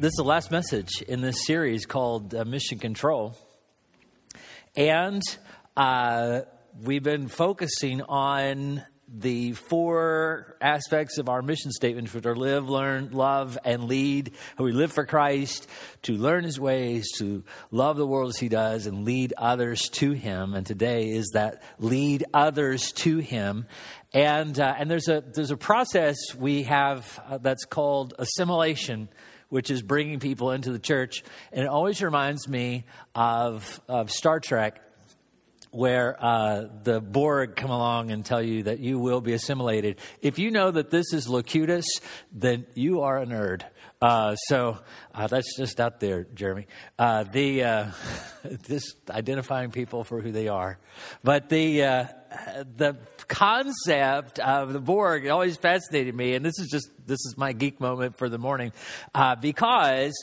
This 0.00 0.12
is 0.12 0.18
the 0.18 0.22
last 0.22 0.52
message 0.52 1.02
in 1.08 1.22
this 1.22 1.44
series 1.44 1.84
called 1.84 2.32
uh, 2.32 2.44
Mission 2.44 2.78
Control. 2.78 3.36
And 4.76 5.20
uh, 5.76 6.42
we've 6.80 7.02
been 7.02 7.26
focusing 7.26 8.02
on 8.02 8.84
the 9.12 9.54
four 9.54 10.56
aspects 10.60 11.18
of 11.18 11.28
our 11.28 11.42
mission 11.42 11.72
statement, 11.72 12.14
which 12.14 12.24
are 12.26 12.36
live, 12.36 12.68
learn, 12.68 13.10
love, 13.10 13.58
and 13.64 13.84
lead. 13.84 14.34
We 14.56 14.70
live 14.70 14.92
for 14.92 15.04
Christ, 15.04 15.66
to 16.02 16.12
learn 16.12 16.44
His 16.44 16.60
ways, 16.60 17.08
to 17.18 17.42
love 17.72 17.96
the 17.96 18.06
world 18.06 18.28
as 18.28 18.36
He 18.36 18.48
does, 18.48 18.86
and 18.86 19.04
lead 19.04 19.34
others 19.36 19.88
to 19.94 20.12
Him. 20.12 20.54
And 20.54 20.64
today 20.64 21.08
is 21.10 21.30
that 21.34 21.60
lead 21.80 22.24
others 22.32 22.92
to 22.92 23.18
Him. 23.18 23.66
And 24.12 24.60
uh, 24.60 24.76
and 24.78 24.88
there's 24.88 25.08
a 25.08 25.24
there's 25.34 25.50
a 25.50 25.56
process 25.56 26.16
we 26.36 26.62
have 26.62 27.20
uh, 27.28 27.38
that's 27.38 27.64
called 27.64 28.14
assimilation, 28.16 29.08
which 29.48 29.70
is 29.70 29.82
bringing 29.82 30.20
people 30.20 30.50
into 30.50 30.72
the 30.72 30.78
church, 30.78 31.22
and 31.52 31.64
it 31.64 31.68
always 31.68 32.02
reminds 32.02 32.48
me 32.48 32.84
of 33.14 33.80
of 33.88 34.10
Star 34.10 34.40
Trek 34.40 34.82
where 35.70 36.16
uh, 36.18 36.64
the 36.82 37.00
Borg 37.00 37.56
come 37.56 37.70
along 37.70 38.10
and 38.10 38.24
tell 38.24 38.42
you 38.42 38.64
that 38.64 38.78
you 38.80 38.98
will 38.98 39.20
be 39.20 39.32
assimilated. 39.32 39.98
If 40.22 40.38
you 40.38 40.50
know 40.50 40.70
that 40.70 40.90
this 40.90 41.12
is 41.12 41.28
Locutus, 41.28 41.86
then 42.32 42.66
you 42.74 43.02
are 43.02 43.18
a 43.18 43.26
nerd. 43.26 43.62
Uh, 44.00 44.36
so 44.36 44.78
uh, 45.12 45.26
that's 45.26 45.56
just 45.56 45.80
out 45.80 45.98
there, 45.98 46.24
Jeremy. 46.34 46.68
Uh, 46.98 47.24
the 47.24 47.64
uh, 47.64 47.90
just 48.68 48.94
identifying 49.10 49.72
people 49.72 50.04
for 50.04 50.20
who 50.20 50.30
they 50.30 50.46
are, 50.46 50.78
but 51.24 51.48
the 51.48 51.82
uh, 51.82 52.04
the 52.76 52.96
concept 53.26 54.38
of 54.38 54.72
the 54.72 54.78
Borg 54.78 55.26
always 55.26 55.56
fascinated 55.56 56.14
me, 56.14 56.34
and 56.34 56.44
this 56.44 56.60
is 56.60 56.68
just 56.70 56.88
this 57.06 57.18
is 57.26 57.34
my 57.36 57.52
geek 57.52 57.80
moment 57.80 58.16
for 58.16 58.28
the 58.28 58.38
morning 58.38 58.72
because. 59.40 60.14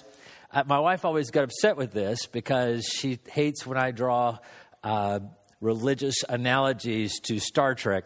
my 0.67 0.79
wife 0.79 1.03
always 1.03 1.31
got 1.31 1.43
upset 1.43 1.75
with 1.75 1.91
this 1.91 2.27
because 2.27 2.85
she 2.85 3.19
hates 3.27 3.65
when 3.65 3.77
I 3.77 3.91
draw 3.91 4.37
uh, 4.85 5.19
religious 5.59 6.23
analogies 6.29 7.19
to 7.23 7.39
Star 7.39 7.75
Trek. 7.75 8.05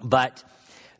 But 0.00 0.44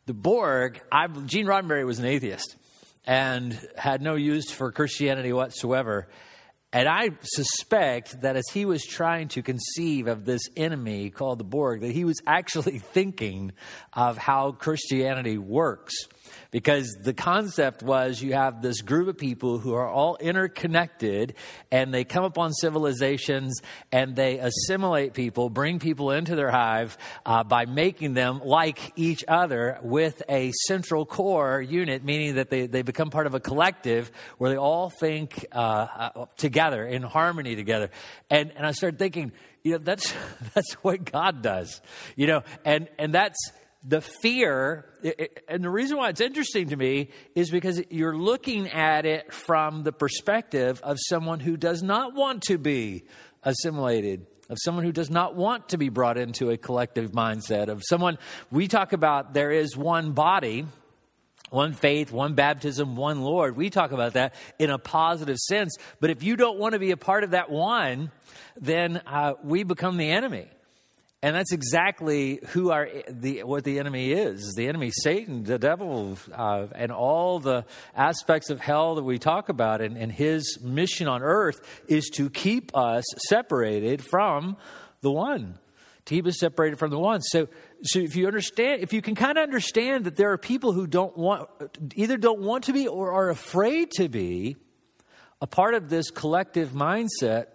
the 0.05 0.13
Borg, 0.13 0.81
I, 0.91 1.07
Gene 1.07 1.45
Roddenberry 1.45 1.85
was 1.85 1.99
an 1.99 2.05
atheist 2.05 2.57
and 3.05 3.57
had 3.75 4.01
no 4.01 4.15
use 4.15 4.49
for 4.51 4.71
Christianity 4.71 5.31
whatsoever. 5.33 6.07
And 6.73 6.89
I 6.89 7.11
suspect 7.21 8.21
that 8.21 8.35
as 8.35 8.43
he 8.51 8.65
was 8.65 8.83
trying 8.83 9.29
to 9.29 9.41
conceive 9.41 10.07
of 10.07 10.25
this 10.25 10.41
enemy 10.57 11.09
called 11.09 11.39
the 11.39 11.45
Borg, 11.45 11.81
that 11.81 11.91
he 11.91 12.03
was 12.03 12.21
actually 12.27 12.79
thinking 12.93 13.53
of 13.93 14.17
how 14.17 14.51
Christianity 14.51 15.37
works 15.37 15.95
because 16.55 16.97
the 17.01 17.13
concept 17.13 17.83
was 17.83 18.21
you 18.21 18.31
have 18.31 18.61
this 18.61 18.79
group 18.79 19.09
of 19.09 19.17
people 19.17 19.59
who 19.59 19.73
are 19.73 19.89
all 19.89 20.15
interconnected 20.21 21.35
and 21.69 21.93
they 21.93 22.05
come 22.05 22.23
upon 22.23 22.53
civilizations 22.53 23.59
and 23.91 24.15
they 24.15 24.39
assimilate 24.39 25.13
people, 25.13 25.49
bring 25.49 25.79
people 25.79 26.11
into 26.11 26.33
their 26.33 26.49
hive 26.49 26.97
uh, 27.25 27.43
by 27.43 27.65
making 27.65 28.13
them 28.13 28.39
like 28.41 28.93
each 28.95 29.21
other 29.27 29.79
with 29.83 30.23
a 30.29 30.53
central 30.65 31.05
core 31.05 31.61
unit, 31.61 32.05
meaning 32.05 32.35
that 32.35 32.49
they, 32.49 32.67
they 32.67 32.83
become 32.83 33.09
part 33.09 33.27
of 33.27 33.35
a 33.35 33.41
collective 33.41 34.09
where 34.37 34.49
they 34.49 34.57
all 34.57 34.89
think 34.89 35.45
uh, 35.51 35.57
uh, 35.57 36.25
together, 36.37 36.85
in 36.85 37.01
harmony 37.01 37.57
together. 37.57 37.89
And, 38.29 38.53
and 38.55 38.65
I 38.65 38.71
started 38.71 38.97
thinking, 38.97 39.33
you 39.61 39.73
know, 39.73 39.79
that's, 39.79 40.13
that's 40.53 40.71
what 40.75 41.11
God 41.11 41.41
does, 41.41 41.81
you 42.15 42.27
know, 42.27 42.43
and, 42.63 42.87
and 42.97 43.13
that's, 43.13 43.51
the 43.87 44.01
fear, 44.01 44.85
and 45.47 45.63
the 45.63 45.69
reason 45.69 45.97
why 45.97 46.09
it's 46.09 46.21
interesting 46.21 46.69
to 46.69 46.75
me 46.75 47.09
is 47.35 47.51
because 47.51 47.81
you're 47.91 48.17
looking 48.17 48.67
at 48.69 49.05
it 49.05 49.31
from 49.31 49.83
the 49.83 49.91
perspective 49.91 50.81
of 50.83 50.97
someone 50.99 51.39
who 51.39 51.55
does 51.55 51.83
not 51.83 52.15
want 52.15 52.43
to 52.43 52.57
be 52.57 53.03
assimilated, 53.43 54.25
of 54.49 54.57
someone 54.59 54.83
who 54.83 54.91
does 54.91 55.11
not 55.11 55.35
want 55.35 55.69
to 55.69 55.77
be 55.77 55.89
brought 55.89 56.17
into 56.17 56.49
a 56.49 56.57
collective 56.57 57.11
mindset, 57.11 57.67
of 57.67 57.83
someone 57.85 58.17
we 58.49 58.67
talk 58.67 58.91
about 58.91 59.33
there 59.33 59.51
is 59.51 59.77
one 59.77 60.11
body. 60.13 60.65
One 61.51 61.73
faith, 61.73 62.11
one 62.11 62.33
baptism, 62.33 62.95
one 62.95 63.21
Lord. 63.21 63.55
We 63.55 63.69
talk 63.69 63.91
about 63.91 64.13
that 64.13 64.33
in 64.57 64.71
a 64.71 64.79
positive 64.79 65.37
sense. 65.37 65.77
But 66.01 66.09
if 66.09 66.23
you 66.23 66.35
don't 66.35 66.57
want 66.57 66.73
to 66.73 66.79
be 66.79 66.89
a 66.89 66.97
part 66.97 67.23
of 67.23 67.31
that 67.31 67.51
one, 67.51 68.11
then 68.59 68.99
uh, 69.05 69.35
we 69.43 69.63
become 69.63 69.97
the 69.97 70.09
enemy. 70.09 70.49
And 71.25 71.35
that's 71.35 71.53
exactly 71.53 72.39
who 72.49 72.69
our 72.69 72.87
the 73.09 73.41
what 73.45 73.63
the 73.63 73.79
enemy 73.79 74.11
is. 74.11 74.53
The 74.55 74.67
enemy, 74.67 74.91
Satan, 74.91 75.43
the 75.43 75.57
devil, 75.57 76.19
uh, 76.31 76.67
and 76.75 76.91
all 76.91 77.39
the 77.39 77.65
aspects 77.95 78.51
of 78.51 78.59
hell 78.59 78.93
that 78.93 79.03
we 79.03 79.17
talk 79.17 79.49
about. 79.49 79.81
And, 79.81 79.97
and 79.97 80.11
his 80.11 80.59
mission 80.61 81.07
on 81.07 81.23
earth 81.23 81.55
is 81.87 82.11
to 82.17 82.29
keep 82.29 82.77
us 82.77 83.03
separated 83.27 84.03
from 84.03 84.57
the 85.01 85.11
one. 85.11 85.57
To 86.05 86.13
keep 86.13 86.27
us 86.27 86.37
separated 86.37 86.77
from 86.77 86.91
the 86.91 86.99
one. 86.99 87.23
So, 87.23 87.47
so 87.81 87.97
if 88.01 88.15
you 88.15 88.27
understand, 88.27 88.83
if 88.83 88.93
you 88.93 89.01
can 89.01 89.15
kind 89.15 89.39
of 89.39 89.41
understand 89.41 90.05
that 90.05 90.17
there 90.17 90.31
are 90.31 90.37
people 90.37 90.73
who 90.73 90.85
don't 90.85 91.17
want, 91.17 91.49
either 91.95 92.17
don't 92.17 92.41
want 92.41 92.65
to 92.65 92.71
be 92.71 92.87
or 92.87 93.13
are 93.13 93.31
afraid 93.31 93.89
to 93.93 94.09
be 94.09 94.57
a 95.41 95.47
part 95.47 95.73
of 95.73 95.89
this 95.89 96.11
collective 96.11 96.69
mindset, 96.69 97.47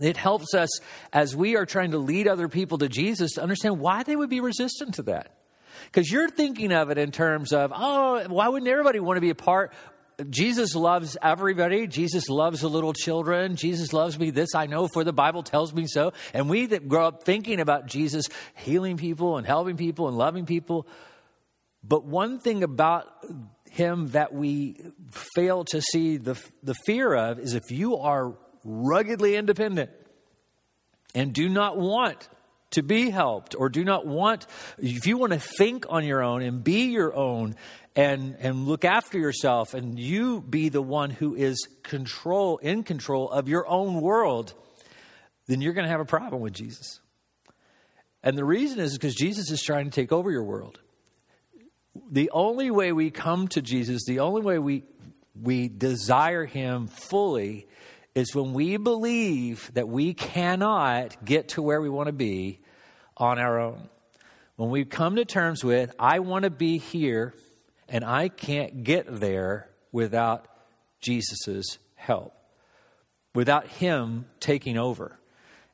it 0.00 0.16
helps 0.16 0.54
us 0.54 0.68
as 1.12 1.36
we 1.36 1.56
are 1.56 1.66
trying 1.66 1.92
to 1.92 1.98
lead 1.98 2.26
other 2.26 2.48
people 2.48 2.78
to 2.78 2.88
Jesus 2.88 3.32
to 3.32 3.42
understand 3.42 3.78
why 3.78 4.02
they 4.02 4.16
would 4.16 4.30
be 4.30 4.40
resistant 4.40 4.94
to 4.94 5.02
that. 5.04 5.36
Because 5.84 6.10
you're 6.10 6.30
thinking 6.30 6.72
of 6.72 6.90
it 6.90 6.98
in 6.98 7.12
terms 7.12 7.52
of, 7.52 7.72
oh, 7.74 8.24
why 8.28 8.48
wouldn't 8.48 8.70
everybody 8.70 9.00
want 9.00 9.16
to 9.16 9.20
be 9.20 9.30
a 9.30 9.34
part? 9.34 9.72
Jesus 10.30 10.74
loves 10.74 11.16
everybody. 11.20 11.86
Jesus 11.86 12.28
loves 12.28 12.60
the 12.60 12.68
little 12.68 12.92
children. 12.92 13.56
Jesus 13.56 13.92
loves 13.92 14.18
me. 14.18 14.30
This 14.30 14.54
I 14.54 14.66
know, 14.66 14.88
for 14.88 15.02
the 15.04 15.12
Bible 15.12 15.42
tells 15.42 15.72
me 15.72 15.86
so. 15.86 16.12
And 16.32 16.48
we 16.48 16.66
that 16.66 16.88
grow 16.88 17.08
up 17.08 17.24
thinking 17.24 17.60
about 17.60 17.86
Jesus 17.86 18.26
healing 18.54 18.96
people 18.96 19.36
and 19.36 19.46
helping 19.46 19.76
people 19.76 20.08
and 20.08 20.16
loving 20.16 20.46
people. 20.46 20.86
But 21.82 22.04
one 22.04 22.38
thing 22.38 22.62
about 22.62 23.06
him 23.70 24.08
that 24.08 24.32
we 24.32 24.80
fail 25.34 25.64
to 25.64 25.82
see 25.82 26.16
the, 26.16 26.40
the 26.62 26.74
fear 26.86 27.12
of 27.12 27.40
is 27.40 27.54
if 27.54 27.70
you 27.70 27.96
are 27.96 28.34
ruggedly 28.64 29.36
independent 29.36 29.90
and 31.14 31.32
do 31.32 31.48
not 31.48 31.78
want 31.78 32.28
to 32.70 32.82
be 32.82 33.10
helped 33.10 33.54
or 33.56 33.68
do 33.68 33.84
not 33.84 34.06
want 34.06 34.46
if 34.78 35.06
you 35.06 35.16
want 35.16 35.32
to 35.32 35.38
think 35.38 35.86
on 35.88 36.04
your 36.04 36.22
own 36.22 36.42
and 36.42 36.64
be 36.64 36.86
your 36.86 37.14
own 37.14 37.54
and 37.94 38.36
and 38.40 38.66
look 38.66 38.84
after 38.84 39.18
yourself 39.18 39.74
and 39.74 39.98
you 39.98 40.40
be 40.40 40.68
the 40.68 40.82
one 40.82 41.10
who 41.10 41.34
is 41.36 41.68
control 41.84 42.58
in 42.58 42.82
control 42.82 43.30
of 43.30 43.48
your 43.48 43.68
own 43.68 44.00
world 44.00 44.54
then 45.46 45.60
you're 45.60 45.74
going 45.74 45.84
to 45.84 45.90
have 45.90 46.00
a 46.00 46.06
problem 46.06 46.40
with 46.40 46.54
Jesus. 46.54 47.00
And 48.22 48.38
the 48.38 48.44
reason 48.44 48.80
is 48.80 48.94
because 48.94 49.14
Jesus 49.14 49.50
is 49.50 49.62
trying 49.62 49.84
to 49.84 49.90
take 49.90 50.12
over 50.12 50.30
your 50.30 50.44
world. 50.44 50.80
The 52.10 52.30
only 52.30 52.70
way 52.70 52.92
we 52.92 53.10
come 53.10 53.48
to 53.48 53.62
Jesus 53.62 54.04
the 54.04 54.20
only 54.20 54.42
way 54.42 54.58
we 54.58 54.84
we 55.40 55.68
desire 55.68 56.44
him 56.44 56.86
fully 56.86 57.66
is 58.14 58.34
when 58.34 58.52
we 58.52 58.76
believe 58.76 59.70
that 59.74 59.88
we 59.88 60.14
cannot 60.14 61.24
get 61.24 61.48
to 61.50 61.62
where 61.62 61.80
we 61.80 61.88
want 61.88 62.06
to 62.06 62.12
be 62.12 62.60
on 63.16 63.38
our 63.38 63.58
own. 63.58 63.88
When 64.56 64.70
we 64.70 64.84
come 64.84 65.16
to 65.16 65.24
terms 65.24 65.64
with, 65.64 65.92
I 65.98 66.20
want 66.20 66.44
to 66.44 66.50
be 66.50 66.78
here 66.78 67.34
and 67.88 68.04
I 68.04 68.28
can't 68.28 68.84
get 68.84 69.06
there 69.08 69.68
without 69.90 70.46
Jesus' 71.00 71.78
help, 71.96 72.34
without 73.34 73.66
Him 73.66 74.26
taking 74.40 74.78
over. 74.78 75.18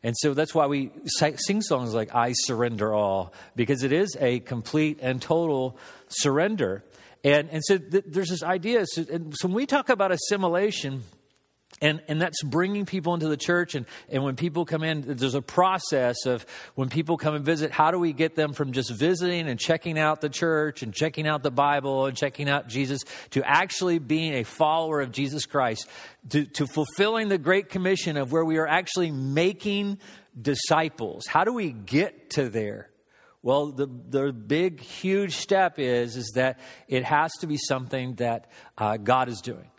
And 0.03 0.17
so 0.17 0.33
that's 0.33 0.55
why 0.55 0.67
we 0.67 0.93
sing 1.07 1.61
songs 1.61 1.93
like 1.93 2.15
I 2.15 2.33
Surrender 2.33 2.95
All, 2.95 3.35
because 3.55 3.83
it 3.83 3.93
is 3.93 4.17
a 4.19 4.41
complete 4.41 4.99
and 5.03 5.21
total 5.21 5.77
surrender. 6.09 6.83
And, 7.23 7.51
and 7.51 7.63
so 7.63 7.77
th- 7.77 8.05
there's 8.07 8.31
this 8.31 8.43
idea. 8.43 8.87
So, 8.87 9.05
so 9.05 9.49
when 9.49 9.53
we 9.53 9.67
talk 9.67 9.91
about 9.91 10.11
assimilation, 10.11 11.03
and, 11.81 12.03
and 12.09 12.21
that's 12.21 12.43
bringing 12.43 12.85
people 12.85 13.15
into 13.15 13.29
the 13.29 13.37
church. 13.37 13.75
And, 13.75 13.87
and 14.09 14.23
when 14.23 14.37
people 14.37 14.65
come 14.65 14.83
in, 14.83 15.03
there's 15.17 15.35
a 15.35 15.43
process 15.43 16.27
of 16.27 16.45
when 16.75 16.89
people 16.89 17.17
come 17.17 17.35
and 17.35 17.45
visit, 17.45 17.71
how 17.71 17.91
do 17.91 17.99
we 17.99 18.13
get 18.13 18.35
them 18.35 18.53
from 18.53 18.73
just 18.73 18.91
visiting 18.91 19.49
and 19.49 19.59
checking 19.59 19.99
out 19.99 20.21
the 20.21 20.29
church 20.29 20.83
and 20.83 20.93
checking 20.93 21.27
out 21.27 21.43
the 21.43 21.51
Bible 21.51 22.07
and 22.07 22.17
checking 22.17 22.49
out 22.49 22.69
Jesus 22.69 23.03
to 23.31 23.43
actually 23.49 23.99
being 23.99 24.35
a 24.35 24.45
follower 24.45 25.01
of 25.01 25.11
Jesus 25.11 25.47
Christ, 25.47 25.89
to, 26.31 26.45
to 26.45 26.67
fulfilling 26.67 27.29
the 27.29 27.39
Great 27.39 27.69
Commission 27.69 28.17
of 28.17 28.33
where 28.33 28.45
we 28.45 28.59
are 28.59 28.69
actually 28.69 29.11
making 29.11 29.99
disciples? 30.41 31.27
How 31.27 31.45
do 31.45 31.53
we 31.53 31.73
get 31.73 32.31
to 32.31 32.49
there? 32.49 32.91
Well, 33.43 33.73
the, 33.73 33.87
the 33.87 34.33
big, 34.33 34.81
huge 34.81 35.37
step 35.37 35.79
is, 35.79 36.17
is 36.17 36.33
that 36.35 36.61
it 36.89 37.05
has 37.05 37.33
to 37.41 37.47
be 37.47 37.57
something 37.57 38.17
that 38.17 38.51
uh, 38.77 38.99
God 38.99 39.31
is 39.31 39.41
doing. 39.41 39.71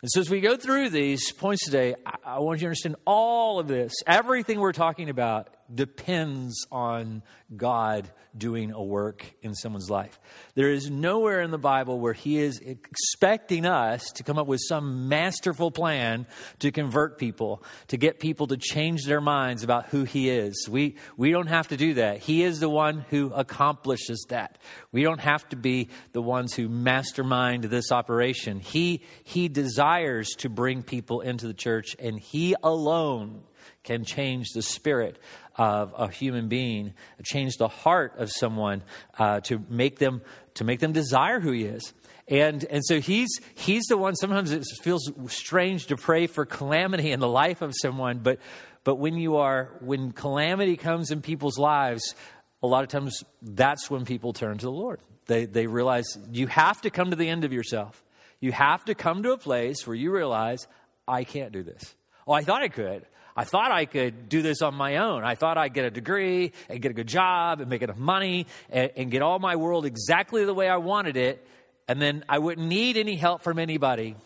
And 0.00 0.10
so, 0.12 0.20
as 0.20 0.30
we 0.30 0.40
go 0.40 0.56
through 0.56 0.90
these 0.90 1.32
points 1.32 1.64
today, 1.64 1.96
I, 2.06 2.16
I 2.24 2.38
want 2.38 2.58
you 2.58 2.62
to 2.62 2.66
understand 2.66 2.96
all 3.04 3.58
of 3.58 3.66
this, 3.66 3.92
everything 4.06 4.60
we're 4.60 4.72
talking 4.72 5.10
about 5.10 5.48
depends 5.72 6.66
on 6.70 7.22
God 7.56 8.10
doing 8.36 8.72
a 8.72 8.82
work 8.82 9.24
in 9.42 9.54
someone's 9.54 9.90
life. 9.90 10.18
There 10.54 10.70
is 10.70 10.90
nowhere 10.90 11.40
in 11.40 11.50
the 11.50 11.58
Bible 11.58 11.98
where 11.98 12.12
He 12.12 12.38
is 12.38 12.60
expecting 12.60 13.66
us 13.66 14.04
to 14.12 14.22
come 14.22 14.38
up 14.38 14.46
with 14.46 14.60
some 14.66 15.08
masterful 15.08 15.70
plan 15.70 16.26
to 16.60 16.70
convert 16.70 17.18
people, 17.18 17.62
to 17.88 17.96
get 17.96 18.20
people 18.20 18.46
to 18.48 18.56
change 18.56 19.04
their 19.04 19.20
minds 19.20 19.62
about 19.62 19.86
who 19.86 20.04
He 20.04 20.30
is. 20.30 20.68
We, 20.70 20.96
we 21.16 21.30
don't 21.30 21.48
have 21.48 21.68
to 21.68 21.76
do 21.76 21.94
that. 21.94 22.18
He 22.18 22.42
is 22.42 22.60
the 22.60 22.68
one 22.68 23.04
who 23.10 23.32
accomplishes 23.32 24.26
that. 24.28 24.58
We 24.92 25.02
don't 25.02 25.20
have 25.20 25.48
to 25.50 25.56
be 25.56 25.88
the 26.12 26.22
ones 26.22 26.54
who 26.54 26.68
mastermind 26.68 27.64
this 27.64 27.90
operation. 27.92 28.60
He, 28.60 29.02
he 29.24 29.48
desires 29.48 30.28
to 30.38 30.48
bring 30.48 30.82
people 30.82 31.20
into 31.20 31.46
the 31.46 31.54
church, 31.54 31.96
and 31.98 32.18
He 32.18 32.54
alone 32.62 33.42
can 33.88 34.04
change 34.04 34.50
the 34.50 34.60
spirit 34.60 35.18
of 35.56 35.94
a 35.96 36.08
human 36.08 36.48
being, 36.48 36.92
change 37.24 37.56
the 37.56 37.68
heart 37.68 38.12
of 38.18 38.30
someone 38.30 38.82
uh, 39.18 39.40
to 39.40 39.64
make 39.70 39.98
them 39.98 40.20
to 40.54 40.64
make 40.64 40.80
them 40.80 40.92
desire 40.92 41.40
who 41.40 41.52
he 41.52 41.64
is. 41.64 41.94
And 42.28 42.62
and 42.64 42.84
so 42.84 43.00
he's 43.00 43.30
he's 43.54 43.84
the 43.86 43.96
one. 43.96 44.14
Sometimes 44.14 44.52
it 44.52 44.64
feels 44.82 45.10
strange 45.28 45.86
to 45.86 45.96
pray 45.96 46.26
for 46.26 46.44
calamity 46.44 47.10
in 47.12 47.20
the 47.20 47.28
life 47.28 47.62
of 47.62 47.72
someone, 47.74 48.18
but 48.18 48.38
but 48.84 48.96
when 48.96 49.16
you 49.16 49.36
are 49.36 49.70
when 49.80 50.12
calamity 50.12 50.76
comes 50.76 51.10
in 51.10 51.22
people's 51.22 51.58
lives, 51.58 52.14
a 52.62 52.66
lot 52.66 52.84
of 52.84 52.90
times 52.90 53.24
that's 53.40 53.90
when 53.90 54.04
people 54.04 54.34
turn 54.34 54.58
to 54.58 54.66
the 54.66 54.70
Lord. 54.70 55.00
They 55.26 55.46
they 55.46 55.66
realize 55.66 56.18
you 56.30 56.46
have 56.48 56.82
to 56.82 56.90
come 56.90 57.08
to 57.10 57.16
the 57.16 57.28
end 57.28 57.44
of 57.44 57.54
yourself. 57.54 58.04
You 58.40 58.52
have 58.52 58.84
to 58.84 58.94
come 58.94 59.22
to 59.22 59.32
a 59.32 59.38
place 59.38 59.86
where 59.86 59.96
you 59.96 60.12
realize 60.12 60.68
I 61.08 61.24
can't 61.24 61.52
do 61.52 61.62
this. 61.62 61.94
Oh, 62.26 62.32
I 62.32 62.42
thought 62.42 62.62
I 62.62 62.68
could. 62.68 63.06
I 63.38 63.44
thought 63.44 63.70
I 63.70 63.84
could 63.84 64.28
do 64.28 64.42
this 64.42 64.62
on 64.62 64.74
my 64.74 64.96
own. 64.96 65.22
I 65.22 65.36
thought 65.36 65.58
I'd 65.58 65.72
get 65.72 65.84
a 65.84 65.92
degree 65.92 66.50
and 66.68 66.82
get 66.82 66.90
a 66.90 66.94
good 66.94 67.06
job 67.06 67.60
and 67.60 67.70
make 67.70 67.82
enough 67.82 67.96
money 67.96 68.48
and, 68.68 68.90
and 68.96 69.10
get 69.12 69.22
all 69.22 69.38
my 69.38 69.54
world 69.54 69.86
exactly 69.86 70.44
the 70.44 70.52
way 70.52 70.68
I 70.68 70.78
wanted 70.78 71.16
it. 71.16 71.46
And 71.86 72.02
then 72.02 72.24
I 72.28 72.40
wouldn't 72.40 72.66
need 72.66 72.96
any 72.96 73.14
help 73.14 73.42
from 73.42 73.60
anybody, 73.60 74.16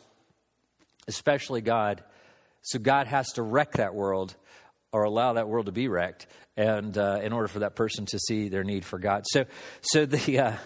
especially 1.09 1.61
God. 1.61 2.03
So 2.63 2.79
God 2.79 3.07
has 3.07 3.27
to 3.33 3.43
wreck 3.43 3.73
that 3.73 3.95
world 3.95 4.35
or 4.93 5.03
allow 5.03 5.35
that 5.35 5.47
world 5.47 5.67
to 5.67 5.73
be 5.73 5.89
wrecked 5.89 6.27
and 6.57 6.97
uh, 6.97 7.21
in 7.23 7.35
order 7.35 7.49
for 7.49 7.59
that 7.59 7.77
person 7.77 8.07
to 8.07 8.19
see 8.19 8.49
their 8.49 8.65
need 8.65 8.83
for 8.83 8.99
God. 8.99 9.25
So, 9.27 9.45
so 9.83 10.07
the, 10.07 10.39
uh, 10.39 10.57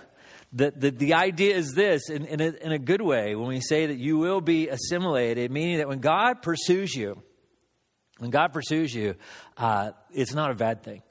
the, 0.52 0.70
the, 0.70 0.90
the, 0.92 1.14
idea 1.14 1.56
is 1.56 1.72
this 1.74 2.10
in, 2.10 2.24
in 2.26 2.40
a, 2.40 2.52
in 2.64 2.70
a 2.70 2.78
good 2.78 3.02
way 3.02 3.34
when 3.34 3.48
we 3.48 3.60
say 3.60 3.86
that 3.86 3.98
you 3.98 4.18
will 4.18 4.40
be 4.40 4.68
assimilated, 4.68 5.50
meaning 5.50 5.78
that 5.78 5.88
when 5.88 5.98
God 5.98 6.42
pursues 6.42 6.94
you, 6.94 7.20
when 8.18 8.30
God 8.30 8.52
pursues 8.52 8.94
you, 8.94 9.14
uh, 9.56 9.90
it's 10.12 10.34
not 10.34 10.50
a 10.50 10.54
bad 10.54 10.82
thing. 10.82 11.02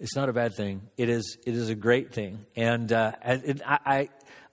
It's 0.00 0.16
not 0.16 0.28
a 0.28 0.32
bad 0.32 0.54
thing. 0.54 0.82
It 0.96 1.08
is. 1.08 1.36
It 1.46 1.54
is 1.54 1.68
a 1.68 1.74
great 1.74 2.12
thing. 2.12 2.46
And, 2.56 2.90
uh, 2.90 3.12
and 3.22 3.62
I, 3.66 4.08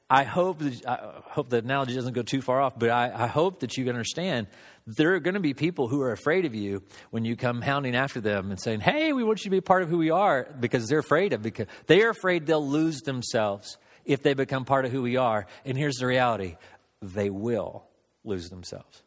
I, 0.10 0.24
hope 0.24 0.60
that 0.60 0.86
I 0.86 1.22
hope 1.24 1.50
the 1.50 1.58
analogy 1.58 1.96
doesn't 1.96 2.14
go 2.14 2.22
too 2.22 2.42
far 2.42 2.62
off. 2.62 2.78
But 2.78 2.90
I, 2.90 3.12
I 3.24 3.28
hope 3.28 3.62
that 3.62 3.78
you 3.78 3.88
understand 3.88 4.48
there 4.86 5.14
are 5.16 5.20
going 5.22 5.36
to 5.36 5.40
be 5.40 5.54
people 5.54 5.88
who 5.88 6.02
are 6.02 6.12
afraid 6.12 6.46
of 6.46 6.54
you 6.54 6.84
when 7.12 7.24
you 7.24 7.38
come 7.38 7.62
hounding 7.62 7.96
after 7.96 8.20
them 8.20 8.52
and 8.52 8.60
saying, 8.60 8.82
"Hey, 8.82 9.14
we 9.14 9.24
want 9.24 9.40
you 9.40 9.44
to 9.46 9.56
be 9.56 9.62
part 9.62 9.84
of 9.84 9.90
who 9.90 9.98
we 9.98 10.12
are," 10.12 10.54
because 10.60 10.88
they're 10.88 11.00
afraid 11.00 11.32
of 11.32 11.42
because 11.42 11.68
they 11.88 12.04
are 12.04 12.10
afraid 12.10 12.46
they'll 12.46 12.68
lose 12.68 13.00
themselves 13.02 13.78
if 14.04 14.22
they 14.22 14.34
become 14.34 14.66
part 14.66 14.84
of 14.84 14.92
who 14.92 15.02
we 15.02 15.16
are. 15.16 15.48
And 15.64 15.78
here's 15.78 15.96
the 15.96 16.08
reality: 16.08 16.58
they 17.02 17.30
will 17.30 17.86
lose 18.26 18.50
themselves. 18.50 19.02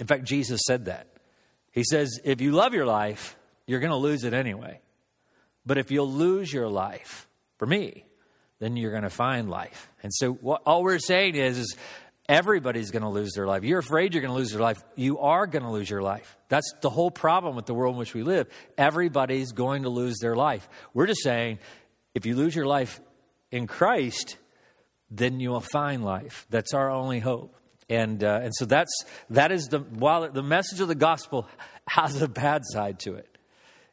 In 0.00 0.06
fact, 0.06 0.24
Jesus 0.24 0.62
said 0.66 0.86
that. 0.86 1.13
He 1.74 1.82
says, 1.82 2.20
if 2.22 2.40
you 2.40 2.52
love 2.52 2.72
your 2.72 2.86
life, 2.86 3.36
you're 3.66 3.80
going 3.80 3.90
to 3.90 3.96
lose 3.96 4.22
it 4.22 4.32
anyway. 4.32 4.80
But 5.66 5.76
if 5.76 5.90
you'll 5.90 6.10
lose 6.10 6.52
your 6.52 6.68
life 6.68 7.28
for 7.58 7.66
me, 7.66 8.04
then 8.60 8.76
you're 8.76 8.92
going 8.92 9.02
to 9.02 9.10
find 9.10 9.50
life. 9.50 9.90
And 10.00 10.12
so, 10.14 10.34
what, 10.34 10.62
all 10.66 10.84
we're 10.84 11.00
saying 11.00 11.34
is, 11.34 11.58
is 11.58 11.76
everybody's 12.28 12.92
going 12.92 13.02
to 13.02 13.08
lose 13.08 13.32
their 13.32 13.48
life. 13.48 13.64
You're 13.64 13.80
afraid 13.80 14.14
you're 14.14 14.22
going 14.22 14.32
to 14.32 14.38
lose 14.38 14.52
your 14.52 14.60
life. 14.60 14.84
You 14.94 15.18
are 15.18 15.48
going 15.48 15.64
to 15.64 15.70
lose 15.70 15.90
your 15.90 16.00
life. 16.00 16.36
That's 16.48 16.72
the 16.80 16.90
whole 16.90 17.10
problem 17.10 17.56
with 17.56 17.66
the 17.66 17.74
world 17.74 17.94
in 17.94 17.98
which 17.98 18.14
we 18.14 18.22
live. 18.22 18.48
Everybody's 18.78 19.50
going 19.50 19.82
to 19.82 19.88
lose 19.88 20.18
their 20.20 20.36
life. 20.36 20.68
We're 20.92 21.08
just 21.08 21.24
saying, 21.24 21.58
if 22.14 22.24
you 22.24 22.36
lose 22.36 22.54
your 22.54 22.66
life 22.66 23.00
in 23.50 23.66
Christ, 23.66 24.36
then 25.10 25.40
you 25.40 25.50
will 25.50 25.60
find 25.60 26.04
life. 26.04 26.46
That's 26.50 26.72
our 26.72 26.88
only 26.88 27.18
hope. 27.18 27.56
And, 27.88 28.22
uh, 28.24 28.40
and 28.42 28.52
so 28.54 28.64
that's, 28.64 28.92
that 29.30 29.52
is 29.52 29.66
the, 29.66 29.80
while 29.80 30.30
the 30.30 30.42
message 30.42 30.80
of 30.80 30.88
the 30.88 30.94
gospel 30.94 31.48
has 31.88 32.20
a 32.22 32.28
bad 32.28 32.62
side 32.64 32.98
to 33.00 33.14
it. 33.14 33.38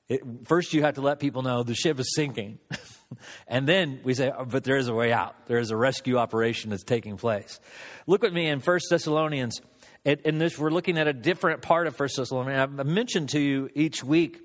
it 0.08 0.22
first, 0.46 0.74
you 0.74 0.84
have 0.84 0.96
to 0.96 1.02
let 1.02 1.20
people 1.20 1.42
know 1.42 1.64
the 1.64 1.76
ship 1.76 2.00
is 2.00 2.14
sinking. 2.16 2.60
and 3.48 3.68
then 3.68 4.00
we 4.04 4.14
say, 4.14 4.32
oh, 4.36 4.46
but 4.46 4.64
there 4.64 4.78
is 4.78 4.88
a 4.88 4.94
way 4.94 5.12
out. 5.12 5.48
There 5.48 5.60
is 5.60 5.72
a 5.72 5.78
rescue 5.78 6.18
operation 6.18 6.70
that's 6.70 6.84
taking 6.84 7.18
place. 7.18 7.60
Look 8.08 8.22
with 8.22 8.34
me 8.34 8.48
in 8.48 8.60
First 8.62 8.86
Thessalonians. 8.90 9.62
In 10.04 10.40
this, 10.40 10.58
we're 10.58 10.72
looking 10.72 10.98
at 10.98 11.08
a 11.08 11.14
different 11.14 11.62
part 11.62 11.86
of 11.86 11.96
First 11.96 12.18
Thessalonians. 12.18 12.80
I've 12.80 12.88
mentioned 12.88 13.30
to 13.30 13.40
you 13.40 13.70
each 13.76 14.04
week 14.04 14.40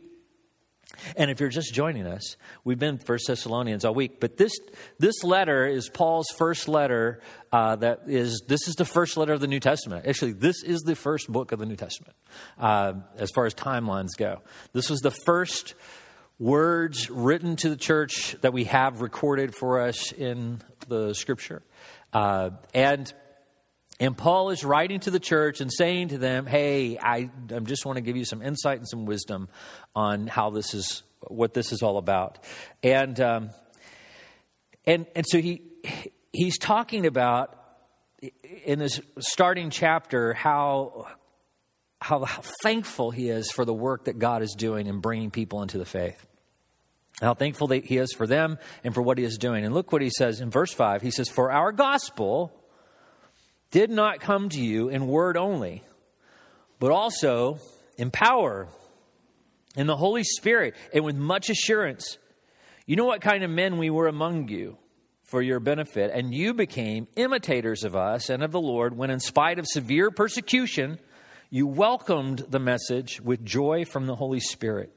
and 1.16 1.31
if 1.31 1.40
you're 1.40 1.48
just 1.48 1.72
joining 1.72 2.06
us, 2.06 2.37
we've 2.64 2.78
been 2.78 2.98
First 2.98 3.26
Thessalonians 3.26 3.84
all 3.84 3.94
week, 3.94 4.20
but 4.20 4.37
this 4.37 4.52
this 4.98 5.22
letter 5.22 5.66
is 5.66 5.88
Paul's 5.88 6.26
first 6.37 6.69
letter. 6.69 7.20
Uh, 7.52 7.76
that 7.76 8.02
is, 8.06 8.43
this 8.48 8.69
is 8.69 8.75
the 8.75 8.84
first 8.84 9.16
letter 9.16 9.32
of 9.32 9.40
the 9.40 9.46
New 9.46 9.60
Testament. 9.60 10.06
Actually, 10.06 10.32
this 10.32 10.62
is 10.62 10.82
the 10.82 10.94
first 10.94 11.31
book 11.31 11.52
of 11.52 11.58
the 11.58 11.66
New 11.66 11.76
Testament, 11.76 12.14
uh, 12.58 12.94
as 13.16 13.31
far 13.31 13.46
as 13.46 13.54
timelines 13.54 14.10
go. 14.16 14.43
This 14.72 14.90
was 14.90 15.00
the 15.00 15.10
first 15.10 15.75
words 16.38 17.08
written 17.08 17.56
to 17.56 17.70
the 17.70 17.76
church 17.76 18.37
that 18.43 18.52
we 18.52 18.64
have 18.64 19.00
recorded 19.00 19.54
for 19.54 19.81
us 19.81 20.12
in 20.12 20.60
the 20.88 21.14
Scripture, 21.14 21.62
uh, 22.12 22.50
and 22.75 23.12
and 23.98 24.16
Paul 24.16 24.50
is 24.50 24.62
writing 24.64 25.00
to 25.00 25.10
the 25.10 25.20
church 25.20 25.60
and 25.60 25.72
saying 25.72 26.08
to 26.08 26.19
them, 26.19 26.46
Hey, 26.46 26.98
I, 26.98 27.31
I 27.54 27.58
just 27.60 27.87
want 27.87 27.96
to 27.96 28.02
give 28.02 28.16
you 28.16 28.25
some 28.25 28.43
insight 28.43 28.78
and 28.78 28.88
some 28.88 29.06
wisdom 29.06 29.48
on 29.94 30.26
how 30.26 30.50
this 30.50 30.75
is, 30.75 31.02
what 31.28 31.54
this 31.54 31.72
is 31.72 31.82
all 31.82 31.96
about. 31.96 32.38
And, 32.82 33.19
um, 33.20 33.50
and, 34.84 35.06
and 35.14 35.25
so 35.26 35.40
he, 35.40 35.62
he's 36.32 36.58
talking 36.58 37.06
about 37.06 37.58
in 38.64 38.78
this 38.78 39.00
starting 39.19 39.70
chapter 39.70 40.34
how, 40.34 41.06
how, 42.00 42.24
how 42.24 42.43
thankful 42.62 43.10
he 43.10 43.31
is 43.31 43.50
for 43.50 43.65
the 43.65 43.74
work 43.74 44.05
that 44.05 44.19
God 44.19 44.43
is 44.43 44.55
doing 44.56 44.86
in 44.86 45.00
bringing 45.00 45.31
people 45.31 45.62
into 45.62 45.79
the 45.79 45.84
faith. 45.86 46.26
How 47.22 47.32
thankful 47.32 47.69
he 47.69 47.96
is 47.96 48.12
for 48.12 48.26
them 48.26 48.58
and 48.84 48.93
for 48.93 49.00
what 49.00 49.17
he 49.17 49.24
is 49.24 49.38
doing. 49.38 49.65
And 49.65 49.72
look 49.72 49.91
what 49.91 50.03
he 50.03 50.10
says 50.10 50.43
in 50.43 50.50
verse 50.50 50.72
5. 50.72 51.00
He 51.00 51.10
says, 51.10 51.31
For 51.31 51.50
our 51.50 51.72
gospel 51.72 52.53
did 53.70 53.91
not 53.91 54.20
come 54.20 54.49
to 54.49 54.61
you 54.61 54.89
in 54.89 55.06
word 55.06 55.37
only, 55.37 55.82
but 56.79 56.91
also 56.91 57.58
in 57.96 58.11
power, 58.11 58.69
in 59.77 59.87
the 59.87 59.96
Holy 59.96 60.25
Spirit, 60.25 60.75
and 60.93 61.05
with 61.05 61.17
much 61.17 61.51
assurance. 61.51 62.19
You 62.87 62.96
know 62.96 63.05
what 63.05 63.20
kind 63.20 63.43
of 63.43 63.51
men 63.51 63.79
we 63.79 63.91
were 63.91 64.06
among 64.06 64.49
you 64.49 64.79
for 65.25 65.43
your 65.43 65.58
benefit, 65.58 66.13
and 66.15 66.32
you 66.32 66.55
became 66.55 67.08
imitators 67.17 67.82
of 67.82 67.96
us 67.96 68.31
and 68.31 68.43
of 68.43 68.53
the 68.53 68.61
Lord 68.61 68.96
when, 68.96 69.11
in 69.11 69.19
spite 69.19 69.58
of 69.58 69.67
severe 69.67 70.11
persecution, 70.11 71.01
you 71.51 71.67
welcomed 71.67 72.44
the 72.49 72.61
message 72.61 73.20
with 73.20 73.44
joy 73.44 73.85
from 73.85 74.06
the 74.06 74.15
Holy 74.15 74.41
Spirit. 74.41 74.93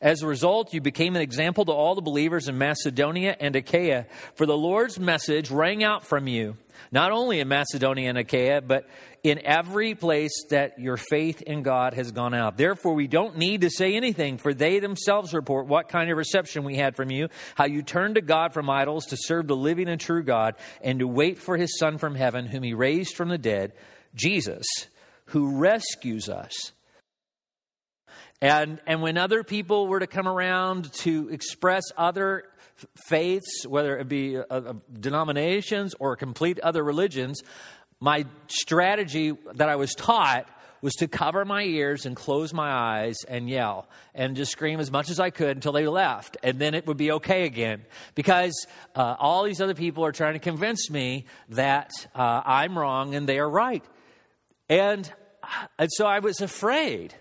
As 0.00 0.22
a 0.22 0.26
result, 0.26 0.74
you 0.74 0.80
became 0.80 1.14
an 1.14 1.22
example 1.22 1.64
to 1.64 1.72
all 1.72 1.94
the 1.94 2.00
believers 2.00 2.48
in 2.48 2.58
Macedonia 2.58 3.36
and 3.38 3.54
Achaia, 3.54 4.06
for 4.34 4.46
the 4.46 4.56
Lord's 4.56 4.98
message 4.98 5.48
rang 5.48 5.84
out 5.84 6.04
from 6.04 6.26
you 6.26 6.56
not 6.90 7.12
only 7.12 7.40
in 7.40 7.48
Macedonia 7.48 8.08
and 8.08 8.18
Achaia, 8.18 8.60
but 8.60 8.86
in 9.22 9.40
every 9.44 9.94
place 9.94 10.44
that 10.50 10.78
your 10.78 10.96
faith 10.96 11.42
in 11.42 11.62
God 11.62 11.94
has 11.94 12.10
gone 12.10 12.34
out. 12.34 12.56
Therefore, 12.56 12.94
we 12.94 13.06
don't 13.06 13.38
need 13.38 13.60
to 13.60 13.70
say 13.70 13.94
anything, 13.94 14.38
for 14.38 14.52
they 14.52 14.80
themselves 14.80 15.32
report 15.32 15.66
what 15.66 15.88
kind 15.88 16.10
of 16.10 16.16
reception 16.16 16.64
we 16.64 16.76
had 16.76 16.96
from 16.96 17.10
you, 17.10 17.28
how 17.54 17.66
you 17.66 17.82
turned 17.82 18.16
to 18.16 18.20
God 18.20 18.52
from 18.52 18.68
idols 18.68 19.06
to 19.06 19.16
serve 19.16 19.46
the 19.46 19.56
living 19.56 19.88
and 19.88 20.00
true 20.00 20.22
God, 20.22 20.56
and 20.80 20.98
to 20.98 21.06
wait 21.06 21.38
for 21.38 21.56
his 21.56 21.78
Son 21.78 21.98
from 21.98 22.14
heaven, 22.14 22.46
whom 22.46 22.62
he 22.62 22.74
raised 22.74 23.14
from 23.14 23.28
the 23.28 23.38
dead, 23.38 23.72
Jesus, 24.14 24.66
who 25.26 25.58
rescues 25.58 26.28
us. 26.28 26.72
And, 28.42 28.80
and 28.88 29.00
when 29.00 29.18
other 29.18 29.44
people 29.44 29.86
were 29.86 30.00
to 30.00 30.08
come 30.08 30.26
around 30.26 30.92
to 30.94 31.28
express 31.28 31.84
other 31.96 32.44
faiths, 33.06 33.64
whether 33.64 33.96
it 33.96 34.08
be 34.08 34.36
uh, 34.36 34.42
uh, 34.50 34.74
denominations 34.98 35.94
or 36.00 36.16
complete 36.16 36.58
other 36.58 36.82
religions, 36.82 37.40
my 38.00 38.26
strategy 38.48 39.32
that 39.54 39.68
I 39.68 39.76
was 39.76 39.94
taught 39.94 40.48
was 40.80 40.94
to 40.94 41.06
cover 41.06 41.44
my 41.44 41.62
ears 41.62 42.04
and 42.04 42.16
close 42.16 42.52
my 42.52 42.68
eyes 42.68 43.14
and 43.28 43.48
yell 43.48 43.86
and 44.12 44.34
just 44.34 44.50
scream 44.50 44.80
as 44.80 44.90
much 44.90 45.08
as 45.08 45.20
I 45.20 45.30
could 45.30 45.56
until 45.56 45.70
they 45.70 45.86
left. 45.86 46.36
And 46.42 46.58
then 46.58 46.74
it 46.74 46.84
would 46.88 46.96
be 46.96 47.12
okay 47.12 47.44
again. 47.44 47.84
Because 48.16 48.66
uh, 48.96 49.14
all 49.20 49.44
these 49.44 49.60
other 49.60 49.74
people 49.74 50.04
are 50.04 50.10
trying 50.10 50.32
to 50.32 50.40
convince 50.40 50.90
me 50.90 51.26
that 51.50 51.92
uh, 52.12 52.42
I'm 52.44 52.76
wrong 52.76 53.14
and 53.14 53.28
they 53.28 53.38
are 53.38 53.48
right. 53.48 53.84
And, 54.68 55.08
and 55.78 55.88
so 55.92 56.06
I 56.06 56.18
was 56.18 56.40
afraid. 56.40 57.14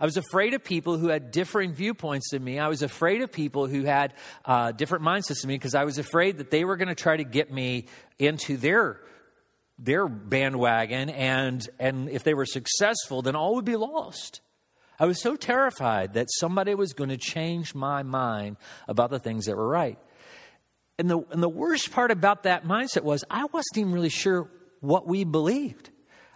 I 0.00 0.06
was 0.06 0.16
afraid 0.16 0.54
of 0.54 0.64
people 0.64 0.96
who 0.96 1.08
had 1.08 1.30
differing 1.30 1.74
viewpoints 1.74 2.30
than 2.30 2.42
me. 2.42 2.58
I 2.58 2.68
was 2.68 2.82
afraid 2.82 3.20
of 3.20 3.30
people 3.30 3.66
who 3.66 3.84
had 3.84 4.14
uh, 4.46 4.72
different 4.72 5.04
mindsets 5.04 5.42
than 5.42 5.48
me 5.48 5.56
because 5.56 5.74
I 5.74 5.84
was 5.84 5.98
afraid 5.98 6.38
that 6.38 6.50
they 6.50 6.64
were 6.64 6.76
going 6.76 6.88
to 6.88 6.94
try 6.94 7.16
to 7.18 7.24
get 7.24 7.52
me 7.52 7.86
into 8.18 8.56
their 8.56 9.00
their 9.78 10.08
bandwagon, 10.08 11.08
and 11.08 11.66
and 11.78 12.10
if 12.10 12.22
they 12.22 12.34
were 12.34 12.46
successful, 12.46 13.22
then 13.22 13.34
all 13.36 13.54
would 13.56 13.64
be 13.64 13.76
lost. 13.76 14.40
I 14.98 15.06
was 15.06 15.20
so 15.22 15.36
terrified 15.36 16.12
that 16.14 16.26
somebody 16.30 16.74
was 16.74 16.92
going 16.92 17.08
to 17.08 17.16
change 17.16 17.74
my 17.74 18.02
mind 18.02 18.58
about 18.86 19.08
the 19.08 19.18
things 19.18 19.46
that 19.46 19.56
were 19.56 19.68
right. 19.68 19.98
And 20.98 21.10
the, 21.10 21.20
and 21.30 21.42
the 21.42 21.48
worst 21.48 21.90
part 21.90 22.10
about 22.10 22.42
that 22.42 22.64
mindset 22.66 23.02
was 23.02 23.24
I 23.30 23.44
wasn't 23.44 23.78
even 23.78 23.92
really 23.92 24.10
sure 24.10 24.50
what 24.80 25.06
we 25.06 25.24
believed. 25.24 25.88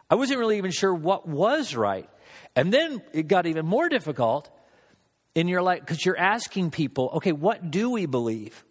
I 0.09 0.15
wasn't 0.15 0.39
really 0.39 0.57
even 0.57 0.71
sure 0.71 0.95
what 0.95 1.29
was 1.29 1.77
right. 1.77 2.09
And 2.57 2.73
then 2.73 3.03
it 3.13 3.29
got 3.29 3.47
even 3.47 3.67
more 3.67 3.89
difficult 3.89 4.51
in 5.35 5.49
your 5.49 5.63
life 5.63 5.81
because 5.81 6.05
you're 6.05 6.19
asking 6.19 6.71
people, 6.71 7.11
okay, 7.15 7.33
what 7.33 7.71
do 7.71 7.91
we 7.91 8.07
believe? 8.07 8.65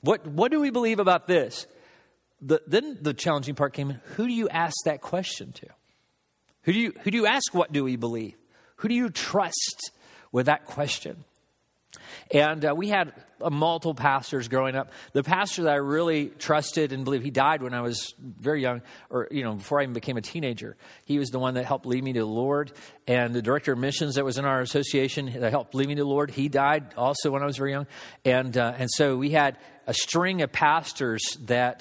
What, 0.00 0.26
what 0.26 0.50
do 0.50 0.60
we 0.60 0.70
believe 0.70 0.98
about 0.98 1.26
this? 1.26 1.66
The, 2.40 2.62
then 2.66 2.98
the 3.00 3.14
challenging 3.14 3.54
part 3.54 3.72
came 3.72 3.90
in 3.90 4.00
who 4.14 4.26
do 4.26 4.32
you 4.32 4.48
ask 4.48 4.74
that 4.84 5.00
question 5.00 5.52
to? 5.52 5.66
Who 6.62 6.72
do 6.72 6.78
you, 6.78 6.92
who 7.02 7.10
do 7.10 7.16
you 7.16 7.26
ask, 7.26 7.54
what 7.54 7.72
do 7.72 7.84
we 7.84 7.96
believe? 7.96 8.36
Who 8.76 8.88
do 8.88 8.94
you 8.94 9.10
trust 9.10 9.92
with 10.32 10.46
that 10.46 10.64
question? 10.66 11.24
And 12.30 12.64
uh, 12.64 12.74
we 12.76 12.88
had 12.88 13.12
uh, 13.40 13.50
multiple 13.50 13.94
pastors 13.94 14.48
growing 14.48 14.74
up. 14.74 14.90
The 15.12 15.22
pastor 15.22 15.64
that 15.64 15.72
I 15.72 15.76
really 15.76 16.26
trusted 16.26 16.92
and 16.92 17.04
believed, 17.04 17.24
he 17.24 17.30
died 17.30 17.62
when 17.62 17.74
I 17.74 17.80
was 17.80 18.14
very 18.18 18.62
young, 18.62 18.82
or, 19.10 19.28
you 19.30 19.44
know, 19.44 19.54
before 19.54 19.80
I 19.80 19.82
even 19.82 19.92
became 19.92 20.16
a 20.16 20.22
teenager. 20.22 20.76
He 21.04 21.18
was 21.18 21.30
the 21.30 21.38
one 21.38 21.54
that 21.54 21.64
helped 21.64 21.86
lead 21.86 22.02
me 22.02 22.12
to 22.14 22.20
the 22.20 22.26
Lord. 22.26 22.72
And 23.06 23.34
the 23.34 23.42
director 23.42 23.72
of 23.72 23.78
missions 23.78 24.14
that 24.16 24.24
was 24.24 24.38
in 24.38 24.44
our 24.44 24.60
association 24.60 25.40
that 25.40 25.50
helped 25.50 25.74
lead 25.74 25.88
me 25.88 25.94
to 25.94 26.02
the 26.02 26.08
Lord, 26.08 26.30
he 26.30 26.48
died 26.48 26.94
also 26.96 27.30
when 27.30 27.42
I 27.42 27.46
was 27.46 27.56
very 27.56 27.72
young. 27.72 27.86
And, 28.24 28.56
uh, 28.56 28.74
and 28.78 28.90
so 28.90 29.16
we 29.16 29.30
had 29.30 29.58
a 29.86 29.94
string 29.94 30.42
of 30.42 30.50
pastors 30.52 31.22
that 31.42 31.80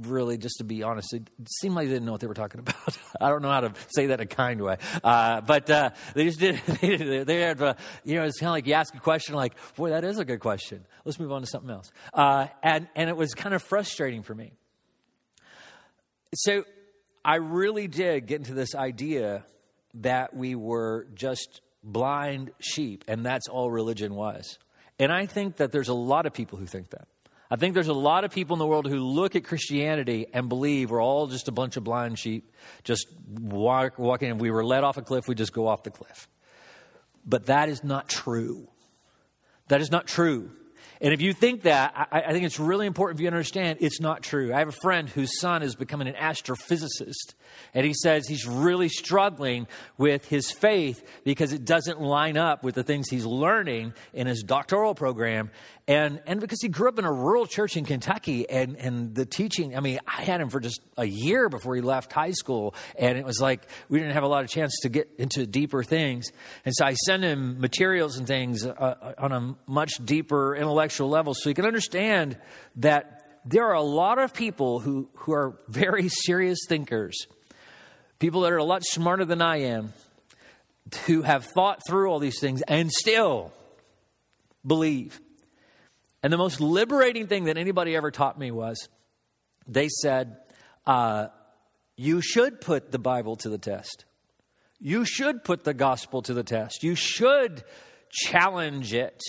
really, 0.00 0.38
just 0.38 0.58
to 0.58 0.64
be 0.64 0.82
honest, 0.82 1.12
it 1.12 1.28
seemed 1.60 1.74
like 1.74 1.88
they 1.88 1.94
didn't 1.94 2.06
know 2.06 2.12
what 2.12 2.20
they 2.20 2.26
were 2.26 2.34
talking 2.34 2.60
about. 2.60 2.98
I 3.20 3.28
don't 3.28 3.42
know 3.42 3.50
how 3.50 3.60
to 3.60 3.72
say 3.88 4.06
that 4.06 4.20
in 4.20 4.24
a 4.24 4.26
kind 4.26 4.60
way, 4.60 4.76
uh, 5.02 5.40
but 5.40 5.68
uh, 5.70 5.90
they 6.14 6.24
just 6.24 6.38
did. 6.38 6.60
They, 6.80 6.96
did, 6.96 7.26
they 7.26 7.40
had, 7.40 7.60
uh, 7.60 7.74
you 8.04 8.16
know, 8.16 8.24
it's 8.24 8.38
kind 8.38 8.48
of 8.48 8.52
like 8.52 8.66
you 8.66 8.74
ask 8.74 8.94
a 8.94 9.00
question, 9.00 9.34
like, 9.34 9.54
"Boy, 9.76 9.90
that 9.90 10.04
is 10.04 10.18
a 10.18 10.24
good 10.24 10.40
question. 10.40 10.84
Let's 11.04 11.18
move 11.18 11.32
on 11.32 11.40
to 11.40 11.46
something 11.46 11.70
else," 11.70 11.90
uh, 12.14 12.46
and 12.62 12.88
and 12.94 13.10
it 13.10 13.16
was 13.16 13.34
kind 13.34 13.54
of 13.54 13.62
frustrating 13.62 14.22
for 14.22 14.34
me. 14.34 14.52
So 16.34 16.64
I 17.24 17.36
really 17.36 17.88
did 17.88 18.26
get 18.26 18.38
into 18.38 18.54
this 18.54 18.74
idea 18.74 19.44
that 19.94 20.34
we 20.34 20.54
were 20.54 21.06
just 21.14 21.60
blind 21.82 22.52
sheep, 22.60 23.04
and 23.08 23.24
that's 23.24 23.48
all 23.48 23.70
religion 23.70 24.14
was. 24.14 24.58
And 24.98 25.12
I 25.12 25.26
think 25.26 25.56
that 25.56 25.72
there's 25.72 25.88
a 25.88 25.94
lot 25.94 26.26
of 26.26 26.32
people 26.32 26.58
who 26.58 26.66
think 26.66 26.90
that. 26.90 27.08
I 27.50 27.56
think 27.56 27.74
there's 27.74 27.88
a 27.88 27.94
lot 27.94 28.24
of 28.24 28.30
people 28.30 28.54
in 28.54 28.58
the 28.58 28.66
world 28.66 28.86
who 28.86 28.98
look 28.98 29.34
at 29.34 29.44
Christianity 29.44 30.26
and 30.32 30.48
believe 30.48 30.90
we're 30.90 31.02
all 31.02 31.26
just 31.26 31.48
a 31.48 31.52
bunch 31.52 31.76
of 31.76 31.84
blind 31.84 32.18
sheep, 32.18 32.52
just 32.84 33.06
walk, 33.30 33.98
walking. 33.98 34.30
If 34.30 34.36
we 34.36 34.50
were 34.50 34.64
led 34.64 34.84
off 34.84 34.98
a 34.98 35.02
cliff, 35.02 35.28
we 35.28 35.34
just 35.34 35.52
go 35.54 35.66
off 35.66 35.82
the 35.82 35.90
cliff. 35.90 36.28
But 37.24 37.46
that 37.46 37.68
is 37.68 37.82
not 37.82 38.08
true. 38.08 38.68
That 39.68 39.80
is 39.80 39.90
not 39.90 40.06
true. 40.06 40.50
And 41.00 41.14
if 41.14 41.20
you 41.20 41.32
think 41.32 41.62
that, 41.62 41.92
I, 42.10 42.22
I, 42.22 42.32
think 42.32 42.44
it's 42.44 42.58
really 42.58 42.86
important 42.86 43.18
for 43.18 43.22
you 43.22 43.30
to 43.30 43.36
understand 43.36 43.78
it's 43.80 44.00
not 44.00 44.22
true. 44.22 44.52
I 44.52 44.58
have 44.58 44.68
a 44.68 44.72
friend 44.72 45.08
whose 45.08 45.38
son 45.38 45.62
is 45.62 45.76
becoming 45.76 46.08
an 46.08 46.14
astrophysicist, 46.14 47.34
and 47.72 47.86
he 47.86 47.94
says 47.94 48.26
he's 48.26 48.46
really 48.46 48.88
struggling 48.88 49.68
with 49.96 50.26
his 50.26 50.50
faith 50.50 51.04
because 51.24 51.52
it 51.52 51.64
doesn't 51.64 52.00
line 52.00 52.36
up 52.36 52.64
with 52.64 52.74
the 52.74 52.82
things 52.82 53.08
he's 53.08 53.26
learning 53.26 53.94
in 54.12 54.26
his 54.26 54.42
doctoral 54.42 54.94
program. 54.94 55.50
And, 55.86 56.20
and 56.26 56.38
because 56.38 56.60
he 56.60 56.68
grew 56.68 56.88
up 56.88 56.98
in 56.98 57.06
a 57.06 57.12
rural 57.12 57.46
church 57.46 57.76
in 57.76 57.86
Kentucky, 57.86 58.48
and, 58.50 58.76
and 58.76 59.14
the 59.14 59.24
teaching, 59.24 59.74
I 59.74 59.80
mean, 59.80 60.00
I 60.06 60.22
had 60.22 60.40
him 60.40 60.50
for 60.50 60.60
just 60.60 60.82
a 60.98 61.06
year 61.06 61.48
before 61.48 61.76
he 61.76 61.80
left 61.80 62.12
high 62.12 62.32
school, 62.32 62.74
and 62.98 63.16
it 63.16 63.24
was 63.24 63.40
like 63.40 63.66
we 63.88 63.98
didn't 63.98 64.12
have 64.12 64.24
a 64.24 64.28
lot 64.28 64.44
of 64.44 64.50
chance 64.50 64.74
to 64.82 64.90
get 64.90 65.08
into 65.16 65.46
deeper 65.46 65.82
things. 65.82 66.30
And 66.66 66.74
so 66.76 66.84
I 66.84 66.92
sent 66.92 67.22
him 67.22 67.58
materials 67.58 68.18
and 68.18 68.26
things 68.26 68.66
uh, 68.66 69.14
on 69.16 69.32
a 69.32 69.56
much 69.66 69.92
deeper 70.04 70.54
intellectual 70.54 70.87
level 70.96 71.34
so 71.34 71.48
you 71.48 71.54
can 71.54 71.66
understand 71.66 72.36
that 72.76 73.40
there 73.44 73.66
are 73.66 73.74
a 73.74 73.82
lot 73.82 74.18
of 74.18 74.34
people 74.34 74.80
who, 74.80 75.08
who 75.14 75.32
are 75.32 75.58
very 75.68 76.08
serious 76.26 76.58
thinkers, 76.68 77.26
people 78.18 78.42
that 78.42 78.52
are 78.52 78.58
a 78.58 78.64
lot 78.64 78.84
smarter 78.84 79.24
than 79.24 79.40
I 79.42 79.58
am, 79.62 79.92
who 81.06 81.22
have 81.22 81.44
thought 81.44 81.80
through 81.86 82.10
all 82.10 82.18
these 82.18 82.40
things 82.40 82.62
and 82.62 82.90
still 82.90 83.52
believe. 84.66 85.20
And 86.22 86.32
the 86.32 86.36
most 86.36 86.60
liberating 86.60 87.26
thing 87.26 87.44
that 87.44 87.56
anybody 87.56 87.94
ever 87.94 88.10
taught 88.10 88.38
me 88.38 88.50
was 88.50 88.88
they 89.66 89.88
said, 89.88 90.36
uh, 90.86 91.28
You 91.96 92.20
should 92.20 92.60
put 92.60 92.90
the 92.90 92.98
Bible 92.98 93.36
to 93.36 93.48
the 93.48 93.58
test. 93.58 94.04
You 94.80 95.04
should 95.04 95.44
put 95.44 95.64
the 95.64 95.74
gospel 95.74 96.22
to 96.22 96.34
the 96.34 96.44
test. 96.44 96.82
You 96.82 96.94
should 96.94 97.64
challenge 98.10 98.94
it. 98.94 99.20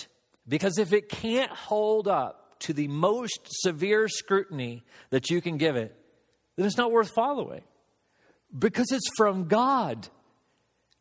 Because 0.49 0.79
if 0.79 0.91
it 0.91 1.07
can't 1.07 1.51
hold 1.51 2.07
up 2.07 2.59
to 2.61 2.73
the 2.73 2.87
most 2.87 3.39
severe 3.61 4.09
scrutiny 4.09 4.83
that 5.11 5.29
you 5.29 5.41
can 5.41 5.57
give 5.57 5.75
it, 5.75 5.95
then 6.57 6.65
it's 6.65 6.77
not 6.77 6.91
worth 6.91 7.11
following. 7.11 7.61
Because 8.57 8.91
it's 8.91 9.09
from 9.15 9.47
God. 9.47 10.09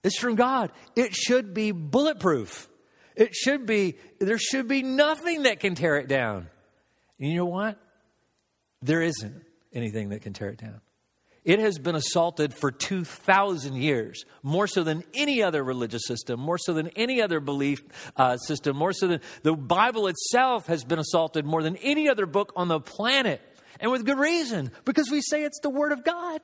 It's 0.04 0.18
from 0.18 0.36
God. 0.36 0.70
It 0.94 1.14
should 1.14 1.54
be 1.54 1.72
bulletproof. 1.72 2.68
It 3.16 3.34
should 3.34 3.66
be, 3.66 3.96
there 4.20 4.38
should 4.38 4.68
be 4.68 4.82
nothing 4.82 5.44
that 5.44 5.58
can 5.58 5.74
tear 5.74 5.96
it 5.96 6.08
down. 6.08 6.48
And 7.18 7.30
you 7.30 7.38
know 7.38 7.46
what? 7.46 7.78
There 8.82 9.02
isn't 9.02 9.42
anything 9.72 10.10
that 10.10 10.22
can 10.22 10.34
tear 10.34 10.50
it 10.50 10.58
down. 10.58 10.80
It 11.48 11.60
has 11.60 11.78
been 11.78 11.94
assaulted 11.94 12.52
for 12.52 12.70
2,000 12.70 13.74
years, 13.74 14.26
more 14.42 14.66
so 14.66 14.84
than 14.84 15.02
any 15.14 15.42
other 15.42 15.64
religious 15.64 16.02
system, 16.04 16.38
more 16.38 16.58
so 16.58 16.74
than 16.74 16.88
any 16.88 17.22
other 17.22 17.40
belief 17.40 17.82
uh, 18.18 18.36
system, 18.36 18.76
more 18.76 18.92
so 18.92 19.06
than 19.06 19.22
the 19.44 19.54
Bible 19.54 20.08
itself 20.08 20.66
has 20.66 20.84
been 20.84 20.98
assaulted 20.98 21.46
more 21.46 21.62
than 21.62 21.76
any 21.76 22.06
other 22.06 22.26
book 22.26 22.52
on 22.54 22.68
the 22.68 22.80
planet. 22.80 23.40
And 23.80 23.90
with 23.90 24.04
good 24.04 24.18
reason, 24.18 24.70
because 24.84 25.10
we 25.10 25.22
say 25.22 25.42
it's 25.42 25.60
the 25.60 25.70
Word 25.70 25.92
of 25.92 26.04
God. 26.04 26.42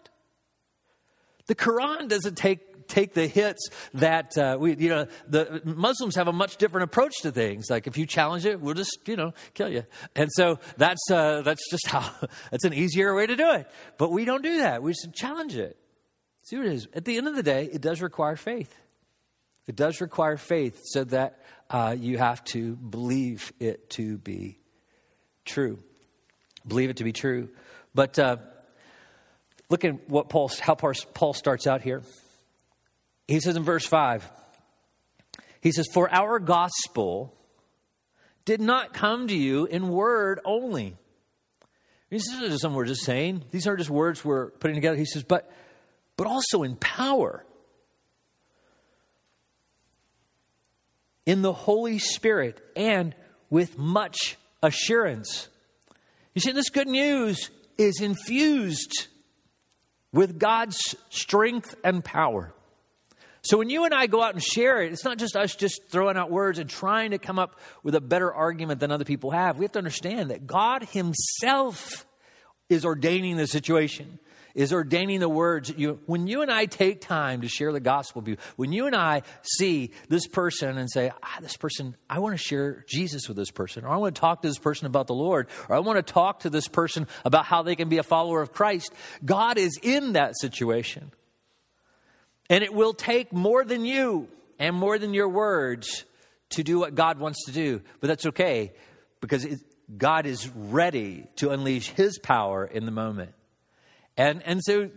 The 1.49 1.55
Quran 1.55 2.09
doesn't 2.09 2.39
take 2.39 2.74
take 2.89 3.15
the 3.15 3.27
hits 3.27 3.69
that 3.95 4.37
uh, 4.37 4.57
we, 4.59 4.77
you 4.77 4.89
know, 4.89 5.07
the 5.29 5.63
Muslims 5.65 6.17
have 6.17 6.29
a 6.29 6.33
much 6.33 6.57
different 6.57 6.85
approach 6.85 7.13
to 7.23 7.33
things. 7.33 7.67
Like 7.71 7.87
if 7.87 7.97
you 7.97 8.07
challenge 8.07 8.47
it, 8.47 8.61
we'll 8.61 8.75
just, 8.75 8.99
you 9.07 9.17
know, 9.17 9.33
kill 9.55 9.69
you. 9.69 9.85
And 10.15 10.31
so 10.33 10.59
that's 10.77 11.03
uh, 11.11 11.43
that's 11.43 11.69
just 11.71 11.87
how 11.89 12.11
that's 12.51 12.65
an 12.65 12.75
easier 12.75 13.15
way 13.15 13.27
to 13.27 13.37
do 13.37 13.51
it. 13.53 13.71
But 13.99 14.11
we 14.11 14.25
don't 14.25 14.43
do 14.43 14.59
that. 14.59 14.83
We 14.83 14.93
just 14.93 15.13
challenge 15.15 15.57
it. 15.57 15.77
See 16.43 16.57
what 16.57 16.67
it 16.67 16.73
is. 16.73 16.89
At 16.95 17.05
the 17.05 17.17
end 17.17 17.27
of 17.27 17.37
the 17.37 17.43
day, 17.43 17.69
it 17.73 17.81
does 17.81 18.03
require 18.03 18.37
faith. 18.37 18.75
It 19.67 19.77
does 19.77 20.03
require 20.03 20.37
faith, 20.37 20.79
so 20.85 21.05
that 21.05 21.41
uh, 21.71 21.97
you 21.99 22.19
have 22.19 22.45
to 22.45 22.77
believe 22.77 23.51
it 23.59 23.89
to 23.91 24.19
be 24.19 24.59
true. 25.47 25.79
Believe 26.67 26.91
it 26.91 26.99
to 26.99 27.05
be 27.05 27.13
true. 27.13 27.49
But 27.95 28.19
uh, 28.19 28.37
look 29.71 29.85
at 29.85 30.09
what 30.09 30.29
Paul, 30.29 30.51
how 30.61 30.75
Paul 30.75 31.33
starts 31.33 31.67
out 31.67 31.81
here. 31.81 32.03
He 33.29 33.41
says 33.41 33.57
in 33.57 33.63
verse 33.63 33.87
5, 33.87 34.31
he 35.61 35.73
says, 35.73 35.87
For 35.93 36.13
our 36.13 36.39
gospel 36.39 37.35
did 38.45 38.61
not 38.61 38.93
come 38.93 39.29
to 39.29 39.35
you 39.35 39.65
in 39.65 39.89
word 39.89 40.41
only. 40.45 40.97
These 42.11 42.33
are 42.35 42.49
just 42.49 42.61
some 42.61 42.75
we're 42.75 42.85
just 42.85 43.05
saying. 43.05 43.45
These 43.51 43.67
aren't 43.67 43.81
just 43.81 43.91
words 43.91 44.25
we're 44.25 44.51
putting 44.51 44.77
together. 44.77 44.97
He 44.97 45.07
says, 45.07 45.23
but, 45.23 45.51
but 46.17 46.27
also 46.27 46.63
in 46.63 46.77
power. 46.77 47.45
In 51.25 51.43
the 51.43 51.53
Holy 51.53 51.99
Spirit 51.99 52.61
and 52.77 53.15
with 53.49 53.79
much 53.79 54.37
assurance. 54.63 55.49
You 56.35 56.41
see, 56.41 56.53
this 56.53 56.69
good 56.69 56.89
news 56.89 57.51
is 57.79 58.01
infused 58.01 59.09
with 60.13 60.39
God's 60.39 60.79
strength 61.09 61.75
and 61.83 62.05
power. 62.05 62.53
So 63.45 63.59
when 63.59 63.69
you 63.69 63.85
and 63.85 63.93
I 63.93 64.07
go 64.07 64.23
out 64.23 64.33
and 64.33 64.43
share 64.43 64.83
it, 64.83 64.93
it's 64.93 65.05
not 65.05 65.19
just 65.19 65.37
us 65.37 65.55
just 65.55 65.89
throwing 65.91 66.17
out 66.17 66.31
words 66.31 66.59
and 66.59 66.69
trying 66.69 67.11
to 67.11 67.19
come 67.19 67.39
up 67.39 67.61
with 67.83 67.95
a 67.95 68.01
better 68.01 68.33
argument 68.33 68.81
than 68.81 68.91
other 68.91 69.05
people 69.05 69.31
have. 69.33 69.59
We 69.59 69.67
have 69.67 69.73
to 69.73 69.79
understand 69.79 70.31
that 70.31 70.47
God 70.47 70.85
Himself 70.85 72.07
is 72.71 72.87
ordaining 72.87 73.37
the 73.37 73.47
situation, 73.47 74.19
is 74.55 74.73
ordaining 74.73 75.21
the 75.21 75.29
words. 75.29 75.71
You, 75.77 76.01
when 76.07 76.27
you 76.27 76.41
and 76.41 76.51
I 76.51 76.65
take 76.65 77.03
time 77.03 77.43
to 77.43 77.49
share 77.49 77.71
the 77.71 77.81
gospel 77.81 78.23
view, 78.23 78.39
when 78.57 78.73
you 78.73 78.87
and 78.87 78.97
I 78.97 79.21
see 79.43 79.91
this 80.09 80.27
person 80.27 80.79
and 80.79 80.91
say, 80.91 81.13
ah, 81.23 81.39
this 81.43 81.59
person, 81.59 81.97
I 82.09 82.21
want 82.21 82.33
to 82.33 82.43
share 82.43 82.83
Jesus 82.89 83.29
with 83.29 83.37
this 83.37 83.51
person, 83.51 83.85
or 83.85 83.91
I 83.91 83.99
want 83.99 84.15
to 84.15 84.21
talk 84.21 84.41
to 84.41 84.49
this 84.49 84.59
person 84.59 84.87
about 84.87 85.07
the 85.07 85.15
Lord, 85.15 85.49
or 85.69 85.77
I 85.77 85.81
want 85.81 85.99
to 85.99 86.13
talk 86.13 86.41
to 86.41 86.51
this 86.51 86.67
person 86.67 87.07
about 87.27 87.45
how 87.45 87.63
they 87.63 87.77
can 87.77 87.91
be 87.91 87.99
a 87.99 88.03
follower 88.03 88.41
of 88.41 88.55
Christ, 88.55 88.91
God 89.23 89.59
is 89.59 89.79
in 89.83 90.15
that 90.15 90.33
situation. 90.39 91.13
And 92.51 92.63
it 92.63 92.73
will 92.73 92.95
take 92.95 93.33
more 93.33 93.65
than 93.65 93.85
you. 93.85 94.29
and 94.59 94.77
more 94.77 94.99
than 94.99 95.15
your 95.15 95.29
words 95.29 96.05
to 96.51 96.63
do 96.63 96.79
what 96.79 96.95
God 96.95 97.19
wants 97.19 97.45
to 97.47 97.53
do. 97.53 97.81
But 98.01 98.09
that's 98.09 98.27
okay 98.27 98.73
because 99.21 99.45
it, 99.45 99.61
God 99.97 100.27
is 100.27 100.49
ready 100.55 101.27
to 101.37 101.51
unleash 101.51 101.91
his 101.91 102.19
power 102.19 102.65
in 102.65 102.85
the 102.85 102.91
moment. 102.91 103.33
And, 104.17 104.45
and 104.45 104.61
so 104.63 104.91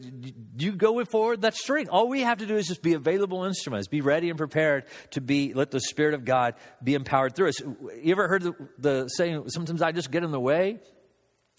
you 0.59 0.73
go 0.73 1.03
forward 1.03 1.41
that 1.41 1.55
strength. 1.55 1.89
All 1.91 2.07
we 2.07 2.21
have 2.21 2.37
to 2.37 2.45
do 2.45 2.55
is 2.55 2.67
just 2.67 2.83
be 2.83 2.93
available 2.93 3.45
instruments, 3.45 3.87
be 3.87 4.01
ready 4.01 4.29
and 4.29 4.37
prepared 4.37 4.85
to 5.11 5.21
be, 5.21 5.55
let 5.55 5.71
the 5.71 5.79
Spirit 5.79 6.13
of 6.13 6.23
God 6.23 6.53
be 6.83 6.93
empowered 6.93 7.35
through 7.35 7.49
us. 7.49 7.59
You 7.59 8.11
ever 8.11 8.27
heard 8.27 8.43
the, 8.43 8.53
the 8.77 9.07
saying, 9.07 9.49
sometimes 9.49 9.81
I 9.81 9.91
just 9.91 10.11
get 10.11 10.23
in 10.23 10.29
the 10.29 10.39
way? 10.39 10.77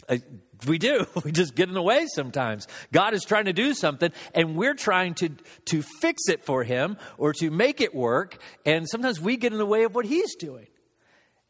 Uh, 0.09 0.19
we 0.67 0.79
do. 0.79 1.07
We 1.25 1.33
just 1.33 1.55
get 1.55 1.69
in 1.69 1.75
the 1.75 1.83
way 1.83 2.07
sometimes. 2.07 2.67
God 2.93 3.13
is 3.13 3.25
trying 3.25 3.47
to 3.47 3.53
do 3.53 3.75
something, 3.75 4.13
and 4.35 4.57
we're 4.57 4.75
trying 4.75 5.15
to, 5.15 5.31
to 5.67 5.83
fix 5.83 6.29
it 6.29 6.45
for 6.45 6.65
Him 6.65 6.97
or 7.19 7.33
to 7.35 7.51
make 7.51 7.81
it 7.81 7.95
work. 7.95 8.39
And 8.65 8.89
sometimes 8.89 9.21
we 9.21 9.37
get 9.37 9.53
in 9.53 9.59
the 9.59 9.67
way 9.67 9.85
of 9.85 9.95
what 9.95 10.07
He's 10.07 10.35
doing. 10.37 10.67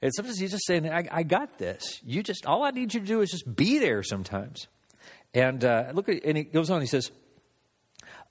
And 0.03 0.13
sometimes 0.15 0.39
He's 0.39 0.51
just 0.51 0.67
saying, 0.67 0.89
I, 0.89 1.07
I 1.11 1.23
got 1.23 1.59
this. 1.59 2.01
You 2.05 2.23
just, 2.23 2.47
all 2.47 2.65
I 2.65 2.71
need 2.71 2.95
you 2.95 3.01
to 3.01 3.07
do 3.07 3.21
is 3.21 3.31
just 3.31 3.55
be 3.55 3.79
there 3.79 4.03
sometimes. 4.03 4.67
And 5.35 5.65
uh, 5.65 5.91
look 5.93 6.09
at, 6.09 6.25
and 6.25 6.37
he 6.37 6.45
goes 6.45 6.71
on, 6.71 6.81
he 6.81 6.87
says, 6.87 7.11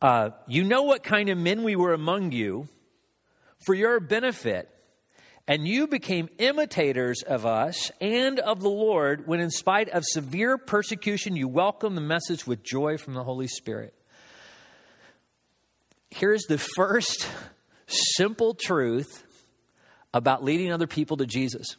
uh, 0.01 0.31
You 0.47 0.63
know 0.63 0.83
what 0.83 1.03
kind 1.03 1.29
of 1.29 1.37
men 1.37 1.63
we 1.63 1.75
were 1.75 1.93
among 1.93 2.31
you 2.31 2.67
for 3.65 3.73
your 3.73 3.99
benefit. 3.99 4.69
And 5.47 5.65
you 5.65 5.87
became 5.87 6.27
imitators 6.39 7.23
of 7.23 7.45
us 7.45 7.89
and 8.01 8.39
of 8.39 8.61
the 8.61 8.69
Lord 8.69 9.27
when, 9.27 9.39
in 9.39 9.49
spite 9.49 9.89
of 9.89 10.03
severe 10.05 10.57
persecution, 10.57 11.37
you 11.37 11.47
welcomed 11.47 11.95
the 11.95 12.01
message 12.01 12.45
with 12.45 12.63
joy 12.63 12.97
from 12.97 13.13
the 13.13 13.23
Holy 13.23 13.47
Spirit. 13.47 13.93
Here's 16.09 16.43
the 16.43 16.57
first 16.57 17.29
simple 17.87 18.55
truth 18.55 19.23
about 20.13 20.43
leading 20.43 20.71
other 20.71 20.87
people 20.87 21.17
to 21.17 21.25
Jesus 21.25 21.77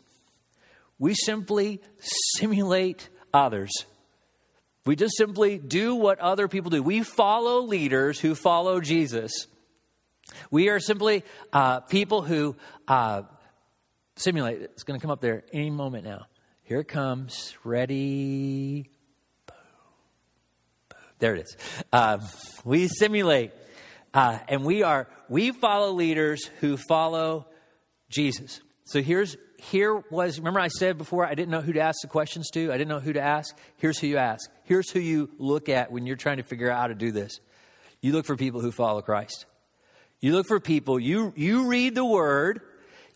we 0.99 1.15
simply 1.15 1.81
simulate 2.37 3.09
others. 3.33 3.71
We 4.85 4.97
just 4.97 5.17
simply 5.17 5.59
do 5.59 5.95
what 5.95 6.19
other 6.19 6.49
people 6.49 6.71
do. 6.71 6.83
We 6.83 7.03
follow 7.03 7.61
leaders 7.61 8.19
who 8.19 8.35
follow 8.35 8.81
Jesus. 8.81 9.47
We 10.51 10.71
are 10.71 10.81
simply 10.81 11.25
uh, 11.53 11.81
people 11.81 12.23
who 12.23 12.57
uh, 12.89 13.23
simulate. 14.19 14.63
It's 14.63 14.83
going 14.83 14.99
to 14.99 15.03
come 15.03 15.11
up 15.11 15.21
there 15.21 15.45
any 15.53 15.71
moment 15.71 16.05
now. 16.05 16.27
Here 16.63 16.81
it 16.81 16.89
comes. 16.89 17.57
Ready. 17.65 18.91
Boom. 19.47 19.57
Boom. 20.89 20.99
There 21.19 21.35
it 21.35 21.43
is. 21.43 21.57
Uh, 21.93 22.19
we 22.65 22.89
simulate. 22.89 23.53
Uh, 24.13 24.39
and 24.49 24.65
we 24.65 24.83
are 24.83 25.09
we 25.29 25.53
follow 25.53 25.93
leaders 25.93 26.45
who 26.61 26.77
follow 26.77 27.47
Jesus. 28.09 28.61
So 28.85 29.03
here's 29.03 29.37
here 29.61 30.03
was, 30.11 30.39
remember 30.39 30.61
I 30.61 30.69
said 30.69 30.99
before, 30.99 31.27
I 31.27 31.35
didn't 31.35 31.51
know 31.51 31.61
who 31.61 31.73
to 31.73 31.81
ask 31.81 32.01
the 32.03 32.09
questions 32.09 32.49
to. 32.51 32.73
I 32.73 32.79
didn't 32.79 32.89
know 32.89 33.01
who 33.01 33.13
to 33.13 33.21
ask. 33.21 33.57
Here's 33.77 33.99
who 33.99 34.07
you 34.07 34.17
ask. 34.17 34.49
Here's 34.65 34.91
who 34.91 35.01
you 35.01 35.31
look 35.39 35.69
at 35.69 35.91
when 35.91 36.07
you're 36.07 36.17
trying 36.17 36.37
to 36.37 36.43
figure 36.43 36.71
out 36.71 36.81
how 36.81 36.87
to 36.87 36.95
do 36.95 37.11
this. 37.11 37.41
You 38.01 38.13
look 38.13 38.25
for 38.25 38.37
people 38.37 38.61
who 38.61 38.71
follow 38.71 39.03
Christ. 39.03 39.47
You 40.21 40.33
look 40.33 40.47
for 40.47 40.61
people, 40.61 40.99
you, 40.99 41.33
you 41.37 41.69
read 41.69 41.95
the 41.95 42.05
word, 42.05 42.61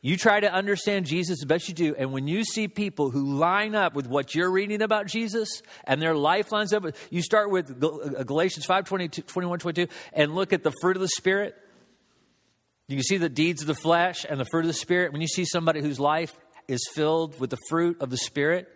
you 0.05 0.17
try 0.17 0.41
to 0.41 0.53
understand 0.53 1.07
Jesus 1.07 1.41
as 1.41 1.45
best 1.47 1.69
you 1.69 1.75
do, 1.75 1.95
and 1.97 2.13
when 2.13 2.27
you 2.27 2.43
see 2.43 2.67
people 2.67 3.11
who 3.11 3.35
line 3.35 3.77
up 3.77 3.95
with 3.95 4.09
what 4.09 4.35
you're 4.35 4.51
reading 4.51 4.83
about 4.83 5.07
Jesus 5.07 5.63
and 5.85 6.03
their 6.03 6.15
life 6.15 6.51
lines 6.51 6.73
up, 6.73 6.85
you 7.11 7.23
start 7.23 7.51
with 7.53 7.71
uh, 7.83 8.25
Galatians 8.25 8.67
5 8.67 8.85
22, 8.85 9.23
21, 9.23 9.61
22, 9.61 9.87
and 10.13 10.35
look 10.35 10.53
at 10.53 10.65
the 10.65 10.73
fruit 10.81 10.97
of 10.97 11.03
the 11.03 11.09
Spirit. 11.09 11.55
You 12.89 12.97
can 12.97 13.05
see 13.05 13.17
the 13.17 13.29
deeds 13.29 13.61
of 13.61 13.69
the 13.69 13.77
flesh 13.77 14.27
and 14.29 14.41
the 14.41 14.45
fruit 14.45 14.63
of 14.63 14.67
the 14.67 14.73
Spirit. 14.73 15.13
When 15.13 15.21
you 15.21 15.29
see 15.29 15.45
somebody 15.45 15.81
whose 15.81 16.01
life 16.01 16.37
is 16.67 16.85
filled 16.95 17.39
with 17.39 17.51
the 17.51 17.59
fruit 17.69 18.03
of 18.03 18.11
the 18.11 18.19
Spirit, 18.19 18.69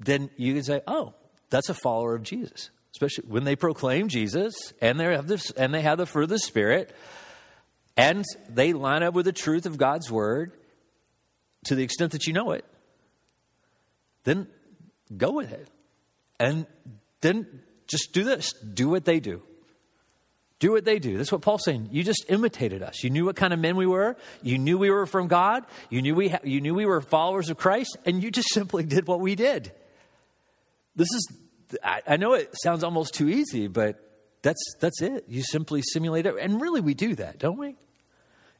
then 0.00 0.28
you 0.36 0.54
can 0.54 0.64
say, 0.64 0.80
oh, 0.88 1.14
that's 1.50 1.68
a 1.68 1.74
follower 1.74 2.16
of 2.16 2.24
Jesus. 2.24 2.70
Especially 2.94 3.24
when 3.28 3.44
they 3.44 3.54
proclaim 3.54 4.08
Jesus 4.08 4.72
and 4.80 4.98
they 4.98 5.04
have 5.04 5.28
this 5.28 5.50
and 5.52 5.72
they 5.72 5.82
have 5.82 5.98
the 5.98 6.06
fruit 6.06 6.24
of 6.24 6.28
the 6.30 6.38
Spirit, 6.40 6.94
and 7.96 8.24
they 8.48 8.72
line 8.72 9.02
up 9.02 9.14
with 9.14 9.26
the 9.26 9.32
truth 9.32 9.66
of 9.66 9.76
God's 9.76 10.10
word 10.10 10.52
to 11.64 11.74
the 11.74 11.82
extent 11.82 12.12
that 12.12 12.26
you 12.26 12.32
know 12.32 12.52
it, 12.52 12.64
then 14.24 14.48
go 15.16 15.30
with 15.32 15.52
it. 15.52 15.68
And 16.40 16.66
then 17.20 17.46
just 17.86 18.12
do 18.12 18.24
this. 18.24 18.52
Do 18.52 18.88
what 18.88 19.04
they 19.04 19.20
do. 19.20 19.42
Do 20.58 20.72
what 20.72 20.84
they 20.84 20.98
do. 20.98 21.18
That's 21.18 21.32
what 21.32 21.42
Paul's 21.42 21.64
saying. 21.64 21.88
You 21.90 22.04
just 22.04 22.24
imitated 22.28 22.82
us. 22.82 23.02
You 23.02 23.10
knew 23.10 23.24
what 23.24 23.36
kind 23.36 23.52
of 23.52 23.58
men 23.58 23.76
we 23.76 23.86
were. 23.86 24.16
You 24.42 24.58
knew 24.58 24.78
we 24.78 24.90
were 24.90 25.06
from 25.06 25.26
God. 25.26 25.64
You 25.90 26.02
knew 26.02 26.14
we, 26.14 26.28
ha- 26.28 26.40
you 26.44 26.60
knew 26.60 26.74
we 26.74 26.86
were 26.86 27.00
followers 27.00 27.50
of 27.50 27.56
Christ, 27.56 27.96
and 28.04 28.22
you 28.22 28.30
just 28.30 28.48
simply 28.52 28.84
did 28.84 29.06
what 29.06 29.20
we 29.20 29.34
did. 29.34 29.72
This 30.94 31.08
is, 31.12 31.32
I, 31.82 32.02
I 32.06 32.16
know 32.16 32.34
it 32.34 32.54
sounds 32.62 32.84
almost 32.84 33.14
too 33.14 33.28
easy, 33.28 33.66
but 33.66 34.11
that's, 34.42 34.62
that's 34.80 35.00
it. 35.00 35.24
You 35.28 35.42
simply 35.42 35.82
simulate 35.82 36.26
it. 36.26 36.34
And 36.40 36.60
really, 36.60 36.80
we 36.80 36.94
do 36.94 37.14
that, 37.14 37.38
don't 37.38 37.58
we? 37.58 37.76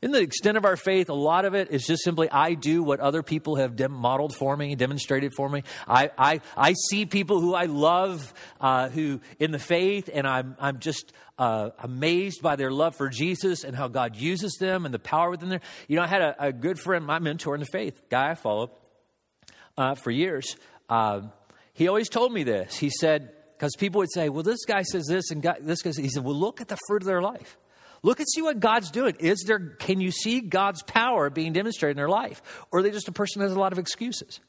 In 0.03 0.11
the 0.11 0.21
extent 0.21 0.57
of 0.57 0.65
our 0.65 0.77
faith, 0.77 1.11
a 1.11 1.15
lot 1.15 1.45
of 1.45 1.55
it 1.55 1.71
is 1.71 1.87
just 1.87 2.03
simply 2.03 2.29
I 2.29 2.55
do 2.55 2.83
what 2.83 2.99
other 2.99 3.23
people 3.23 3.55
have 3.57 3.77
dem- 3.77 3.93
modeled 3.93 4.35
for 4.35 4.57
me, 4.57 4.75
demonstrated 4.75 5.33
for 5.37 5.49
me. 5.49 5.63
I, 5.87 6.11
I, 6.19 6.41
I 6.57 6.73
see 6.89 7.07
people 7.07 7.41
who 7.41 7.55
I 7.55 7.67
love 7.67 8.35
uh, 8.61 8.89
who 8.89 9.21
in 9.39 9.53
the 9.53 9.61
faith, 9.61 10.11
and 10.13 10.27
I'm, 10.27 10.57
I'm 10.59 10.81
just 10.81 11.13
uh, 11.39 11.71
amazed 11.79 12.43
by 12.43 12.57
their 12.57 12.73
love 12.73 12.97
for 12.97 13.09
Jesus 13.09 13.63
and 13.63 13.77
how 13.77 13.87
God 13.87 14.17
uses 14.17 14.57
them 14.59 14.87
and 14.87 14.93
the 14.93 14.99
power 14.99 15.31
within 15.31 15.51
there. 15.51 15.61
You 15.87 15.97
know, 15.97 16.03
I 16.03 16.09
had 16.09 16.23
a, 16.23 16.47
a 16.47 16.53
good 16.53 16.81
friend, 16.81 17.07
my 17.07 17.21
mentor 17.21 17.55
in 17.55 17.61
the 17.61 17.67
faith, 17.67 18.03
guy 18.11 18.31
I 18.31 18.35
followed 18.35 18.71
uh, 19.79 19.95
for 19.95 20.11
years. 20.11 20.57
Uh, 20.89 21.23
he 21.75 21.87
always 21.87 22.09
told 22.09 22.33
me 22.33 22.43
this. 22.43 22.77
He 22.77 22.91
said, 22.91 23.33
because 23.63 23.77
people 23.77 24.01
would 24.01 24.13
say, 24.13 24.29
well, 24.29 24.43
this 24.43 24.65
guy 24.65 24.83
says 24.83 25.07
this 25.07 25.31
and 25.31 25.41
God, 25.41 25.59
this 25.61 25.83
guy, 25.83 25.93
says, 25.93 25.99
he 25.99 26.09
said, 26.09 26.25
well, 26.25 26.35
look 26.35 26.61
at 26.61 26.67
the 26.67 26.77
fruit 26.89 27.01
of 27.01 27.07
their 27.07 27.23
life. 27.23 27.57
Look 28.03 28.19
and 28.19 28.27
see 28.29 28.43
what 28.43 28.59
God's 28.59 28.91
doing. 28.91 29.15
Is 29.21 29.45
there, 29.47 29.61
can 29.61 30.01
you 30.01 30.11
see 30.11 30.41
God's 30.41 30.83
power 30.83 31.31
being 31.31 31.53
demonstrated 31.53 31.93
in 31.93 31.97
their 31.97 32.09
life? 32.09 32.43
Or 32.73 32.81
are 32.81 32.83
they 32.83 32.91
just 32.91 33.07
a 33.07 33.13
person 33.13 33.39
that 33.39 33.47
has 33.47 33.57
a 33.57 33.61
lot 33.61 33.71
of 33.71 33.79
excuses? 33.79 34.41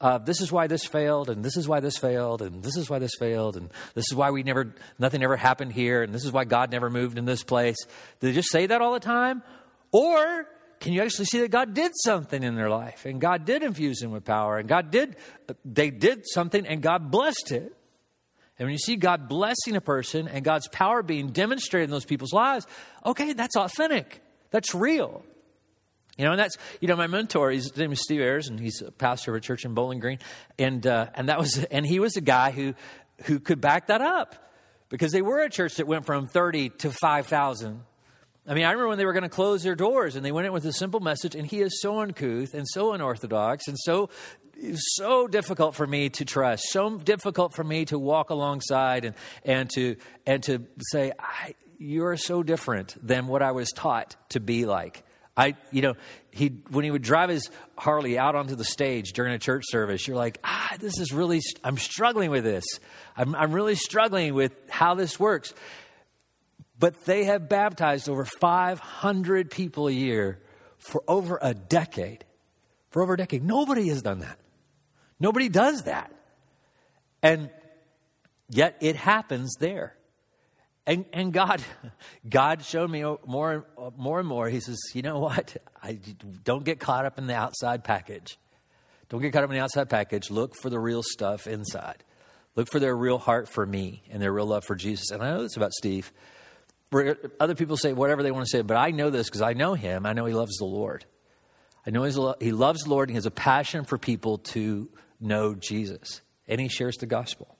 Uh, 0.00 0.16
this 0.16 0.40
is 0.40 0.50
why 0.50 0.66
this 0.66 0.86
failed, 0.86 1.28
and 1.28 1.44
this 1.44 1.58
is 1.58 1.68
why 1.68 1.80
this 1.80 1.98
failed, 1.98 2.40
and 2.40 2.62
this 2.62 2.74
is 2.78 2.88
why 2.88 2.98
this 2.98 3.10
failed, 3.18 3.58
and 3.58 3.68
this 3.92 4.06
is 4.10 4.14
why 4.14 4.30
we 4.30 4.42
never, 4.42 4.74
nothing 4.98 5.22
ever 5.22 5.36
happened 5.36 5.74
here, 5.74 6.02
and 6.02 6.14
this 6.14 6.24
is 6.24 6.32
why 6.32 6.44
God 6.44 6.72
never 6.72 6.88
moved 6.88 7.18
in 7.18 7.26
this 7.26 7.42
place. 7.42 7.76
Do 8.20 8.28
they 8.28 8.32
just 8.32 8.50
say 8.50 8.64
that 8.64 8.80
all 8.80 8.94
the 8.94 8.98
time? 8.98 9.42
Or 9.92 10.46
can 10.80 10.94
you 10.94 11.02
actually 11.02 11.26
see 11.26 11.40
that 11.40 11.50
God 11.50 11.74
did 11.74 11.92
something 12.02 12.42
in 12.42 12.54
their 12.54 12.70
life, 12.70 13.04
and 13.04 13.20
God 13.20 13.44
did 13.44 13.62
infuse 13.62 13.98
them 13.98 14.10
with 14.10 14.24
power, 14.24 14.56
and 14.56 14.66
God 14.66 14.90
did, 14.90 15.16
they 15.66 15.90
did 15.90 16.26
something, 16.26 16.66
and 16.66 16.80
God 16.80 17.10
blessed 17.10 17.52
it? 17.52 17.74
And 18.58 18.66
when 18.66 18.72
you 18.72 18.78
see 18.78 18.96
God 18.96 19.28
blessing 19.28 19.76
a 19.76 19.80
person 19.80 20.26
and 20.26 20.44
God's 20.44 20.68
power 20.68 21.02
being 21.02 21.28
demonstrated 21.28 21.84
in 21.84 21.90
those 21.90 22.04
people's 22.04 22.32
lives, 22.32 22.66
okay, 23.06 23.32
that's 23.32 23.56
authentic. 23.56 24.20
That's 24.50 24.74
real. 24.74 25.22
You 26.16 26.24
know, 26.24 26.32
and 26.32 26.40
that's, 26.40 26.56
you 26.80 26.88
know, 26.88 26.96
my 26.96 27.06
mentor, 27.06 27.52
his 27.52 27.76
name 27.76 27.92
is 27.92 28.02
Steve 28.02 28.20
Ayers, 28.20 28.48
and 28.48 28.58
he's 28.58 28.82
a 28.82 28.90
pastor 28.90 29.30
of 29.30 29.36
a 29.36 29.40
church 29.40 29.64
in 29.64 29.74
Bowling 29.74 30.00
Green. 30.00 30.18
And, 30.58 30.84
uh, 30.84 31.06
and 31.14 31.28
that 31.28 31.38
was, 31.38 31.64
and 31.70 31.86
he 31.86 32.00
was 32.00 32.16
a 32.16 32.20
guy 32.20 32.50
who, 32.50 32.74
who 33.24 33.38
could 33.38 33.60
back 33.60 33.86
that 33.86 34.00
up 34.00 34.34
because 34.88 35.12
they 35.12 35.22
were 35.22 35.40
a 35.40 35.50
church 35.50 35.76
that 35.76 35.86
went 35.86 36.06
from 36.06 36.26
30 36.26 36.70
to 36.70 36.90
5,000. 36.90 37.82
I 38.48 38.54
mean, 38.54 38.64
I 38.64 38.70
remember 38.70 38.88
when 38.88 38.98
they 38.98 39.04
were 39.04 39.12
going 39.12 39.22
to 39.24 39.28
close 39.28 39.62
their 39.62 39.76
doors 39.76 40.16
and 40.16 40.24
they 40.24 40.32
went 40.32 40.46
in 40.46 40.52
with 40.52 40.64
a 40.64 40.72
simple 40.72 41.00
message, 41.00 41.36
and 41.36 41.46
he 41.46 41.60
is 41.60 41.80
so 41.80 42.00
uncouth 42.00 42.54
and 42.54 42.66
so 42.66 42.92
unorthodox 42.94 43.68
and 43.68 43.76
so 43.78 44.08
so 44.74 45.28
difficult 45.28 45.74
for 45.74 45.86
me 45.86 46.08
to 46.10 46.24
trust, 46.24 46.64
so 46.70 46.98
difficult 46.98 47.54
for 47.54 47.64
me 47.64 47.84
to 47.86 47.98
walk 47.98 48.30
alongside 48.30 49.04
and, 49.04 49.14
and, 49.44 49.70
to, 49.70 49.96
and 50.26 50.42
to 50.44 50.64
say, 50.90 51.12
You're 51.78 52.16
so 52.16 52.42
different 52.42 52.96
than 53.06 53.26
what 53.26 53.42
I 53.42 53.52
was 53.52 53.70
taught 53.70 54.16
to 54.30 54.40
be 54.40 54.66
like. 54.66 55.04
I, 55.36 55.54
you 55.70 55.82
know, 55.82 55.94
he 56.32 56.48
when 56.70 56.84
he 56.84 56.90
would 56.90 57.02
drive 57.02 57.30
his 57.30 57.48
Harley 57.76 58.18
out 58.18 58.34
onto 58.34 58.56
the 58.56 58.64
stage 58.64 59.12
during 59.12 59.32
a 59.32 59.38
church 59.38 59.62
service, 59.68 60.06
you're 60.08 60.16
like, 60.16 60.38
ah, 60.42 60.76
this 60.80 60.98
is 60.98 61.12
really, 61.12 61.40
I'm 61.62 61.78
struggling 61.78 62.32
with 62.32 62.42
this. 62.42 62.64
I'm, 63.16 63.36
I'm 63.36 63.52
really 63.52 63.76
struggling 63.76 64.34
with 64.34 64.52
how 64.68 64.94
this 64.94 65.20
works. 65.20 65.54
But 66.80 67.04
they 67.04 67.24
have 67.24 67.48
baptized 67.48 68.08
over 68.08 68.24
500 68.24 69.50
people 69.50 69.86
a 69.86 69.92
year 69.92 70.40
for 70.78 71.04
over 71.06 71.38
a 71.40 71.54
decade. 71.54 72.24
For 72.90 73.02
over 73.02 73.14
a 73.14 73.16
decade. 73.16 73.44
Nobody 73.44 73.88
has 73.88 74.02
done 74.02 74.20
that. 74.20 74.38
Nobody 75.20 75.48
does 75.48 75.82
that. 75.84 76.12
And 77.22 77.50
yet 78.48 78.76
it 78.80 78.96
happens 78.96 79.54
there. 79.58 79.94
And, 80.86 81.04
and 81.12 81.32
God, 81.32 81.62
God 82.28 82.64
showed 82.64 82.90
me 82.90 83.04
more, 83.26 83.66
uh, 83.76 83.90
more 83.96 84.20
and 84.20 84.28
more. 84.28 84.48
He 84.48 84.60
says, 84.60 84.78
you 84.94 85.02
know 85.02 85.18
what? 85.18 85.56
I, 85.82 85.98
don't 86.44 86.64
get 86.64 86.80
caught 86.80 87.04
up 87.04 87.18
in 87.18 87.26
the 87.26 87.34
outside 87.34 87.84
package. 87.84 88.38
Don't 89.08 89.20
get 89.20 89.32
caught 89.32 89.44
up 89.44 89.50
in 89.50 89.56
the 89.56 89.62
outside 89.62 89.90
package. 89.90 90.30
Look 90.30 90.54
for 90.54 90.70
the 90.70 90.78
real 90.78 91.02
stuff 91.02 91.46
inside. 91.46 92.04
Look 92.56 92.70
for 92.70 92.80
their 92.80 92.96
real 92.96 93.18
heart 93.18 93.48
for 93.48 93.64
me 93.64 94.02
and 94.10 94.20
their 94.20 94.32
real 94.32 94.46
love 94.46 94.64
for 94.64 94.74
Jesus. 94.74 95.10
And 95.10 95.22
I 95.22 95.30
know 95.30 95.42
this 95.42 95.56
about 95.56 95.72
Steve. 95.72 96.12
other 97.38 97.54
people 97.54 97.76
say 97.76 97.92
whatever 97.92 98.22
they 98.22 98.30
want 98.30 98.46
to 98.46 98.50
say, 98.50 98.62
but 98.62 98.76
I 98.76 98.90
know 98.90 99.10
this 99.10 99.28
because 99.28 99.42
I 99.42 99.52
know 99.52 99.74
him. 99.74 100.06
I 100.06 100.12
know 100.12 100.24
he 100.24 100.34
loves 100.34 100.56
the 100.56 100.64
Lord. 100.64 101.04
I 101.86 101.90
know 101.90 102.02
he 102.02 102.52
loves 102.52 102.82
the 102.82 102.90
Lord 102.90 103.08
and 103.08 103.14
he 103.14 103.16
has 103.16 103.26
a 103.26 103.30
passion 103.30 103.84
for 103.84 103.96
people 103.96 104.38
to 104.38 104.88
know 105.20 105.54
Jesus. 105.54 106.20
And 106.46 106.60
he 106.60 106.68
shares 106.68 106.96
the 106.96 107.06
gospel. 107.06 107.56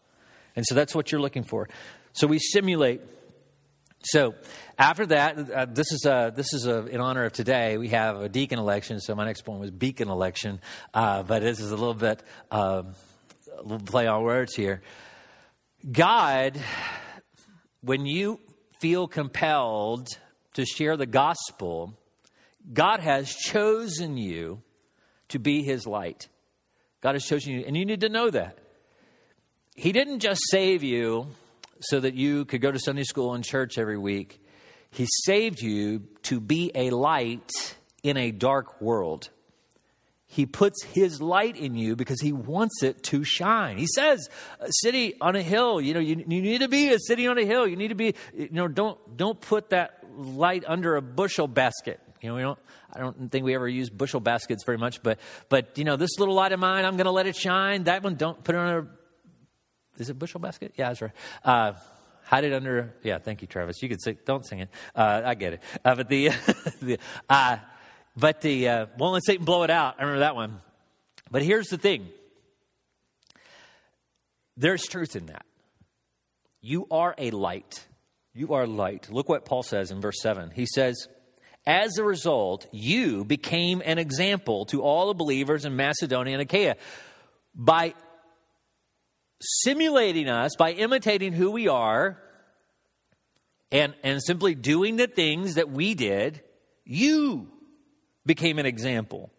And 0.56 0.64
so 0.66 0.74
that's 0.74 0.94
what 0.94 1.12
you're 1.12 1.20
looking 1.20 1.44
for. 1.44 1.68
So 2.12 2.26
we 2.26 2.38
simulate. 2.38 3.00
So 4.02 4.34
after 4.78 5.06
that, 5.06 5.50
uh, 5.50 5.66
this 5.66 5.92
is, 5.92 6.04
a, 6.04 6.32
this 6.34 6.52
is 6.52 6.66
a, 6.66 6.86
in 6.86 7.00
honor 7.00 7.24
of 7.24 7.32
today. 7.32 7.76
We 7.76 7.88
have 7.88 8.20
a 8.20 8.28
deacon 8.28 8.58
election. 8.58 9.00
So 9.00 9.14
my 9.14 9.24
next 9.24 9.42
point 9.42 9.60
was 9.60 9.70
beacon 9.70 10.08
election. 10.08 10.60
Uh, 10.94 11.22
but 11.22 11.42
this 11.42 11.60
is 11.60 11.70
a 11.70 11.76
little 11.76 11.94
bit, 11.94 12.22
a 12.50 12.84
little 13.62 13.80
play 13.80 14.06
on 14.06 14.22
words 14.22 14.54
here. 14.54 14.82
God, 15.90 16.58
when 17.82 18.06
you 18.06 18.40
feel 18.80 19.06
compelled 19.06 20.08
to 20.54 20.64
share 20.64 20.96
the 20.96 21.06
gospel, 21.06 21.96
God 22.72 23.00
has 23.00 23.32
chosen 23.32 24.16
you 24.16 24.62
to 25.28 25.38
be 25.38 25.62
his 25.62 25.86
light. 25.86 26.28
God 27.00 27.14
has 27.14 27.24
chosen 27.24 27.52
you, 27.52 27.64
and 27.66 27.76
you 27.76 27.84
need 27.84 28.00
to 28.00 28.08
know 28.08 28.30
that. 28.30 28.58
He 29.74 29.92
didn't 29.92 30.20
just 30.20 30.40
save 30.50 30.82
you 30.82 31.28
so 31.80 32.00
that 32.00 32.14
you 32.14 32.44
could 32.44 32.60
go 32.60 32.72
to 32.72 32.78
Sunday 32.78 33.04
school 33.04 33.34
and 33.34 33.44
church 33.44 33.78
every 33.78 33.98
week. 33.98 34.42
He 34.90 35.06
saved 35.24 35.60
you 35.60 36.08
to 36.24 36.40
be 36.40 36.72
a 36.74 36.90
light 36.90 37.50
in 38.02 38.16
a 38.16 38.30
dark 38.32 38.80
world. 38.80 39.30
He 40.26 40.44
puts 40.44 40.82
his 40.84 41.22
light 41.22 41.56
in 41.56 41.74
you 41.74 41.96
because 41.96 42.20
he 42.20 42.32
wants 42.32 42.82
it 42.82 43.02
to 43.04 43.24
shine. 43.24 43.78
He 43.78 43.86
says, 43.86 44.28
a 44.60 44.68
city 44.82 45.14
on 45.20 45.36
a 45.36 45.42
hill, 45.42 45.80
you 45.80 45.94
know, 45.94 46.00
you, 46.00 46.16
you 46.16 46.42
need 46.42 46.60
to 46.60 46.68
be 46.68 46.92
a 46.92 46.98
city 46.98 47.26
on 47.26 47.38
a 47.38 47.44
hill. 47.44 47.66
You 47.66 47.76
need 47.76 47.88
to 47.88 47.94
be, 47.94 48.14
you 48.34 48.48
know, 48.50 48.68
don't, 48.68 49.16
don't 49.16 49.40
put 49.40 49.70
that 49.70 50.04
light 50.16 50.64
under 50.66 50.96
a 50.96 51.02
bushel 51.02 51.48
basket. 51.48 52.00
You 52.20 52.30
know, 52.30 52.34
we 52.36 52.42
don't, 52.42 52.58
I 52.92 53.00
don't 53.00 53.30
think 53.30 53.44
we 53.44 53.54
ever 53.54 53.68
use 53.68 53.90
bushel 53.90 54.20
baskets 54.20 54.64
very 54.64 54.78
much, 54.78 55.02
but, 55.02 55.18
but, 55.48 55.78
you 55.78 55.84
know, 55.84 55.96
this 55.96 56.18
little 56.18 56.34
light 56.34 56.52
of 56.52 56.60
mine, 56.60 56.84
I'm 56.84 56.96
going 56.96 57.06
to 57.06 57.12
let 57.12 57.26
it 57.26 57.36
shine. 57.36 57.84
That 57.84 58.02
one, 58.02 58.16
don't 58.16 58.42
put 58.42 58.54
it 58.54 58.58
under, 58.58 58.88
is 59.98 60.10
it 60.10 60.18
bushel 60.18 60.40
basket? 60.40 60.72
Yeah, 60.76 60.88
that's 60.88 61.02
right. 61.02 61.12
Uh, 61.44 61.72
hide 62.24 62.44
it 62.44 62.52
under, 62.52 62.94
yeah, 63.02 63.18
thank 63.18 63.42
you, 63.42 63.48
Travis. 63.48 63.82
You 63.82 63.88
could 63.88 64.02
say, 64.02 64.16
don't 64.24 64.44
sing 64.44 64.60
it. 64.60 64.68
Uh, 64.94 65.22
I 65.24 65.34
get 65.34 65.54
it. 65.54 65.62
Uh, 65.84 65.94
but 65.94 66.08
the, 66.08 66.28
the 66.82 66.98
uh, 67.28 67.58
but 68.16 68.40
the, 68.40 68.68
uh, 68.68 68.86
won't 68.98 69.14
let 69.14 69.24
Satan 69.24 69.44
blow 69.44 69.62
it 69.62 69.70
out. 69.70 69.96
I 69.98 70.02
remember 70.02 70.20
that 70.20 70.34
one. 70.34 70.58
But 71.30 71.42
here's 71.42 71.68
the 71.68 71.78
thing 71.78 72.08
there's 74.56 74.82
truth 74.82 75.14
in 75.14 75.26
that. 75.26 75.46
You 76.60 76.86
are 76.90 77.14
a 77.16 77.30
light. 77.30 77.86
You 78.34 78.54
are 78.54 78.66
light. 78.66 79.08
Look 79.10 79.28
what 79.28 79.44
Paul 79.44 79.62
says 79.62 79.90
in 79.90 80.00
verse 80.00 80.20
7. 80.20 80.50
He 80.50 80.66
says, 80.66 81.08
As 81.68 81.98
a 81.98 82.02
result, 82.02 82.66
you 82.72 83.26
became 83.26 83.82
an 83.84 83.98
example 83.98 84.64
to 84.66 84.80
all 84.80 85.08
the 85.08 85.14
believers 85.14 85.66
in 85.66 85.76
Macedonia 85.76 86.32
and 86.32 86.40
Achaia 86.40 86.76
by 87.54 87.92
simulating 89.38 90.30
us, 90.30 90.56
by 90.56 90.72
imitating 90.72 91.34
who 91.34 91.50
we 91.50 91.68
are, 91.68 92.18
and, 93.70 93.92
and 94.02 94.22
simply 94.22 94.54
doing 94.54 94.96
the 94.96 95.08
things 95.08 95.56
that 95.56 95.70
we 95.70 95.92
did. 95.92 96.42
You 96.86 97.48
became 98.24 98.58
an 98.58 98.64
example. 98.64 99.30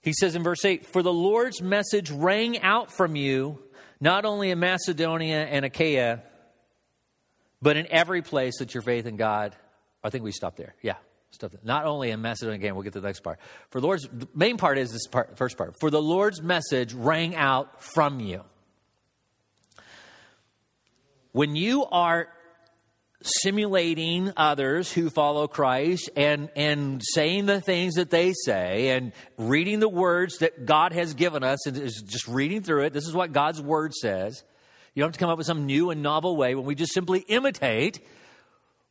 He 0.00 0.14
says 0.14 0.36
in 0.36 0.42
verse 0.42 0.64
8, 0.64 0.86
For 0.86 1.02
the 1.02 1.12
Lord's 1.12 1.60
message 1.60 2.10
rang 2.10 2.62
out 2.62 2.90
from 2.90 3.14
you, 3.14 3.58
not 4.00 4.24
only 4.24 4.50
in 4.50 4.58
Macedonia 4.58 5.44
and 5.44 5.66
Achaia, 5.66 6.22
but 7.60 7.76
in 7.76 7.86
every 7.90 8.22
place 8.22 8.56
that 8.60 8.72
your 8.72 8.82
faith 8.82 9.04
in 9.04 9.16
God. 9.16 9.54
I 10.06 10.10
think 10.10 10.24
we 10.24 10.32
stop 10.32 10.56
there. 10.56 10.74
Yeah. 10.82 10.94
Stop 11.30 11.50
there. 11.50 11.60
Not 11.64 11.84
only 11.84 12.10
in 12.10 12.22
Macedonia 12.22 12.56
again, 12.56 12.74
we'll 12.74 12.84
get 12.84 12.94
to 12.94 13.00
the 13.00 13.06
next 13.06 13.20
part. 13.20 13.38
For 13.70 13.80
the 13.80 13.86
Lord's 13.86 14.08
the 14.10 14.28
main 14.34 14.56
part 14.56 14.78
is 14.78 14.92
this 14.92 15.06
part, 15.06 15.36
first 15.36 15.58
part. 15.58 15.74
For 15.80 15.90
the 15.90 16.00
Lord's 16.00 16.40
message 16.40 16.94
rang 16.94 17.34
out 17.34 17.82
from 17.82 18.20
you. 18.20 18.42
When 21.32 21.56
you 21.56 21.84
are 21.84 22.28
simulating 23.22 24.32
others 24.36 24.92
who 24.92 25.10
follow 25.10 25.48
Christ 25.48 26.10
and, 26.16 26.48
and 26.54 27.02
saying 27.02 27.46
the 27.46 27.60
things 27.60 27.94
that 27.94 28.10
they 28.10 28.32
say 28.44 28.90
and 28.90 29.12
reading 29.36 29.80
the 29.80 29.88
words 29.88 30.38
that 30.38 30.66
God 30.66 30.92
has 30.92 31.14
given 31.14 31.42
us 31.42 31.66
and 31.66 31.76
just 31.76 32.28
reading 32.28 32.62
through 32.62 32.84
it. 32.84 32.92
This 32.92 33.06
is 33.06 33.14
what 33.14 33.32
God's 33.32 33.60
word 33.60 33.94
says. 33.94 34.44
You 34.94 35.02
don't 35.02 35.08
have 35.08 35.14
to 35.14 35.18
come 35.18 35.30
up 35.30 35.38
with 35.38 35.46
some 35.46 35.66
new 35.66 35.90
and 35.90 36.02
novel 36.02 36.36
way 36.36 36.54
when 36.54 36.64
we 36.64 36.74
just 36.74 36.92
simply 36.92 37.20
imitate 37.20 38.00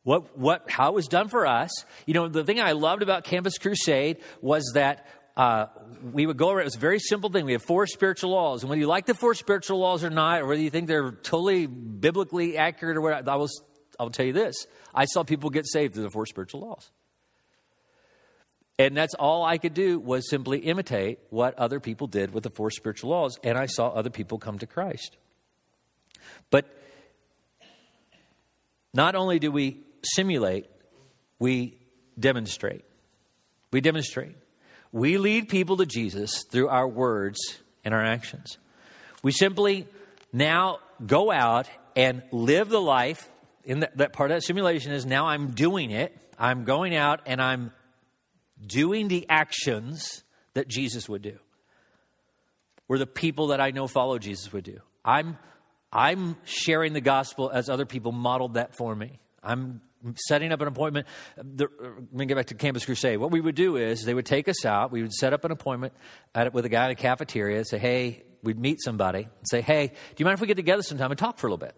what, 0.06 0.38
what, 0.38 0.70
how 0.70 0.90
it 0.90 0.94
was 0.94 1.08
done 1.08 1.26
for 1.26 1.48
us. 1.48 1.84
You 2.06 2.14
know, 2.14 2.28
the 2.28 2.44
thing 2.44 2.60
I 2.60 2.72
loved 2.72 3.02
about 3.02 3.24
Campus 3.24 3.58
Crusade 3.58 4.18
was 4.40 4.70
that 4.74 5.04
uh, 5.36 5.66
we 6.12 6.26
would 6.26 6.36
go 6.36 6.50
around. 6.50 6.60
It 6.60 6.66
was 6.66 6.76
a 6.76 6.78
very 6.78 7.00
simple 7.00 7.28
thing. 7.28 7.44
We 7.44 7.54
have 7.54 7.64
four 7.64 7.88
spiritual 7.88 8.30
laws, 8.30 8.62
and 8.62 8.70
whether 8.70 8.78
you 8.78 8.86
like 8.86 9.06
the 9.06 9.14
four 9.14 9.34
spiritual 9.34 9.80
laws 9.80 10.04
or 10.04 10.10
not, 10.10 10.42
or 10.42 10.46
whether 10.46 10.62
you 10.62 10.70
think 10.70 10.86
they're 10.86 11.10
totally 11.10 11.66
biblically 11.66 12.56
accurate 12.56 12.96
or 12.96 13.00
what, 13.00 13.28
I 13.28 13.34
was 13.34 13.60
I'll 13.98 14.10
tell 14.10 14.24
you 14.24 14.32
this 14.32 14.68
I 14.94 15.06
saw 15.06 15.24
people 15.24 15.50
get 15.50 15.66
saved 15.66 15.94
through 15.94 16.04
the 16.04 16.10
four 16.10 16.24
spiritual 16.24 16.60
laws. 16.60 16.88
And 18.78 18.96
that's 18.96 19.14
all 19.14 19.44
I 19.44 19.58
could 19.58 19.74
do 19.74 19.98
was 19.98 20.30
simply 20.30 20.58
imitate 20.60 21.18
what 21.30 21.58
other 21.58 21.80
people 21.80 22.06
did 22.06 22.32
with 22.32 22.44
the 22.44 22.50
four 22.50 22.70
spiritual 22.70 23.10
laws. 23.10 23.40
And 23.42 23.58
I 23.58 23.66
saw 23.66 23.88
other 23.88 24.10
people 24.10 24.38
come 24.38 24.58
to 24.60 24.66
Christ. 24.66 25.16
But 26.50 26.66
not 28.94 29.16
only 29.16 29.38
do 29.38 29.50
we 29.50 29.78
simulate, 30.14 30.66
we 31.38 31.78
demonstrate. 32.18 32.84
We 33.72 33.80
demonstrate. 33.80 34.36
We 34.92 35.18
lead 35.18 35.48
people 35.48 35.76
to 35.78 35.86
Jesus 35.86 36.44
through 36.44 36.68
our 36.68 36.88
words 36.88 37.38
and 37.84 37.92
our 37.92 38.02
actions. 38.02 38.58
We 39.22 39.32
simply 39.32 39.86
now 40.32 40.78
go 41.04 41.30
out 41.30 41.68
and 41.94 42.22
live 42.30 42.68
the 42.68 42.80
life 42.80 43.28
in 43.64 43.80
that, 43.80 43.96
that 43.96 44.12
part 44.12 44.30
of 44.30 44.36
that 44.36 44.42
simulation 44.42 44.92
is 44.92 45.04
now 45.04 45.26
I'm 45.26 45.50
doing 45.50 45.90
it. 45.90 46.16
I'm 46.38 46.64
going 46.64 46.94
out 46.94 47.20
and 47.26 47.40
I'm 47.40 47.72
doing 48.64 49.08
the 49.08 49.26
actions 49.28 50.22
that 50.54 50.68
Jesus 50.68 51.08
would 51.08 51.22
do. 51.22 51.38
Or 52.88 52.98
the 52.98 53.06
people 53.06 53.48
that 53.48 53.60
I 53.60 53.72
know 53.72 53.88
follow 53.88 54.18
Jesus 54.18 54.52
would 54.52 54.64
do. 54.64 54.80
I'm 55.04 55.38
I'm 55.92 56.36
sharing 56.44 56.92
the 56.92 57.00
gospel 57.00 57.50
as 57.50 57.68
other 57.68 57.86
people 57.86 58.12
modeled 58.12 58.54
that 58.54 58.76
for 58.76 58.94
me. 58.94 59.18
I'm 59.46 59.80
setting 60.16 60.52
up 60.52 60.60
an 60.60 60.68
appointment. 60.68 61.06
The, 61.36 61.64
uh, 61.64 61.68
let 61.78 62.12
me 62.12 62.26
get 62.26 62.36
back 62.36 62.46
to 62.46 62.54
Campus 62.54 62.84
Crusade. 62.84 63.18
What 63.18 63.30
we 63.30 63.40
would 63.40 63.54
do 63.54 63.76
is 63.76 64.04
they 64.04 64.14
would 64.14 64.26
take 64.26 64.48
us 64.48 64.64
out. 64.64 64.92
We 64.92 65.02
would 65.02 65.12
set 65.12 65.32
up 65.32 65.44
an 65.44 65.52
appointment 65.52 65.92
at, 66.34 66.52
with 66.52 66.64
a 66.64 66.68
guy 66.68 66.86
in 66.86 66.90
a 66.92 66.94
cafeteria. 66.96 67.64
Say, 67.64 67.78
hey, 67.78 68.24
we'd 68.42 68.58
meet 68.58 68.82
somebody 68.82 69.22
and 69.22 69.48
say, 69.50 69.60
hey, 69.60 69.88
do 69.88 69.94
you 70.18 70.24
mind 70.24 70.34
if 70.34 70.40
we 70.40 70.46
get 70.46 70.56
together 70.56 70.82
sometime 70.82 71.10
and 71.10 71.18
talk 71.18 71.38
for 71.38 71.46
a 71.46 71.50
little 71.50 71.66
bit? 71.66 71.74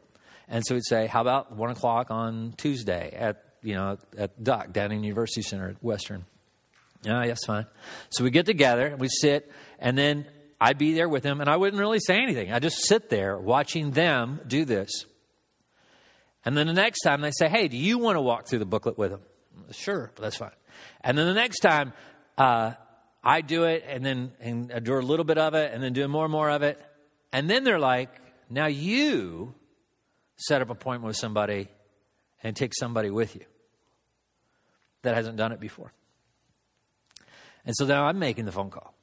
And 0.49 0.65
so 0.67 0.75
we'd 0.75 0.85
say, 0.85 1.07
how 1.07 1.21
about 1.21 1.55
one 1.55 1.71
o'clock 1.71 2.11
on 2.11 2.55
Tuesday 2.57 3.15
at, 3.15 3.45
you 3.63 3.75
know, 3.75 3.99
at 4.17 4.43
Duck 4.43 4.73
down 4.73 4.93
in 4.93 5.05
University 5.05 5.43
Center 5.43 5.69
at 5.69 5.83
Western? 5.83 6.25
Ah, 7.07 7.21
yeah, 7.23 7.27
yes, 7.27 7.45
fine. 7.47 7.67
So 8.11 8.25
we 8.25 8.31
get 8.31 8.47
together, 8.47 8.97
we 8.99 9.09
sit, 9.09 9.53
and 9.79 9.97
then 9.97 10.27
I'd 10.61 10.79
be 10.79 10.95
there 10.95 11.09
with 11.09 11.23
them, 11.23 11.41
and 11.41 11.49
I 11.49 11.57
wouldn't 11.57 11.79
really 11.79 12.01
say 12.01 12.17
anything. 12.17 12.53
I 12.53 12.59
just 12.59 12.87
sit 12.87 13.09
there 13.09 13.39
watching 13.39 13.93
them 13.93 14.41
do 14.47 14.65
this. 14.65 15.05
And 16.49 16.57
then 16.57 16.67
the 16.67 16.73
next 16.73 17.01
time 17.01 17.21
they 17.21 17.31
say, 17.31 17.47
hey, 17.47 17.69
do 17.69 17.77
you 17.77 17.99
want 17.99 18.17
to 18.17 18.23
walk 18.23 18.49
through 18.49 18.61
the 18.61 18.65
booklet 18.65 18.97
with 18.97 19.11
them? 19.11 19.21
Sure, 19.71 20.11
that's 20.19 20.39
fine. 20.39 20.57
And 21.03 21.19
then 21.19 21.27
the 21.27 21.35
next 21.35 21.59
time, 21.59 21.93
uh, 22.39 22.73
I 23.23 23.43
do 23.43 23.65
it, 23.65 23.85
and 23.87 24.03
then 24.03 24.33
and 24.41 24.73
I 24.73 24.79
do 24.79 24.95
a 24.95 25.01
little 25.01 25.27
bit 25.27 25.37
of 25.37 25.53
it, 25.53 25.75
and 25.75 25.83
then 25.83 25.93
do 25.93 26.09
more 26.09 26.25
and 26.25 26.33
more 26.33 26.49
of 26.49 26.63
it. 26.63 26.81
And 27.35 27.51
then 27.51 27.65
they're 27.65 27.79
like, 27.79 28.09
now 28.49 28.67
you 28.67 29.55
set 30.37 30.63
up 30.63 30.69
an 30.69 30.73
appointment 30.73 31.09
with 31.09 31.17
somebody 31.17 31.69
and 32.43 32.57
take 32.57 32.73
somebody 32.75 33.11
with 33.11 33.37
you 33.37 33.45
that 35.03 35.15
hasn't 35.15 35.37
done 35.37 35.53
it 35.53 35.61
before. 35.61 35.93
And 37.67 37.77
so 37.77 37.85
now 37.85 38.07
I'm 38.07 38.19
making 38.19 38.47
the 38.47 38.53
phone 38.53 38.71
call 38.71 38.95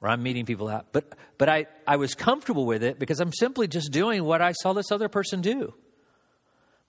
or 0.00 0.08
I'm 0.08 0.24
meeting 0.24 0.46
people 0.46 0.66
out. 0.66 0.86
But, 0.90 1.14
but 1.38 1.48
I, 1.48 1.66
I 1.86 1.94
was 1.94 2.16
comfortable 2.16 2.66
with 2.66 2.82
it 2.82 2.98
because 2.98 3.20
I'm 3.20 3.32
simply 3.32 3.68
just 3.68 3.92
doing 3.92 4.24
what 4.24 4.42
I 4.42 4.50
saw 4.50 4.72
this 4.72 4.90
other 4.90 5.08
person 5.08 5.42
do. 5.42 5.74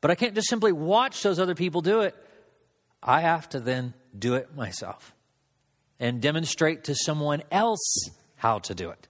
But 0.01 0.12
I 0.12 0.15
can't 0.15 0.35
just 0.35 0.49
simply 0.49 0.71
watch 0.71 1.21
those 1.23 1.39
other 1.39 1.55
people 1.55 1.81
do 1.81 2.01
it. 2.01 2.15
I 3.01 3.21
have 3.21 3.49
to 3.49 3.59
then 3.59 3.93
do 4.17 4.35
it 4.35 4.55
myself 4.55 5.13
and 5.99 6.21
demonstrate 6.21 6.85
to 6.85 6.95
someone 6.95 7.43
else 7.51 8.09
how 8.35 8.59
to 8.59 8.75
do 8.75 8.89
it. 8.89 9.07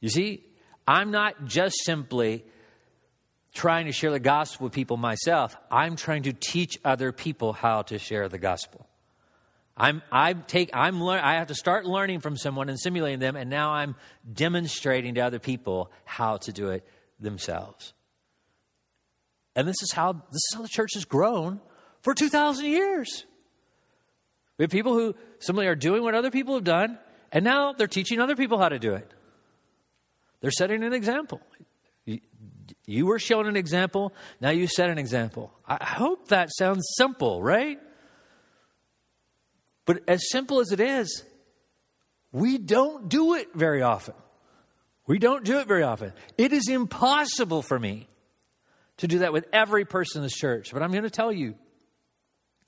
You 0.00 0.08
see, 0.08 0.44
I'm 0.86 1.10
not 1.10 1.44
just 1.44 1.76
simply 1.84 2.44
trying 3.52 3.86
to 3.86 3.92
share 3.92 4.10
the 4.10 4.20
gospel 4.20 4.64
with 4.64 4.72
people 4.72 4.96
myself. 4.96 5.56
I'm 5.70 5.96
trying 5.96 6.22
to 6.24 6.32
teach 6.32 6.78
other 6.84 7.12
people 7.12 7.52
how 7.52 7.82
to 7.82 7.98
share 7.98 8.28
the 8.28 8.38
gospel. 8.38 8.86
I'm, 9.76 10.02
I 10.10 10.32
take, 10.32 10.70
I'm 10.74 11.02
learn, 11.02 11.20
I 11.20 11.34
have 11.34 11.48
to 11.48 11.54
start 11.54 11.86
learning 11.86 12.20
from 12.20 12.36
someone 12.36 12.68
and 12.68 12.78
simulating 12.78 13.20
them, 13.20 13.36
and 13.36 13.48
now 13.48 13.70
I'm 13.70 13.94
demonstrating 14.30 15.14
to 15.14 15.20
other 15.20 15.38
people 15.38 15.92
how 16.04 16.38
to 16.38 16.52
do 16.52 16.70
it 16.70 16.86
themselves. 17.20 17.92
And 19.58 19.66
this 19.66 19.82
is 19.82 19.90
how 19.90 20.12
this 20.12 20.36
is 20.36 20.54
how 20.54 20.62
the 20.62 20.68
church 20.68 20.90
has 20.94 21.04
grown 21.04 21.60
for 22.02 22.14
2,000 22.14 22.64
years. 22.64 23.24
We 24.56 24.62
have 24.62 24.70
people 24.70 24.94
who 24.94 25.16
simply 25.40 25.66
are 25.66 25.74
doing 25.74 26.04
what 26.04 26.14
other 26.14 26.30
people 26.30 26.54
have 26.54 26.62
done, 26.62 26.96
and 27.32 27.44
now 27.44 27.72
they're 27.72 27.88
teaching 27.88 28.20
other 28.20 28.36
people 28.36 28.60
how 28.60 28.68
to 28.68 28.78
do 28.78 28.94
it. 28.94 29.12
They're 30.40 30.52
setting 30.52 30.84
an 30.84 30.92
example. 30.92 31.40
You 32.86 33.06
were 33.06 33.18
shown 33.18 33.48
an 33.48 33.56
example, 33.56 34.12
now 34.40 34.50
you 34.50 34.68
set 34.68 34.90
an 34.90 34.98
example. 34.98 35.52
I 35.66 35.84
hope 35.84 36.28
that 36.28 36.50
sounds 36.56 36.86
simple, 36.96 37.42
right? 37.42 37.80
But 39.86 40.02
as 40.06 40.30
simple 40.30 40.60
as 40.60 40.70
it 40.70 40.78
is, 40.78 41.24
we 42.30 42.58
don't 42.58 43.08
do 43.08 43.34
it 43.34 43.48
very 43.56 43.82
often. 43.82 44.14
We 45.08 45.18
don't 45.18 45.44
do 45.44 45.58
it 45.58 45.66
very 45.66 45.82
often. 45.82 46.12
It 46.36 46.52
is 46.52 46.68
impossible 46.68 47.62
for 47.62 47.76
me 47.80 48.08
to 48.98 49.08
do 49.08 49.20
that 49.20 49.32
with 49.32 49.46
every 49.52 49.84
person 49.84 50.20
in 50.20 50.22
this 50.24 50.34
church. 50.34 50.72
But 50.72 50.82
I'm 50.82 50.90
going 50.90 51.04
to 51.04 51.10
tell 51.10 51.32
you, 51.32 51.54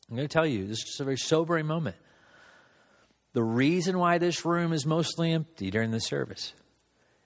I'm 0.09 0.17
going 0.17 0.29
to 0.29 0.33
tell 0.33 0.47
you, 0.47 0.67
this 0.67 0.79
is 0.79 0.99
a 1.01 1.05
very 1.05 1.19
sobering 1.19 1.67
moment. 1.67 1.97
The 3.33 3.43
reason 3.43 3.99
why 3.99 4.19
this 4.19 4.45
room 4.45 4.73
is 4.73 4.85
mostly 4.85 5.33
empty 5.33 5.71
during 5.71 5.93
the 5.93 6.01
service 6.01 6.53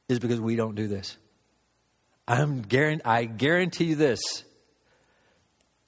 is 0.08 0.18
because 0.18 0.40
we 0.40 0.56
don't 0.56 0.74
do 0.74 0.86
this. 0.86 1.16
I'm 2.28 2.62
guarantee, 2.62 3.04
I 3.04 3.24
guarantee 3.24 3.84
you 3.84 3.96
this. 3.96 4.20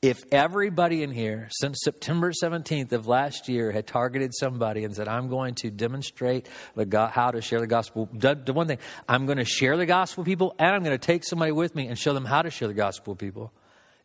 If 0.02 0.24
everybody 0.30 1.02
in 1.02 1.10
here 1.10 1.48
since 1.50 1.78
September 1.82 2.30
17th 2.30 2.92
of 2.92 3.06
last 3.06 3.48
year 3.48 3.72
had 3.72 3.86
targeted 3.86 4.34
somebody 4.34 4.84
and 4.84 4.94
said, 4.94 5.08
I'm 5.08 5.28
going 5.28 5.54
to 5.56 5.70
demonstrate 5.70 6.48
the 6.74 7.08
how 7.08 7.30
to 7.30 7.40
share 7.40 7.60
the 7.60 7.66
gospel, 7.66 8.08
the 8.12 8.52
one 8.52 8.66
thing, 8.66 8.78
I'm 9.08 9.24
going 9.24 9.38
to 9.38 9.44
share 9.44 9.76
the 9.76 9.86
gospel 9.86 10.22
with 10.22 10.28
people 10.28 10.54
and 10.58 10.68
I'm 10.68 10.82
going 10.82 10.96
to 10.96 11.04
take 11.04 11.24
somebody 11.24 11.50
with 11.52 11.74
me 11.74 11.86
and 11.88 11.98
show 11.98 12.12
them 12.12 12.26
how 12.26 12.42
to 12.42 12.50
share 12.50 12.68
the 12.68 12.74
gospel 12.74 13.14
with 13.14 13.20
people. 13.20 13.52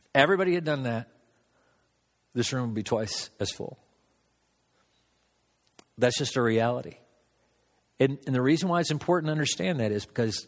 If 0.06 0.10
everybody 0.16 0.54
had 0.56 0.64
done 0.64 0.84
that, 0.84 1.10
this 2.34 2.54
room 2.54 2.68
would 2.68 2.76
be 2.76 2.84
twice 2.84 3.30
as 3.40 3.52
full. 3.52 3.78
That's 5.98 6.18
just 6.18 6.38
a 6.38 6.42
reality. 6.42 6.98
And, 8.00 8.18
and 8.26 8.34
the 8.34 8.42
reason 8.42 8.70
why 8.70 8.80
it's 8.80 8.92
important 8.92 9.28
to 9.28 9.34
understand 9.34 9.82
that 9.82 9.92
is 9.92 10.06
because 10.06 10.48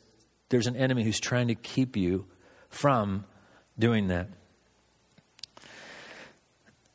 there's 0.50 0.68
an 0.68 0.78
enemy 0.78 1.04
who's 1.04 1.20
trying 1.20 1.50
to 1.50 1.56
keep 1.56 1.98
you 1.98 2.26
from 2.70 3.26
doing 3.78 4.08
that. 4.08 4.30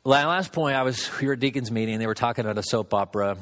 Last 0.09 0.53
point, 0.53 0.75
I 0.75 0.81
was 0.81 1.07
we 1.21 1.27
were 1.27 1.33
at 1.33 1.39
Deacons 1.39 1.69
meeting. 1.69 1.93
and 1.93 2.01
They 2.01 2.07
were 2.07 2.15
talking 2.15 2.43
about 2.43 2.57
a 2.57 2.63
soap 2.63 2.95
opera, 2.95 3.37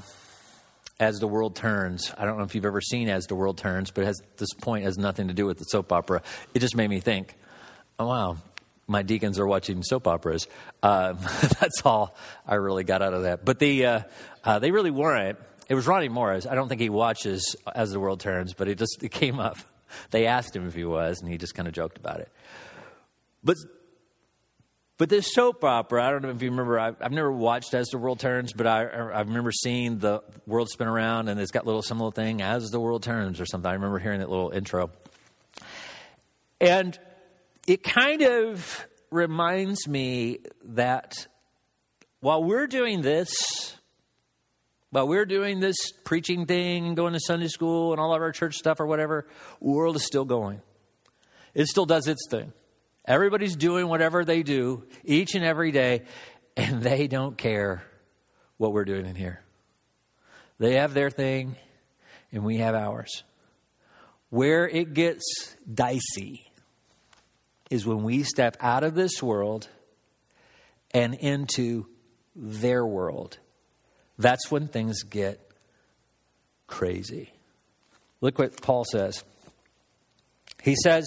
As 0.99 1.17
the 1.19 1.27
World 1.27 1.55
Turns. 1.55 2.13
I 2.17 2.25
don't 2.25 2.37
know 2.37 2.43
if 2.43 2.55
you've 2.55 2.65
ever 2.65 2.81
seen 2.81 3.07
As 3.07 3.25
the 3.27 3.35
World 3.35 3.57
Turns, 3.57 3.89
but 3.89 4.03
has, 4.03 4.21
this 4.35 4.53
point 4.53 4.83
has 4.83 4.97
nothing 4.97 5.29
to 5.29 5.33
do 5.33 5.45
with 5.45 5.59
the 5.59 5.63
soap 5.63 5.93
opera. 5.93 6.21
It 6.53 6.59
just 6.59 6.75
made 6.75 6.89
me 6.89 6.99
think, 6.99 7.35
oh 7.97 8.07
wow, 8.07 8.37
my 8.85 9.01
deacons 9.01 9.39
are 9.39 9.47
watching 9.47 9.81
soap 9.81 10.07
operas. 10.07 10.45
Um, 10.83 11.19
that's 11.61 11.83
all 11.85 12.17
I 12.45 12.55
really 12.55 12.83
got 12.83 13.01
out 13.01 13.13
of 13.13 13.23
that. 13.23 13.45
But 13.45 13.59
the 13.59 13.85
uh, 13.85 14.01
uh, 14.43 14.59
they 14.59 14.71
really 14.71 14.91
weren't. 14.91 15.39
It 15.69 15.75
was 15.75 15.87
Ronnie 15.87 16.09
Morris. 16.09 16.45
I 16.45 16.55
don't 16.55 16.67
think 16.67 16.81
he 16.81 16.89
watches 16.89 17.55
As 17.73 17.91
the 17.91 17.99
World 18.01 18.19
Turns, 18.19 18.53
but 18.53 18.67
it 18.67 18.77
just 18.77 19.01
it 19.01 19.11
came 19.11 19.39
up. 19.39 19.57
They 20.11 20.25
asked 20.25 20.53
him 20.53 20.67
if 20.67 20.75
he 20.75 20.83
was, 20.83 21.21
and 21.21 21.31
he 21.31 21.37
just 21.37 21.55
kind 21.55 21.69
of 21.69 21.73
joked 21.73 21.97
about 21.97 22.19
it. 22.19 22.29
But 23.41 23.55
but 24.97 25.09
this 25.09 25.31
soap 25.33 25.63
opera, 25.63 26.03
I 26.03 26.11
don't 26.11 26.23
know 26.23 26.29
if 26.29 26.41
you 26.41 26.49
remember, 26.49 26.79
I've, 26.79 26.95
I've 26.99 27.11
never 27.11 27.31
watched 27.31 27.73
As 27.75 27.87
the 27.89 27.99
World 27.99 28.19
Turns, 28.19 28.51
but 28.51 28.65
I, 28.65 28.81
I 28.83 29.21
remember 29.21 29.51
seeing 29.51 29.99
the 29.99 30.23
world 30.47 30.69
spin 30.69 30.87
around 30.87 31.29
and 31.29 31.39
it's 31.39 31.51
got 31.51 31.65
little, 31.67 31.83
some 31.83 31.99
little 31.99 32.11
thing, 32.11 32.41
As 32.41 32.69
the 32.71 32.79
World 32.79 33.03
Turns 33.03 33.39
or 33.39 33.45
something. 33.45 33.69
I 33.69 33.75
remember 33.75 33.99
hearing 33.99 34.21
that 34.21 34.29
little 34.29 34.49
intro. 34.49 34.89
And 36.59 36.97
it 37.67 37.83
kind 37.83 38.23
of 38.23 38.87
reminds 39.11 39.87
me 39.87 40.39
that 40.63 41.27
while 42.19 42.43
we're 42.43 42.65
doing 42.65 43.01
this, 43.01 43.77
while 44.89 45.07
we're 45.07 45.25
doing 45.25 45.59
this 45.59 45.75
preaching 46.05 46.47
thing 46.47 46.87
and 46.87 46.95
going 46.95 47.13
to 47.13 47.19
Sunday 47.19 47.49
school 47.49 47.91
and 47.91 48.01
all 48.01 48.15
of 48.15 48.21
our 48.21 48.31
church 48.31 48.55
stuff 48.55 48.79
or 48.79 48.87
whatever, 48.87 49.27
the 49.61 49.67
world 49.67 49.95
is 49.95 50.05
still 50.05 50.25
going. 50.25 50.61
It 51.53 51.67
still 51.67 51.85
does 51.85 52.07
its 52.07 52.25
thing. 52.31 52.51
Everybody's 53.07 53.55
doing 53.55 53.87
whatever 53.87 54.25
they 54.25 54.43
do 54.43 54.83
each 55.05 55.33
and 55.33 55.45
every 55.45 55.71
day, 55.71 56.03
and 56.57 56.83
they 56.83 57.07
don't 57.07 57.37
care 57.37 57.83
what 58.57 58.73
we're 58.73 58.85
doing 58.85 59.05
in 59.05 59.15
here. 59.15 59.41
They 60.59 60.75
have 60.75 60.93
their 60.93 61.09
thing, 61.09 61.55
and 62.31 62.43
we 62.43 62.57
have 62.57 62.75
ours. 62.75 63.23
Where 64.29 64.67
it 64.67 64.93
gets 64.93 65.23
dicey 65.71 66.51
is 67.69 67.85
when 67.85 68.03
we 68.03 68.23
step 68.23 68.57
out 68.59 68.83
of 68.83 68.93
this 68.93 69.23
world 69.23 69.69
and 70.91 71.13
into 71.13 71.85
their 72.35 72.85
world. 72.85 73.37
That's 74.17 74.51
when 74.51 74.67
things 74.67 75.03
get 75.03 75.39
crazy. 76.65 77.31
Look 78.19 78.39
what 78.39 78.61
Paul 78.61 78.83
says. 78.83 79.23
He 80.63 80.75
says, 80.75 81.05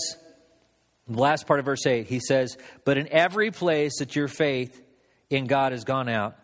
the 1.11 1.21
last 1.21 1.47
part 1.47 1.59
of 1.59 1.67
verse 1.67 1.87
8, 1.87 2.07
he 2.07 2.21
says, 2.21 2.57
But 2.85 2.97
in 2.97 3.09
every 3.13 3.51
place 3.51 3.99
that 3.99 4.15
your 4.15 4.29
faith 4.29 4.81
in 5.29 5.47
God 5.47 5.73
has 5.73 5.85
gone 5.85 6.09
out, 6.09 6.37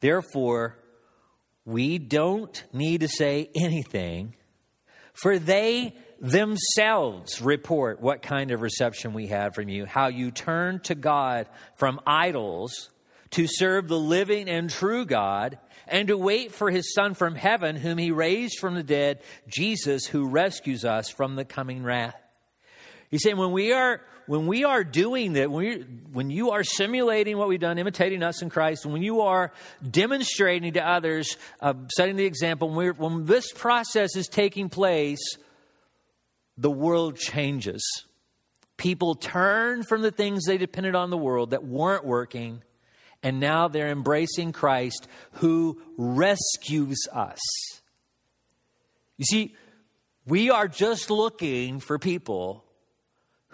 therefore, 0.00 0.78
we 1.64 1.98
don't 1.98 2.64
need 2.72 3.00
to 3.00 3.08
say 3.08 3.50
anything, 3.54 4.34
for 5.12 5.38
they 5.38 5.94
themselves 6.20 7.40
report 7.40 8.00
what 8.00 8.22
kind 8.22 8.50
of 8.50 8.62
reception 8.62 9.12
we 9.12 9.26
had 9.26 9.54
from 9.54 9.68
you, 9.68 9.84
how 9.84 10.08
you 10.08 10.30
turned 10.30 10.84
to 10.84 10.94
God 10.94 11.48
from 11.74 12.00
idols 12.06 12.90
to 13.30 13.46
serve 13.46 13.88
the 13.88 13.98
living 13.98 14.48
and 14.48 14.70
true 14.70 15.04
God, 15.04 15.58
and 15.86 16.08
to 16.08 16.16
wait 16.16 16.52
for 16.52 16.70
his 16.70 16.94
Son 16.94 17.14
from 17.14 17.34
heaven, 17.34 17.76
whom 17.76 17.98
he 17.98 18.10
raised 18.10 18.58
from 18.58 18.74
the 18.74 18.82
dead, 18.82 19.22
Jesus, 19.48 20.06
who 20.06 20.28
rescues 20.28 20.84
us 20.84 21.08
from 21.10 21.36
the 21.36 21.44
coming 21.44 21.82
wrath. 21.82 22.14
He's 23.10 23.22
saying 23.22 23.36
when 23.36 23.52
we 23.52 23.72
are 23.72 24.02
when 24.28 24.46
we 24.46 24.64
are 24.64 24.84
doing 24.84 25.32
that, 25.32 25.50
when, 25.50 25.64
we, 25.64 25.80
when 26.12 26.28
you 26.28 26.50
are 26.50 26.62
simulating 26.62 27.38
what 27.38 27.48
we've 27.48 27.58
done, 27.58 27.78
imitating 27.78 28.22
us 28.22 28.42
in 28.42 28.50
Christ, 28.50 28.84
when 28.84 29.02
you 29.02 29.22
are 29.22 29.52
demonstrating 29.90 30.74
to 30.74 30.86
others, 30.86 31.38
uh, 31.62 31.72
setting 31.96 32.16
the 32.16 32.26
example, 32.26 32.68
when, 32.68 32.90
when 32.96 33.24
this 33.24 33.50
process 33.52 34.16
is 34.16 34.28
taking 34.28 34.68
place, 34.68 35.18
the 36.58 36.70
world 36.70 37.16
changes. 37.16 37.82
People 38.76 39.14
turn 39.14 39.82
from 39.82 40.02
the 40.02 40.10
things 40.10 40.44
they 40.44 40.58
depended 40.58 40.94
on 40.94 41.08
the 41.08 41.16
world 41.16 41.50
that 41.50 41.64
weren't 41.64 42.04
working, 42.04 42.62
and 43.22 43.40
now 43.40 43.66
they're 43.66 43.88
embracing 43.88 44.52
Christ 44.52 45.08
who 45.32 45.80
rescues 45.96 46.98
us. 47.14 47.40
You 49.16 49.24
see, 49.24 49.56
we 50.26 50.50
are 50.50 50.68
just 50.68 51.10
looking 51.10 51.80
for 51.80 51.98
people 51.98 52.66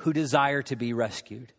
who 0.05 0.13
desire 0.13 0.61
to 0.63 0.77
be 0.77 0.93
rescued. 0.93 1.53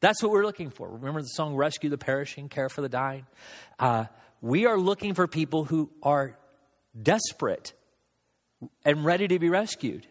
That's 0.00 0.20
what 0.20 0.32
we're 0.32 0.44
looking 0.44 0.70
for. 0.70 0.88
Remember 0.88 1.22
the 1.22 1.28
song 1.28 1.54
Rescue 1.54 1.88
the 1.88 1.96
Perishing, 1.96 2.48
Care 2.48 2.68
for 2.68 2.82
the 2.82 2.88
Dying? 2.88 3.24
Uh, 3.78 4.06
we 4.40 4.66
are 4.66 4.76
looking 4.76 5.14
for 5.14 5.28
people 5.28 5.64
who 5.64 5.88
are 6.02 6.36
desperate 7.00 7.72
and 8.84 9.04
ready 9.04 9.28
to 9.28 9.38
be 9.38 9.48
rescued. 9.48 10.08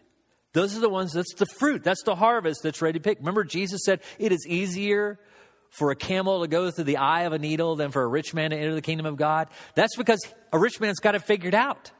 Those 0.54 0.74
are 0.76 0.80
the 0.80 0.88
ones, 0.88 1.12
that's 1.12 1.34
the 1.34 1.44
fruit, 1.44 1.84
that's 1.84 2.02
the 2.04 2.14
harvest 2.14 2.62
that's 2.62 2.80
ready 2.80 2.98
to 2.98 3.02
pick. 3.02 3.18
Remember, 3.18 3.44
Jesus 3.44 3.82
said 3.84 4.00
it 4.18 4.32
is 4.32 4.46
easier 4.46 5.20
for 5.68 5.90
a 5.90 5.96
camel 5.96 6.40
to 6.40 6.48
go 6.48 6.70
through 6.70 6.84
the 6.84 6.96
eye 6.96 7.22
of 7.22 7.34
a 7.34 7.38
needle 7.38 7.76
than 7.76 7.90
for 7.90 8.02
a 8.02 8.08
rich 8.08 8.32
man 8.32 8.50
to 8.50 8.56
enter 8.56 8.74
the 8.74 8.82
kingdom 8.82 9.04
of 9.04 9.16
God. 9.16 9.48
That's 9.74 9.96
because 9.96 10.20
a 10.52 10.58
rich 10.58 10.80
man's 10.80 11.00
got 11.00 11.14
it 11.14 11.22
figured 11.22 11.54
out. 11.54 11.90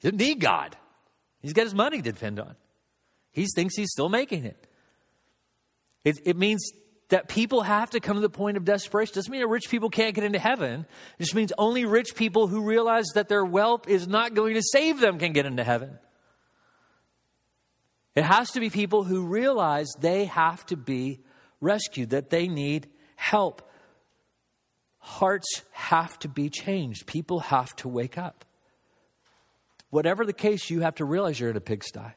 He 0.00 0.08
doesn't 0.08 0.18
need 0.18 0.40
God, 0.40 0.74
he's 1.42 1.52
got 1.52 1.64
his 1.64 1.74
money 1.74 1.98
to 1.98 2.12
depend 2.12 2.40
on. 2.40 2.56
He 3.34 3.46
thinks 3.54 3.76
he's 3.76 3.90
still 3.90 4.08
making 4.08 4.44
it. 4.44 4.66
It, 6.04 6.20
it 6.24 6.36
means 6.36 6.70
that 7.08 7.28
people 7.28 7.62
have 7.62 7.90
to 7.90 8.00
come 8.00 8.16
to 8.16 8.20
the 8.20 8.30
point 8.30 8.56
of 8.56 8.64
desperation. 8.64 9.14
Doesn't 9.14 9.30
mean 9.30 9.40
that 9.40 9.48
rich 9.48 9.68
people 9.68 9.90
can't 9.90 10.14
get 10.14 10.24
into 10.24 10.38
heaven. 10.38 10.86
It 11.18 11.24
just 11.24 11.34
means 11.34 11.52
only 11.58 11.84
rich 11.84 12.14
people 12.14 12.46
who 12.46 12.62
realize 12.62 13.06
that 13.14 13.28
their 13.28 13.44
wealth 13.44 13.88
is 13.88 14.08
not 14.08 14.34
going 14.34 14.54
to 14.54 14.62
save 14.62 15.00
them 15.00 15.18
can 15.18 15.32
get 15.32 15.46
into 15.46 15.64
heaven. 15.64 15.98
It 18.14 18.22
has 18.22 18.52
to 18.52 18.60
be 18.60 18.70
people 18.70 19.02
who 19.02 19.26
realize 19.26 19.88
they 19.98 20.26
have 20.26 20.64
to 20.66 20.76
be 20.76 21.20
rescued, 21.60 22.10
that 22.10 22.30
they 22.30 22.46
need 22.46 22.88
help. 23.16 23.68
Hearts 24.98 25.62
have 25.72 26.16
to 26.20 26.28
be 26.28 26.48
changed. 26.50 27.06
People 27.06 27.40
have 27.40 27.74
to 27.76 27.88
wake 27.88 28.16
up. 28.16 28.44
Whatever 29.90 30.24
the 30.24 30.32
case, 30.32 30.70
you 30.70 30.80
have 30.80 30.94
to 30.96 31.04
realize 31.04 31.40
you're 31.40 31.50
in 31.50 31.56
a 31.56 31.60
pigsty. 31.60 32.14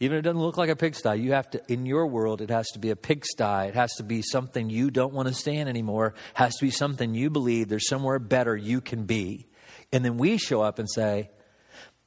Even 0.00 0.16
if 0.16 0.20
it 0.20 0.22
doesn't 0.22 0.40
look 0.40 0.56
like 0.56 0.70
a 0.70 0.76
pigsty, 0.76 1.16
you 1.16 1.32
have 1.32 1.50
to, 1.50 1.62
in 1.66 1.84
your 1.84 2.06
world, 2.06 2.40
it 2.40 2.50
has 2.50 2.68
to 2.68 2.78
be 2.78 2.90
a 2.90 2.96
pigsty. 2.96 3.66
It 3.66 3.74
has 3.74 3.92
to 3.96 4.04
be 4.04 4.22
something 4.22 4.70
you 4.70 4.90
don't 4.90 5.12
want 5.12 5.26
to 5.26 5.34
stand 5.34 5.68
anymore. 5.68 6.08
It 6.08 6.14
has 6.34 6.56
to 6.56 6.64
be 6.64 6.70
something 6.70 7.14
you 7.14 7.30
believe 7.30 7.68
there's 7.68 7.88
somewhere 7.88 8.20
better 8.20 8.56
you 8.56 8.80
can 8.80 9.04
be. 9.04 9.48
And 9.92 10.04
then 10.04 10.16
we 10.16 10.38
show 10.38 10.62
up 10.62 10.78
and 10.78 10.88
say, 10.88 11.30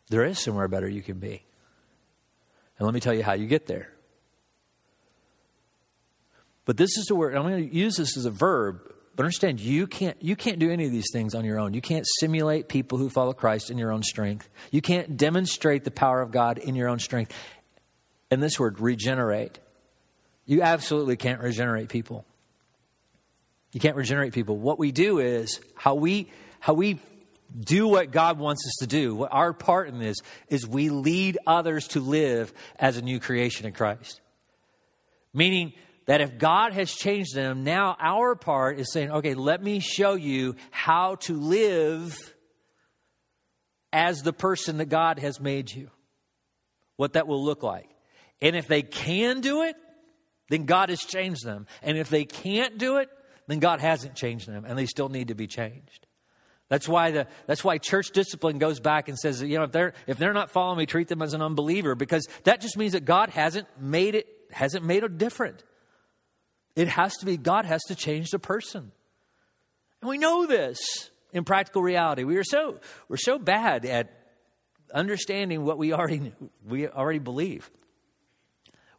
there 0.10 0.24
is 0.24 0.40
somewhere 0.40 0.70
better 0.70 0.88
you 0.88 1.02
can 1.02 1.20
be. 1.20 1.44
And 2.78 2.86
let 2.86 2.94
me 2.94 3.02
tell 3.02 3.14
you 3.14 3.24
how 3.24 3.34
you 3.34 3.48
get 3.48 3.66
there. 3.66 3.92
But 6.66 6.78
this 6.78 6.98
is 6.98 7.06
the 7.06 7.16
word, 7.16 7.36
I'm 7.36 7.44
going 7.44 7.70
to 7.70 7.76
use 7.76 7.98
this 7.98 8.16
as 8.16 8.26
a 8.26 8.32
verb, 8.32 8.80
but 9.16 9.24
understand 9.24 9.60
you 9.60 9.88
can't, 9.88 10.22
you 10.22 10.36
can't 10.36 10.60
do 10.60 10.72
any 10.72 10.86
of 10.86 10.92
these 10.92 11.10
things 11.12 11.36
on 11.36 11.44
your 11.44 11.60
own. 11.60 11.74
You 11.74 11.82
can't 11.82 12.06
simulate 12.20 12.70
people 12.70 12.98
who 12.98 13.10
follow 13.10 13.34
Christ 13.34 13.70
in 13.70 13.78
your 13.78 13.92
own 13.92 14.04
strength. 14.04 14.48
You 14.72 14.82
can't 14.82 15.18
demonstrate 15.18 15.84
the 15.84 15.92
power 15.92 16.22
of 16.22 16.32
God 16.32 16.58
in 16.58 16.76
your 16.76 16.88
own 16.88 17.00
strength. 17.00 17.34
And 18.32 18.42
this 18.42 18.58
word, 18.58 18.80
regenerate. 18.80 19.60
You 20.46 20.64
absolutely 20.64 21.18
can't 21.18 21.42
regenerate 21.42 21.90
people. 21.90 22.26
You 23.74 23.80
can't 23.80 23.96
regenerate 23.96 24.34
people. 24.34 24.58
What 24.58 24.80
we 24.80 24.92
do 24.92 25.20
is 25.20 25.60
how 25.76 25.96
we 25.96 26.30
how 26.60 26.74
we 26.74 27.00
do 27.60 27.88
what 27.88 28.12
God 28.12 28.40
wants 28.40 28.66
us 28.66 28.74
to 28.80 28.88
do. 28.88 29.16
What 29.16 29.34
our 29.34 29.54
part 29.54 29.90
in 29.90 30.00
this 30.00 30.18
is 30.48 30.68
we 30.68 30.90
lead 30.90 31.38
others 31.46 31.88
to 31.90 32.00
live 32.00 32.54
as 32.78 32.98
a 32.98 33.02
new 33.02 33.20
creation 33.20 33.66
in 33.66 33.74
Christ. 33.74 34.22
Meaning 35.34 35.74
that 36.06 36.22
if 36.22 36.38
God 36.38 36.74
has 36.74 36.92
changed 36.92 37.36
them, 37.36 37.64
now 37.64 37.96
our 38.00 38.36
part 38.36 38.80
is 38.80 38.92
saying, 38.92 39.12
okay, 39.12 39.34
let 39.34 39.64
me 39.64 39.80
show 39.80 40.16
you 40.16 40.56
how 40.70 41.16
to 41.16 41.36
live 41.38 42.18
as 43.94 44.22
the 44.22 44.34
person 44.34 44.78
that 44.78 44.86
God 44.86 45.20
has 45.20 45.40
made 45.40 45.72
you. 45.72 45.90
What 46.96 47.14
that 47.14 47.28
will 47.28 47.44
look 47.44 47.64
like. 47.64 47.91
And 48.42 48.56
if 48.56 48.68
they 48.68 48.82
can 48.82 49.42
do 49.42 49.64
it, 49.64 49.76
then 50.50 50.66
God 50.66 50.90
has 50.90 51.00
changed 51.00 51.46
them. 51.46 51.68
And 51.82 51.98
if 51.98 52.10
they 52.10 52.26
can't 52.26 52.78
do 52.78 52.98
it, 52.98 53.10
then 53.48 53.60
God 53.60 53.80
hasn't 53.80 54.16
changed 54.16 54.48
them 54.48 54.66
and 54.66 54.78
they 54.78 54.86
still 54.86 55.10
need 55.10 55.30
to 55.30 55.36
be 55.36 55.48
changed. 55.48 56.08
That's 56.70 56.88
why 56.88 57.12
the 57.12 57.28
that's 57.48 57.66
why 57.66 57.78
church 57.80 58.12
discipline 58.12 58.58
goes 58.58 58.80
back 58.80 59.10
and 59.10 59.18
says, 59.18 59.42
you 59.42 59.58
know, 59.58 59.66
if 59.66 59.74
they're 59.74 59.94
if 60.08 60.18
they're 60.18 60.32
not 60.32 60.52
following 60.52 60.78
me, 60.78 60.86
treat 60.86 61.10
them 61.10 61.22
as 61.22 61.34
an 61.34 61.42
unbeliever, 61.42 61.96
because 61.96 62.26
that 62.46 62.62
just 62.62 62.78
means 62.78 62.94
that 62.94 63.04
God 63.04 63.30
hasn't 63.30 63.68
made 63.78 64.16
it 64.16 64.28
hasn't 64.52 64.86
made 64.86 65.04
it 65.04 65.18
different. 65.18 65.64
It 66.78 66.88
has 66.88 67.14
to 67.18 67.26
be 67.26 67.36
God 67.36 67.66
has 67.66 67.82
to 67.90 67.96
change 67.96 68.30
the 68.30 68.40
person. 68.40 68.94
And 70.02 70.10
we 70.10 70.18
know 70.18 70.46
this 70.46 70.80
in 71.34 71.44
practical 71.44 71.84
reality. 71.84 72.24
We 72.24 72.38
are 72.38 72.44
so 72.46 72.80
we're 73.10 73.18
so 73.18 73.38
bad 73.38 73.86
at 73.86 74.10
understanding 74.94 75.66
what 75.66 75.78
we 75.78 75.92
already 75.92 76.32
we 76.66 76.88
already 76.88 77.20
believe. 77.20 77.70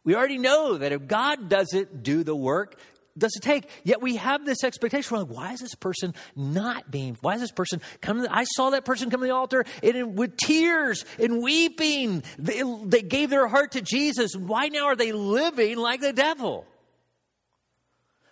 We 0.03 0.15
already 0.15 0.37
know 0.37 0.77
that 0.77 0.91
if 0.91 1.07
God 1.07 1.49
doesn't 1.49 2.03
do 2.03 2.23
the 2.23 2.35
work, 2.35 2.77
does 3.17 3.35
it 3.35 3.43
take? 3.43 3.69
Yet 3.83 4.01
we 4.01 4.15
have 4.15 4.43
this 4.43 4.63
expectation. 4.63 5.15
We're 5.15 5.23
like, 5.23 5.35
why 5.35 5.53
is 5.53 5.59
this 5.59 5.75
person 5.75 6.15
not 6.35 6.89
being? 6.89 7.15
Why 7.21 7.35
is 7.35 7.41
this 7.41 7.51
person 7.51 7.79
coming? 8.01 8.27
I 8.27 8.43
saw 8.43 8.71
that 8.71 8.85
person 8.85 9.09
come 9.11 9.21
to 9.21 9.27
the 9.27 9.33
altar 9.33 9.65
and 9.83 10.17
with 10.17 10.35
tears 10.35 11.05
and 11.19 11.41
weeping. 11.41 12.23
They, 12.39 12.63
they 12.85 13.01
gave 13.01 13.29
their 13.29 13.47
heart 13.47 13.73
to 13.73 13.81
Jesus. 13.81 14.35
Why 14.35 14.67
now 14.69 14.85
are 14.85 14.95
they 14.95 15.11
living 15.11 15.77
like 15.77 16.01
the 16.01 16.13
devil? 16.13 16.65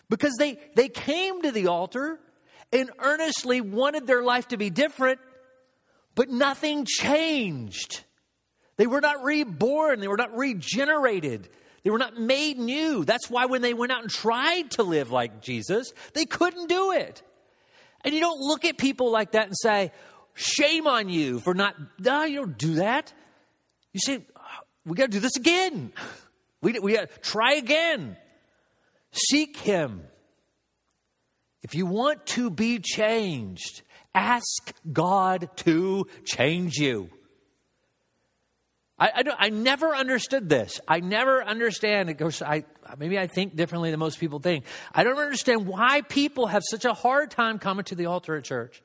Because 0.09 0.33
they, 0.37 0.59
they 0.75 0.89
came 0.89 1.43
to 1.43 1.51
the 1.51 1.67
altar 1.67 2.19
and 2.73 2.89
earnestly 2.99 3.61
wanted 3.61 4.07
their 4.07 4.23
life 4.23 4.47
to 4.49 4.57
be 4.57 4.69
different, 4.69 5.19
but 6.15 6.29
nothing 6.29 6.85
changed. 6.85 8.03
They 8.77 8.87
were 8.87 9.01
not 9.01 9.23
reborn, 9.23 9.99
they 9.99 10.07
were 10.07 10.17
not 10.17 10.35
regenerated. 10.35 11.49
They 11.83 11.89
were 11.89 11.97
not 11.97 12.17
made 12.17 12.59
new. 12.59 13.03
That's 13.03 13.29
why 13.29 13.45
when 13.45 13.61
they 13.61 13.73
went 13.73 13.91
out 13.91 14.03
and 14.03 14.11
tried 14.11 14.71
to 14.71 14.83
live 14.83 15.11
like 15.11 15.41
Jesus, 15.41 15.93
they 16.13 16.25
couldn't 16.25 16.67
do 16.67 16.91
it. 16.91 17.23
And 18.03 18.13
you 18.13 18.19
don't 18.19 18.39
look 18.39 18.65
at 18.65 18.77
people 18.77 19.11
like 19.11 19.31
that 19.31 19.47
and 19.47 19.55
say, 19.57 19.91
shame 20.33 20.87
on 20.87 21.09
you 21.09 21.39
for 21.39 21.53
not, 21.53 21.75
no, 21.99 22.23
you 22.23 22.37
don't 22.37 22.57
do 22.57 22.75
that. 22.75 23.13
You 23.93 23.99
say, 23.99 24.15
uh, 24.35 24.39
we 24.85 24.95
got 24.95 25.05
to 25.05 25.11
do 25.11 25.19
this 25.19 25.35
again. 25.35 25.91
We, 26.61 26.77
we 26.79 26.93
got 26.93 27.09
to 27.09 27.19
try 27.21 27.53
again. 27.53 28.17
Seek 29.11 29.57
Him. 29.57 30.03
If 31.63 31.75
you 31.75 31.85
want 31.85 32.25
to 32.27 32.49
be 32.49 32.79
changed, 32.79 33.81
ask 34.13 34.73
God 34.91 35.49
to 35.57 36.05
change 36.25 36.77
you. 36.77 37.09
I, 39.01 39.07
I, 39.15 39.23
I, 39.47 39.49
never 39.49 39.95
understood 39.95 40.47
this. 40.47 40.79
I 40.87 40.99
never 40.99 41.43
understand. 41.43 42.11
Of 42.11 42.19
course, 42.19 42.43
I, 42.43 42.65
maybe 42.99 43.17
I 43.17 43.25
think 43.25 43.55
differently 43.55 43.89
than 43.89 43.99
most 43.99 44.19
people 44.19 44.37
think. 44.37 44.63
I 44.93 45.03
don't 45.03 45.17
understand 45.17 45.65
why 45.65 46.01
people 46.01 46.45
have 46.45 46.61
such 46.69 46.85
a 46.85 46.93
hard 46.93 47.31
time 47.31 47.57
coming 47.57 47.83
to 47.85 47.95
the 47.95 48.05
altar 48.05 48.35
at 48.35 48.43
church. 48.43 48.83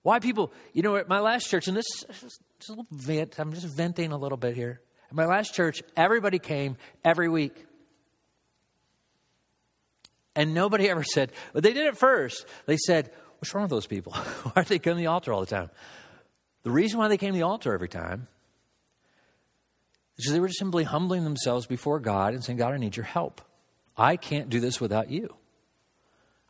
Why 0.00 0.18
people, 0.18 0.50
you 0.72 0.80
know, 0.80 0.96
at 0.96 1.08
my 1.08 1.20
last 1.20 1.50
church, 1.50 1.68
and 1.68 1.76
this 1.76 1.84
is 2.08 2.40
a 2.68 2.72
little 2.72 2.86
vent, 2.90 3.38
I'm 3.38 3.52
just 3.52 3.66
venting 3.66 4.12
a 4.12 4.16
little 4.16 4.38
bit 4.38 4.54
here. 4.54 4.80
At 5.10 5.14
my 5.14 5.26
last 5.26 5.52
church, 5.52 5.82
everybody 5.94 6.38
came 6.38 6.78
every 7.04 7.28
week. 7.28 7.66
And 10.34 10.54
nobody 10.54 10.88
ever 10.88 11.04
said, 11.04 11.32
but 11.52 11.62
they 11.62 11.74
did 11.74 11.86
it 11.86 11.98
first. 11.98 12.46
They 12.64 12.78
said, 12.78 13.10
What's 13.38 13.54
wrong 13.54 13.64
with 13.64 13.70
those 13.70 13.86
people? 13.86 14.12
why 14.42 14.52
are 14.56 14.64
they 14.64 14.78
coming 14.78 14.96
to 14.96 15.00
the 15.02 15.06
altar 15.08 15.34
all 15.34 15.40
the 15.40 15.46
time? 15.46 15.68
The 16.62 16.70
reason 16.70 16.98
why 16.98 17.08
they 17.08 17.18
came 17.18 17.34
to 17.34 17.38
the 17.38 17.44
altar 17.44 17.74
every 17.74 17.88
time 17.90 18.28
because 20.16 20.32
they 20.32 20.40
were 20.40 20.48
just 20.48 20.58
simply 20.58 20.84
humbling 20.84 21.24
themselves 21.24 21.66
before 21.66 22.00
God 22.00 22.32
and 22.32 22.42
saying, 22.42 22.58
God, 22.58 22.72
I 22.72 22.78
need 22.78 22.96
your 22.96 23.04
help. 23.04 23.42
I 23.96 24.16
can't 24.16 24.48
do 24.48 24.60
this 24.60 24.80
without 24.80 25.10
you. 25.10 25.34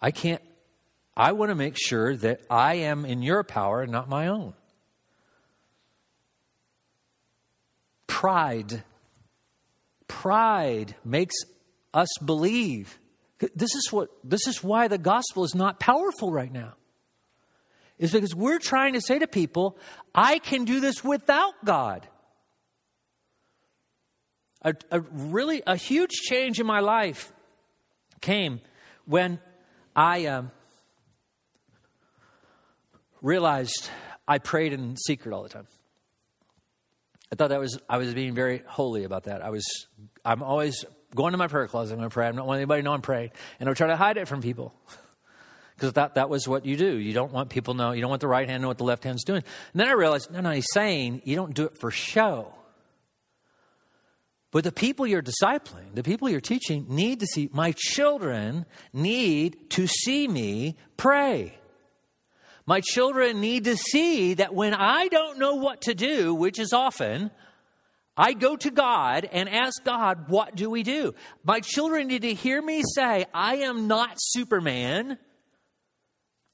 I 0.01 0.11
can't, 0.11 0.43
I 1.17 1.33
want 1.33 1.51
to 1.51 1.55
make 1.55 1.77
sure 1.77 2.17
that 2.17 2.43
I 2.49 2.75
am 2.75 3.05
in 3.05 3.23
your 3.23 3.43
power 3.43 3.83
and 3.83 3.91
not 3.91 4.09
my 4.09 4.29
own. 4.29 4.55
Pride. 8.07 8.85
Pride 10.07 10.95
makes 11.05 11.35
us 11.93 12.09
believe. 12.25 12.99
This 13.55 13.75
is 13.75 13.89
what 13.91 14.09
this 14.25 14.47
is 14.47 14.65
why 14.65 14.89
the 14.89 14.97
gospel 14.97 15.45
is 15.45 15.55
not 15.55 15.79
powerful 15.79 16.33
right 16.33 16.51
now. 16.51 16.75
Is 17.99 18.13
because 18.13 18.35
we're 18.35 18.59
trying 18.59 18.95
to 18.95 19.01
say 19.01 19.19
to 19.19 19.27
people, 19.27 19.79
I 20.15 20.39
can 20.39 20.65
do 20.65 20.81
this 20.81 21.05
without 21.05 21.53
God 21.65 22.07
a, 24.67 24.75
a 24.91 25.01
really 25.01 25.63
a 25.67 25.77
huge 25.77 26.11
change 26.11 26.59
in 26.61 26.67
my 26.67 26.81
life 26.81 27.33
came 28.21 28.61
when 29.05 29.39
I 29.95 30.27
um, 30.27 30.51
realized 33.23 33.89
I 34.27 34.39
prayed 34.39 34.73
in 34.73 34.97
secret 34.97 35.33
all 35.33 35.45
the 35.45 35.49
time. 35.49 35.69
I 37.33 37.37
thought 37.37 37.51
that 37.51 37.61
was 37.61 37.79
I 37.89 37.99
was 37.99 38.13
being 38.13 38.35
very 38.35 38.63
holy 38.67 39.05
about 39.05 39.25
that. 39.25 39.41
I 39.43 39.51
was 39.51 39.65
I'm 40.25 40.43
always 40.43 40.85
going 41.15 41.33
to 41.33 41.39
my 41.39 41.47
prayer 41.47 41.69
closet. 41.69 41.95
I'm 41.95 42.01
going 42.01 42.11
to 42.11 42.13
pray. 42.13 42.27
I 42.27 42.33
don't 42.33 42.47
want 42.47 42.59
anybody 42.59 42.83
to 42.83 42.85
know 42.85 42.93
I'm 42.93 43.03
praying, 43.03 43.31
and 43.61 43.69
I'm 43.69 43.75
trying 43.77 43.91
to 43.91 43.97
hide 43.97 44.17
it 44.17 44.27
from 44.27 44.43
people 44.43 44.75
because 45.77 45.93
that 45.93 46.17
that 46.17 46.29
was 46.29 46.49
what 46.49 46.67
you 46.67 46.77
do. 46.77 46.97
You 46.97 47.13
don't 47.13 47.33
want 47.33 47.51
people 47.51 47.75
to 47.75 47.79
know. 47.79 47.93
You 47.93 48.01
don't 48.01 48.11
want 48.11 48.21
the 48.21 48.29
right 48.29 48.49
hand 48.49 48.61
to 48.61 48.63
know 48.63 48.69
what 48.69 48.79
the 48.79 48.85
left 48.85 49.05
hand's 49.05 49.23
doing. 49.23 49.45
And 49.73 49.81
then 49.81 49.87
I 49.89 49.93
realized, 49.93 50.33
no, 50.33 50.41
no, 50.41 50.51
he's 50.51 50.67
saying 50.73 51.23
you 51.25 51.37
don't 51.37 51.55
do 51.55 51.67
it 51.67 51.79
for 51.79 51.93
show. 51.93 52.53
But 54.57 54.65
the 54.65 54.73
people 54.73 55.07
you're 55.07 55.21
discipling, 55.21 55.95
the 55.95 56.03
people 56.03 56.31
you're 56.31 56.41
teaching, 56.41 56.87
need 56.89 57.21
to 57.21 57.27
see, 57.27 57.51
my 57.53 57.75
children 57.77 58.65
need 58.91 59.69
to 59.73 59.87
see 59.87 60.27
me 60.27 60.79
pray. 60.97 61.59
My 62.65 62.81
children 62.81 63.43
need 63.43 63.65
to 63.65 63.77
see 63.77 64.33
that 64.33 64.55
when 64.55 64.73
I 64.73 65.09
don't 65.09 65.39
know 65.39 65.57
what 65.57 65.83
to 65.83 65.95
do, 65.95 66.35
which 66.35 66.59
is 66.59 66.73
often, 66.73 67.31
I 68.17 68.33
go 68.33 68.57
to 68.57 68.71
God 68.71 69.29
and 69.31 69.51
ask 69.51 69.85
God, 69.85 70.31
what 70.31 70.57
do 70.57 70.71
we 70.71 70.83
do? 70.83 71.15
My 71.45 71.61
children 71.61 72.07
need 72.07 72.23
to 72.23 72.33
hear 72.33 72.63
me 72.63 72.83
say, 72.95 73.27
I 73.35 73.57
am 73.57 73.89
not 73.89 74.13
Superman. 74.17 75.19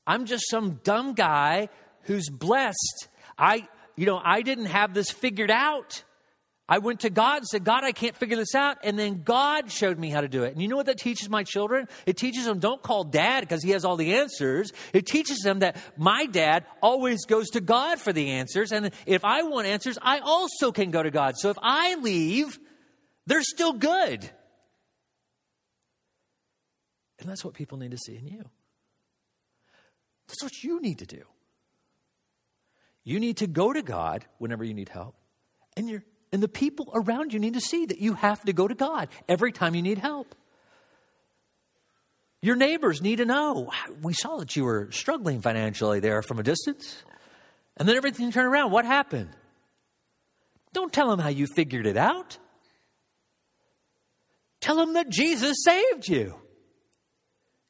I'm 0.09 0.25
just 0.25 0.51
some 0.51 0.81
dumb 0.83 1.15
guy 1.15 1.69
who's 2.01 2.29
blessed. 2.29 3.07
I, 3.39 3.69
you 3.95 4.07
know, 4.07 4.21
I 4.21 4.43
didn't 4.43 4.67
have 4.67 4.93
this 4.93 5.13
figured 5.13 5.53
out. 5.53 6.03
I 6.73 6.79
went 6.79 7.01
to 7.01 7.11
God 7.11 7.37
and 7.37 7.47
said, 7.47 7.65
God, 7.65 7.85
I 7.85 7.93
can't 7.93 8.17
figure 8.17 8.35
this 8.35 8.55
out. 8.55 8.79
And 8.83 8.99
then 8.99 9.25
God 9.25 9.71
showed 9.71 9.99
me 9.99 10.09
how 10.09 10.23
to 10.23 10.29
do 10.29 10.45
it. 10.45 10.55
And 10.55 10.63
you 10.63 10.69
know 10.69 10.77
what 10.77 10.87
that 10.87 10.97
teaches 10.97 11.29
my 11.29 11.45
children? 11.45 11.87
It 12.07 12.17
teaches 12.17 12.47
them 12.47 12.61
don't 12.61 12.83
call 12.83 13.05
dad 13.05 13.41
because 13.41 13.63
he 13.63 13.73
has 13.73 13.85
all 13.85 13.97
the 13.97 14.15
answers. 14.15 14.73
It 14.95 15.05
teaches 15.05 15.41
them 15.41 15.59
that 15.59 15.77
my 15.99 16.25
dad 16.25 16.65
always 16.81 17.27
goes 17.27 17.51
to 17.51 17.61
God 17.61 18.01
for 18.01 18.15
the 18.15 18.31
answers. 18.31 18.73
And 18.73 18.91
if 19.05 19.23
I 19.23 19.43
want 19.43 19.67
answers, 19.67 19.99
I 20.01 20.21
also 20.21 20.73
can 20.73 20.91
go 20.91 21.03
to 21.03 21.11
God. 21.11 21.35
So 21.37 21.51
if 21.51 21.59
I 21.61 21.97
leave, 21.97 22.59
they're 23.27 23.43
still 23.43 23.75
good. 23.75 24.31
And 27.21 27.29
that's 27.29 27.45
what 27.45 27.53
people 27.53 27.77
need 27.77 27.91
to 27.91 27.99
see 27.99 28.17
in 28.17 28.27
you. 28.27 28.49
That's 30.27 30.43
what 30.43 30.63
you 30.63 30.81
need 30.81 31.01
to 31.01 31.07
do. 31.07 31.25
You 33.05 33.21
need 33.21 33.37
to 33.37 33.47
go 33.47 33.75
to 33.75 33.83
God 33.83 34.25
whenever 34.39 34.65
you 34.65 34.73
need 34.73 34.89
help. 34.89 35.17
And 35.77 35.87
you're 35.87 36.05
and 36.33 36.43
the 36.43 36.49
people 36.49 36.91
around 36.95 37.33
you 37.33 37.39
need 37.39 37.55
to 37.55 37.61
see 37.61 37.87
that 37.87 37.99
you 37.99 38.15
have 38.15 38.43
to 38.45 38.53
go 38.53 38.67
to 38.67 38.75
God 38.75 39.09
every 39.29 39.53
time 39.53 39.75
you 39.75 39.83
need 39.83 39.99
help. 39.99 40.35
Your 42.41 42.57
neighbors 42.57 43.01
need 43.01 43.17
to 43.17 43.25
know. 43.25 43.71
We 44.01 44.15
saw 44.15 44.39
that 44.39 44.57
you 44.57 44.65
were 44.65 44.89
struggling 44.91 45.43
financially 45.43 46.01
there 46.01 46.23
from 46.23 46.41
a 46.41 46.43
distance. 46.43 47.03
And 47.77 47.89
then 47.89 47.97
everything 47.97 48.33
turned 48.33 48.49
around. 48.49 48.73
What 48.73 48.85
happened? 48.85 49.31
Don't 50.73 50.93
tell 50.93 51.11
them 51.11 51.21
how 51.21 51.29
you 51.29 51.47
figured 51.47 51.87
it 51.87 51.97
out. 51.97 52.39
Tell 54.61 54.77
them 54.77 54.95
that 54.95 55.09
Jesus 55.09 55.59
saved 55.65 56.09
you. 56.09 56.35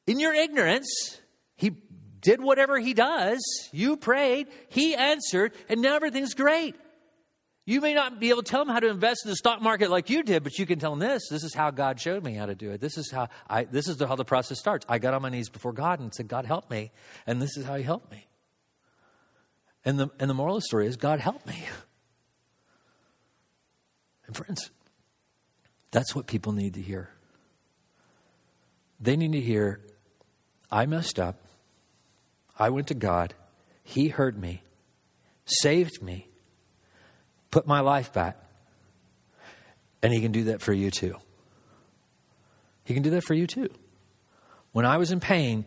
In 0.07 0.19
your 0.19 0.33
ignorance, 0.33 1.19
He 1.55 1.71
did 2.19 2.41
whatever 2.41 2.79
He 2.79 2.93
does. 2.93 3.41
You 3.71 3.97
prayed, 3.97 4.47
He 4.69 4.95
answered, 4.95 5.53
and 5.69 5.81
now 5.81 5.95
everything's 5.95 6.33
great. 6.33 6.75
You 7.65 7.79
may 7.79 7.93
not 7.93 8.19
be 8.19 8.29
able 8.29 8.43
to 8.43 8.49
tell 8.49 8.65
them 8.65 8.73
how 8.73 8.81
to 8.81 8.89
invest 8.89 9.21
in 9.23 9.29
the 9.29 9.37
stock 9.37 9.61
market 9.61 9.89
like 9.89 10.09
you 10.09 10.21
did, 10.23 10.43
but 10.43 10.57
you 10.59 10.65
can 10.65 10.79
tell 10.79 10.91
them 10.91 10.99
this. 10.99 11.23
This 11.29 11.43
is 11.45 11.53
how 11.53 11.71
God 11.71 11.99
showed 11.99 12.21
me 12.23 12.33
how 12.33 12.45
to 12.45 12.55
do 12.55 12.71
it. 12.71 12.81
This 12.81 12.97
is 12.97 13.09
how 13.09 13.29
I 13.49 13.63
this 13.63 13.87
is 13.87 14.01
how 14.01 14.15
the 14.15 14.25
process 14.25 14.59
starts. 14.59 14.85
I 14.89 14.99
got 14.99 15.13
on 15.13 15.21
my 15.21 15.29
knees 15.29 15.49
before 15.49 15.71
God 15.71 15.99
and 15.99 16.13
said, 16.13 16.27
God 16.27 16.45
help 16.45 16.69
me. 16.69 16.91
And 17.25 17.41
this 17.41 17.55
is 17.55 17.65
how 17.65 17.75
he 17.75 17.83
helped 17.83 18.11
me. 18.11 18.27
And 19.85 19.97
the 19.97 20.09
and 20.19 20.29
the 20.29 20.33
moral 20.33 20.57
of 20.57 20.63
the 20.63 20.65
story 20.65 20.87
is 20.87 20.97
God 20.97 21.21
helped 21.21 21.47
me. 21.47 21.63
And 24.27 24.35
friends, 24.35 24.71
that's 25.91 26.13
what 26.13 26.27
people 26.27 26.51
need 26.51 26.73
to 26.73 26.81
hear. 26.81 27.09
They 28.99 29.15
need 29.15 29.33
to 29.33 29.41
hear, 29.41 29.81
I 30.71 30.85
messed 30.85 31.19
up. 31.19 31.37
I 32.57 32.69
went 32.69 32.87
to 32.87 32.93
God. 32.93 33.33
He 33.83 34.07
heard 34.09 34.37
me, 34.39 34.63
saved 35.45 36.01
me 36.01 36.29
put 37.53 37.67
my 37.67 37.81
life 37.81 38.11
back. 38.11 38.35
And 40.01 40.11
He 40.11 40.21
can 40.21 40.31
do 40.31 40.45
that 40.45 40.59
for 40.59 40.73
you 40.73 40.89
too. 40.89 41.15
He 42.83 42.95
can 42.95 43.03
do 43.03 43.11
that 43.11 43.23
for 43.23 43.35
you 43.35 43.45
too. 43.45 43.69
When 44.71 44.87
I 44.87 44.97
was 44.97 45.11
in 45.11 45.19
pain, 45.19 45.65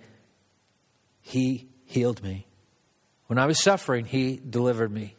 He 1.20 1.68
healed 1.84 2.24
me. 2.24 2.49
When 3.28 3.39
I 3.39 3.47
was 3.47 3.62
suffering, 3.62 4.05
He 4.05 4.37
delivered 4.37 4.91
me. 4.91 5.14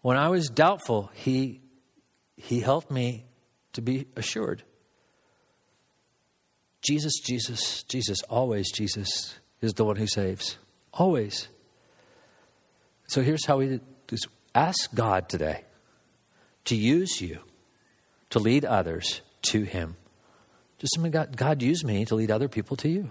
When 0.00 0.16
I 0.16 0.28
was 0.28 0.48
doubtful, 0.48 1.10
He, 1.12 1.60
he 2.36 2.60
helped 2.60 2.92
me 2.92 3.26
to 3.72 3.82
be 3.82 4.06
assured. 4.14 4.62
Jesus, 6.82 7.14
Jesus, 7.18 7.82
Jesus, 7.82 8.22
always 8.30 8.70
Jesus 8.70 9.34
is 9.60 9.74
the 9.74 9.84
one 9.84 9.96
who 9.96 10.06
saves. 10.06 10.56
Always. 10.92 11.48
So 13.08 13.22
here's 13.22 13.44
how 13.44 13.58
we 13.58 13.80
Ask 14.54 14.94
God 14.94 15.28
today 15.28 15.64
to 16.64 16.76
use 16.76 17.20
you 17.20 17.40
to 18.30 18.38
lead 18.38 18.64
others 18.64 19.20
to 19.42 19.62
Him. 19.62 19.96
Just 20.78 20.96
say, 21.00 21.08
God, 21.08 21.36
God, 21.36 21.62
use 21.62 21.84
me 21.84 22.04
to 22.06 22.14
lead 22.14 22.30
other 22.30 22.48
people 22.48 22.76
to 22.78 22.88
you. 22.88 23.10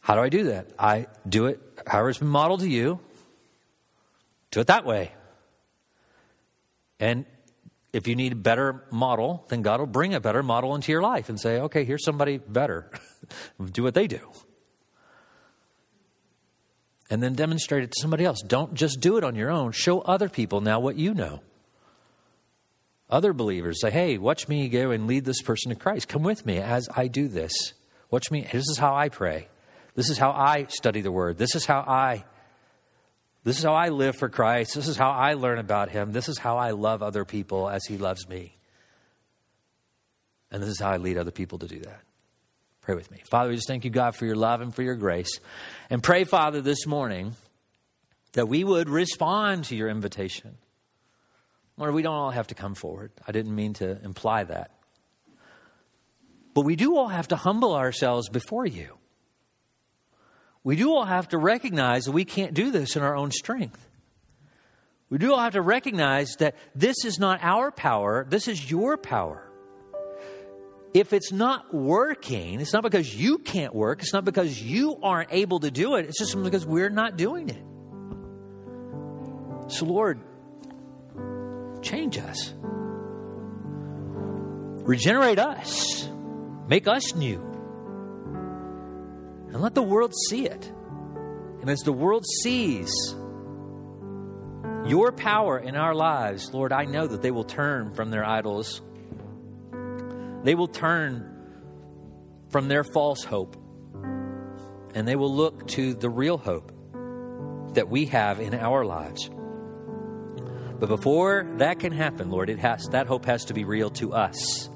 How 0.00 0.14
do 0.14 0.20
I 0.20 0.28
do 0.28 0.44
that? 0.44 0.68
I 0.78 1.06
do 1.26 1.46
it 1.46 1.60
however 1.86 2.10
it's 2.10 2.18
been 2.18 2.28
modeled 2.28 2.60
to 2.60 2.68
you. 2.68 3.00
Do 4.50 4.60
it 4.60 4.66
that 4.66 4.84
way. 4.84 5.12
And 7.00 7.24
if 7.92 8.06
you 8.06 8.14
need 8.14 8.32
a 8.32 8.36
better 8.36 8.84
model, 8.90 9.44
then 9.48 9.62
God 9.62 9.80
will 9.80 9.86
bring 9.86 10.14
a 10.14 10.20
better 10.20 10.42
model 10.42 10.74
into 10.74 10.92
your 10.92 11.00
life 11.00 11.28
and 11.28 11.40
say, 11.40 11.60
okay, 11.60 11.84
here's 11.84 12.04
somebody 12.04 12.38
better. 12.38 12.90
do 13.72 13.82
what 13.82 13.94
they 13.94 14.06
do 14.06 14.20
and 17.14 17.22
then 17.22 17.34
demonstrate 17.34 17.84
it 17.84 17.92
to 17.92 18.00
somebody 18.00 18.24
else. 18.24 18.42
Don't 18.44 18.74
just 18.74 18.98
do 18.98 19.16
it 19.16 19.22
on 19.22 19.36
your 19.36 19.48
own. 19.48 19.70
Show 19.70 20.00
other 20.00 20.28
people 20.28 20.60
now 20.60 20.80
what 20.80 20.96
you 20.96 21.14
know. 21.14 21.42
Other 23.08 23.32
believers 23.32 23.80
say, 23.80 23.92
hey, 23.92 24.18
watch 24.18 24.48
me 24.48 24.68
go 24.68 24.90
and 24.90 25.06
lead 25.06 25.24
this 25.24 25.40
person 25.40 25.68
to 25.68 25.76
Christ. 25.76 26.08
Come 26.08 26.24
with 26.24 26.44
me 26.44 26.58
as 26.58 26.88
I 26.96 27.06
do 27.06 27.28
this. 27.28 27.52
Watch 28.10 28.32
me. 28.32 28.48
This 28.50 28.68
is 28.68 28.78
how 28.78 28.96
I 28.96 29.10
pray. 29.10 29.46
This 29.94 30.10
is 30.10 30.18
how 30.18 30.32
I 30.32 30.66
study 30.68 31.02
the 31.02 31.12
word. 31.12 31.38
This 31.38 31.54
is 31.54 31.64
how 31.64 31.84
I 31.86 32.24
this 33.44 33.58
is 33.58 33.62
how 33.62 33.74
I 33.74 33.90
live 33.90 34.16
for 34.16 34.28
Christ. 34.28 34.74
This 34.74 34.88
is 34.88 34.96
how 34.96 35.12
I 35.12 35.34
learn 35.34 35.60
about 35.60 35.90
him. 35.90 36.10
This 36.10 36.28
is 36.28 36.36
how 36.36 36.56
I 36.56 36.72
love 36.72 37.00
other 37.00 37.24
people 37.24 37.68
as 37.68 37.84
he 37.84 37.96
loves 37.96 38.28
me. 38.28 38.56
And 40.50 40.60
this 40.60 40.70
is 40.70 40.80
how 40.80 40.90
I 40.90 40.96
lead 40.96 41.16
other 41.16 41.30
people 41.30 41.60
to 41.60 41.68
do 41.68 41.78
that. 41.78 42.00
Pray 42.84 42.94
with 42.94 43.10
me. 43.10 43.22
Father, 43.24 43.48
we 43.48 43.56
just 43.56 43.66
thank 43.66 43.86
you, 43.86 43.90
God, 43.90 44.14
for 44.14 44.26
your 44.26 44.36
love 44.36 44.60
and 44.60 44.74
for 44.74 44.82
your 44.82 44.94
grace. 44.94 45.40
And 45.88 46.02
pray, 46.02 46.24
Father, 46.24 46.60
this 46.60 46.86
morning 46.86 47.34
that 48.32 48.46
we 48.46 48.62
would 48.62 48.90
respond 48.90 49.64
to 49.64 49.76
your 49.76 49.88
invitation. 49.88 50.58
Lord, 51.78 51.94
we 51.94 52.02
don't 52.02 52.14
all 52.14 52.30
have 52.30 52.48
to 52.48 52.54
come 52.54 52.74
forward. 52.74 53.10
I 53.26 53.32
didn't 53.32 53.54
mean 53.54 53.72
to 53.74 54.02
imply 54.04 54.44
that. 54.44 54.70
But 56.52 56.66
we 56.66 56.76
do 56.76 56.98
all 56.98 57.08
have 57.08 57.28
to 57.28 57.36
humble 57.36 57.74
ourselves 57.74 58.28
before 58.28 58.66
you. 58.66 58.98
We 60.62 60.76
do 60.76 60.94
all 60.94 61.04
have 61.06 61.28
to 61.28 61.38
recognize 61.38 62.04
that 62.04 62.12
we 62.12 62.26
can't 62.26 62.52
do 62.52 62.70
this 62.70 62.96
in 62.96 63.02
our 63.02 63.16
own 63.16 63.30
strength. 63.30 63.88
We 65.08 65.16
do 65.16 65.32
all 65.32 65.40
have 65.40 65.54
to 65.54 65.62
recognize 65.62 66.36
that 66.38 66.54
this 66.74 67.04
is 67.04 67.18
not 67.18 67.40
our 67.42 67.70
power, 67.70 68.26
this 68.28 68.46
is 68.46 68.70
your 68.70 68.98
power 68.98 69.50
if 70.94 71.12
it's 71.12 71.32
not 71.32 71.74
working, 71.74 72.60
it's 72.60 72.72
not 72.72 72.84
because 72.84 73.12
you 73.12 73.38
can't 73.38 73.74
work, 73.74 74.00
it's 74.00 74.12
not 74.12 74.24
because 74.24 74.62
you 74.62 74.96
aren't 75.02 75.32
able 75.32 75.58
to 75.58 75.70
do 75.72 75.96
it, 75.96 76.06
it's 76.06 76.20
just 76.20 76.40
because 76.40 76.64
we're 76.64 76.88
not 76.88 77.16
doing 77.16 77.48
it. 77.48 77.62
So, 79.72 79.86
Lord, 79.86 80.20
change 81.82 82.16
us, 82.16 82.54
regenerate 84.84 85.40
us, 85.40 86.08
make 86.68 86.86
us 86.86 87.12
new, 87.16 87.40
and 89.48 89.60
let 89.60 89.74
the 89.74 89.82
world 89.82 90.14
see 90.28 90.46
it. 90.46 90.72
And 91.60 91.68
as 91.70 91.80
the 91.80 91.92
world 91.92 92.24
sees 92.42 92.92
your 94.86 95.10
power 95.10 95.58
in 95.58 95.74
our 95.74 95.94
lives, 95.94 96.52
Lord, 96.52 96.72
I 96.72 96.84
know 96.84 97.06
that 97.08 97.20
they 97.20 97.32
will 97.32 97.44
turn 97.44 97.94
from 97.94 98.10
their 98.10 98.24
idols 98.24 98.80
they 100.44 100.54
will 100.54 100.68
turn 100.68 101.30
from 102.50 102.68
their 102.68 102.84
false 102.84 103.24
hope 103.24 103.56
and 104.94 105.08
they 105.08 105.16
will 105.16 105.34
look 105.34 105.66
to 105.68 105.94
the 105.94 106.08
real 106.08 106.38
hope 106.38 106.70
that 107.74 107.88
we 107.88 108.06
have 108.06 108.38
in 108.38 108.54
our 108.54 108.84
lives. 108.84 109.28
But 110.78 110.88
before 110.88 111.50
that 111.58 111.80
can 111.80 111.92
happen, 111.92 112.30
Lord, 112.30 112.50
it 112.50 112.58
has 112.58 112.86
that 112.90 113.06
hope 113.06 113.24
has 113.24 113.46
to 113.46 113.54
be 113.54 113.64
real 113.64 113.90
to 113.90 114.12
us. 114.12 114.70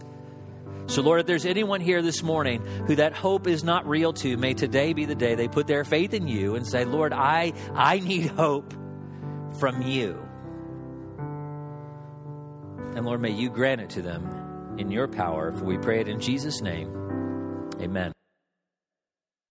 So, 0.86 1.02
Lord, 1.02 1.20
if 1.20 1.26
there's 1.26 1.44
anyone 1.44 1.82
here 1.82 2.00
this 2.00 2.22
morning 2.22 2.64
who 2.86 2.96
that 2.96 3.12
hope 3.12 3.46
is 3.46 3.62
not 3.62 3.86
real 3.86 4.14
to, 4.14 4.38
may 4.38 4.54
today 4.54 4.94
be 4.94 5.04
the 5.04 5.14
day 5.14 5.34
they 5.34 5.46
put 5.46 5.66
their 5.66 5.84
faith 5.84 6.14
in 6.14 6.26
you 6.26 6.54
and 6.54 6.66
say, 6.66 6.86
Lord, 6.86 7.12
I, 7.12 7.52
I 7.74 7.98
need 7.98 8.26
hope 8.26 8.72
from 9.60 9.82
you. 9.82 10.18
And 12.96 13.04
Lord, 13.04 13.20
may 13.20 13.32
you 13.32 13.50
grant 13.50 13.82
it 13.82 13.90
to 13.90 14.02
them 14.02 14.37
in 14.78 14.90
your 14.90 15.08
power. 15.08 15.52
For 15.52 15.64
we 15.64 15.78
pray 15.78 16.00
it 16.00 16.08
in 16.08 16.20
Jesus' 16.20 16.60
name. 16.60 16.94
Amen. 17.80 18.12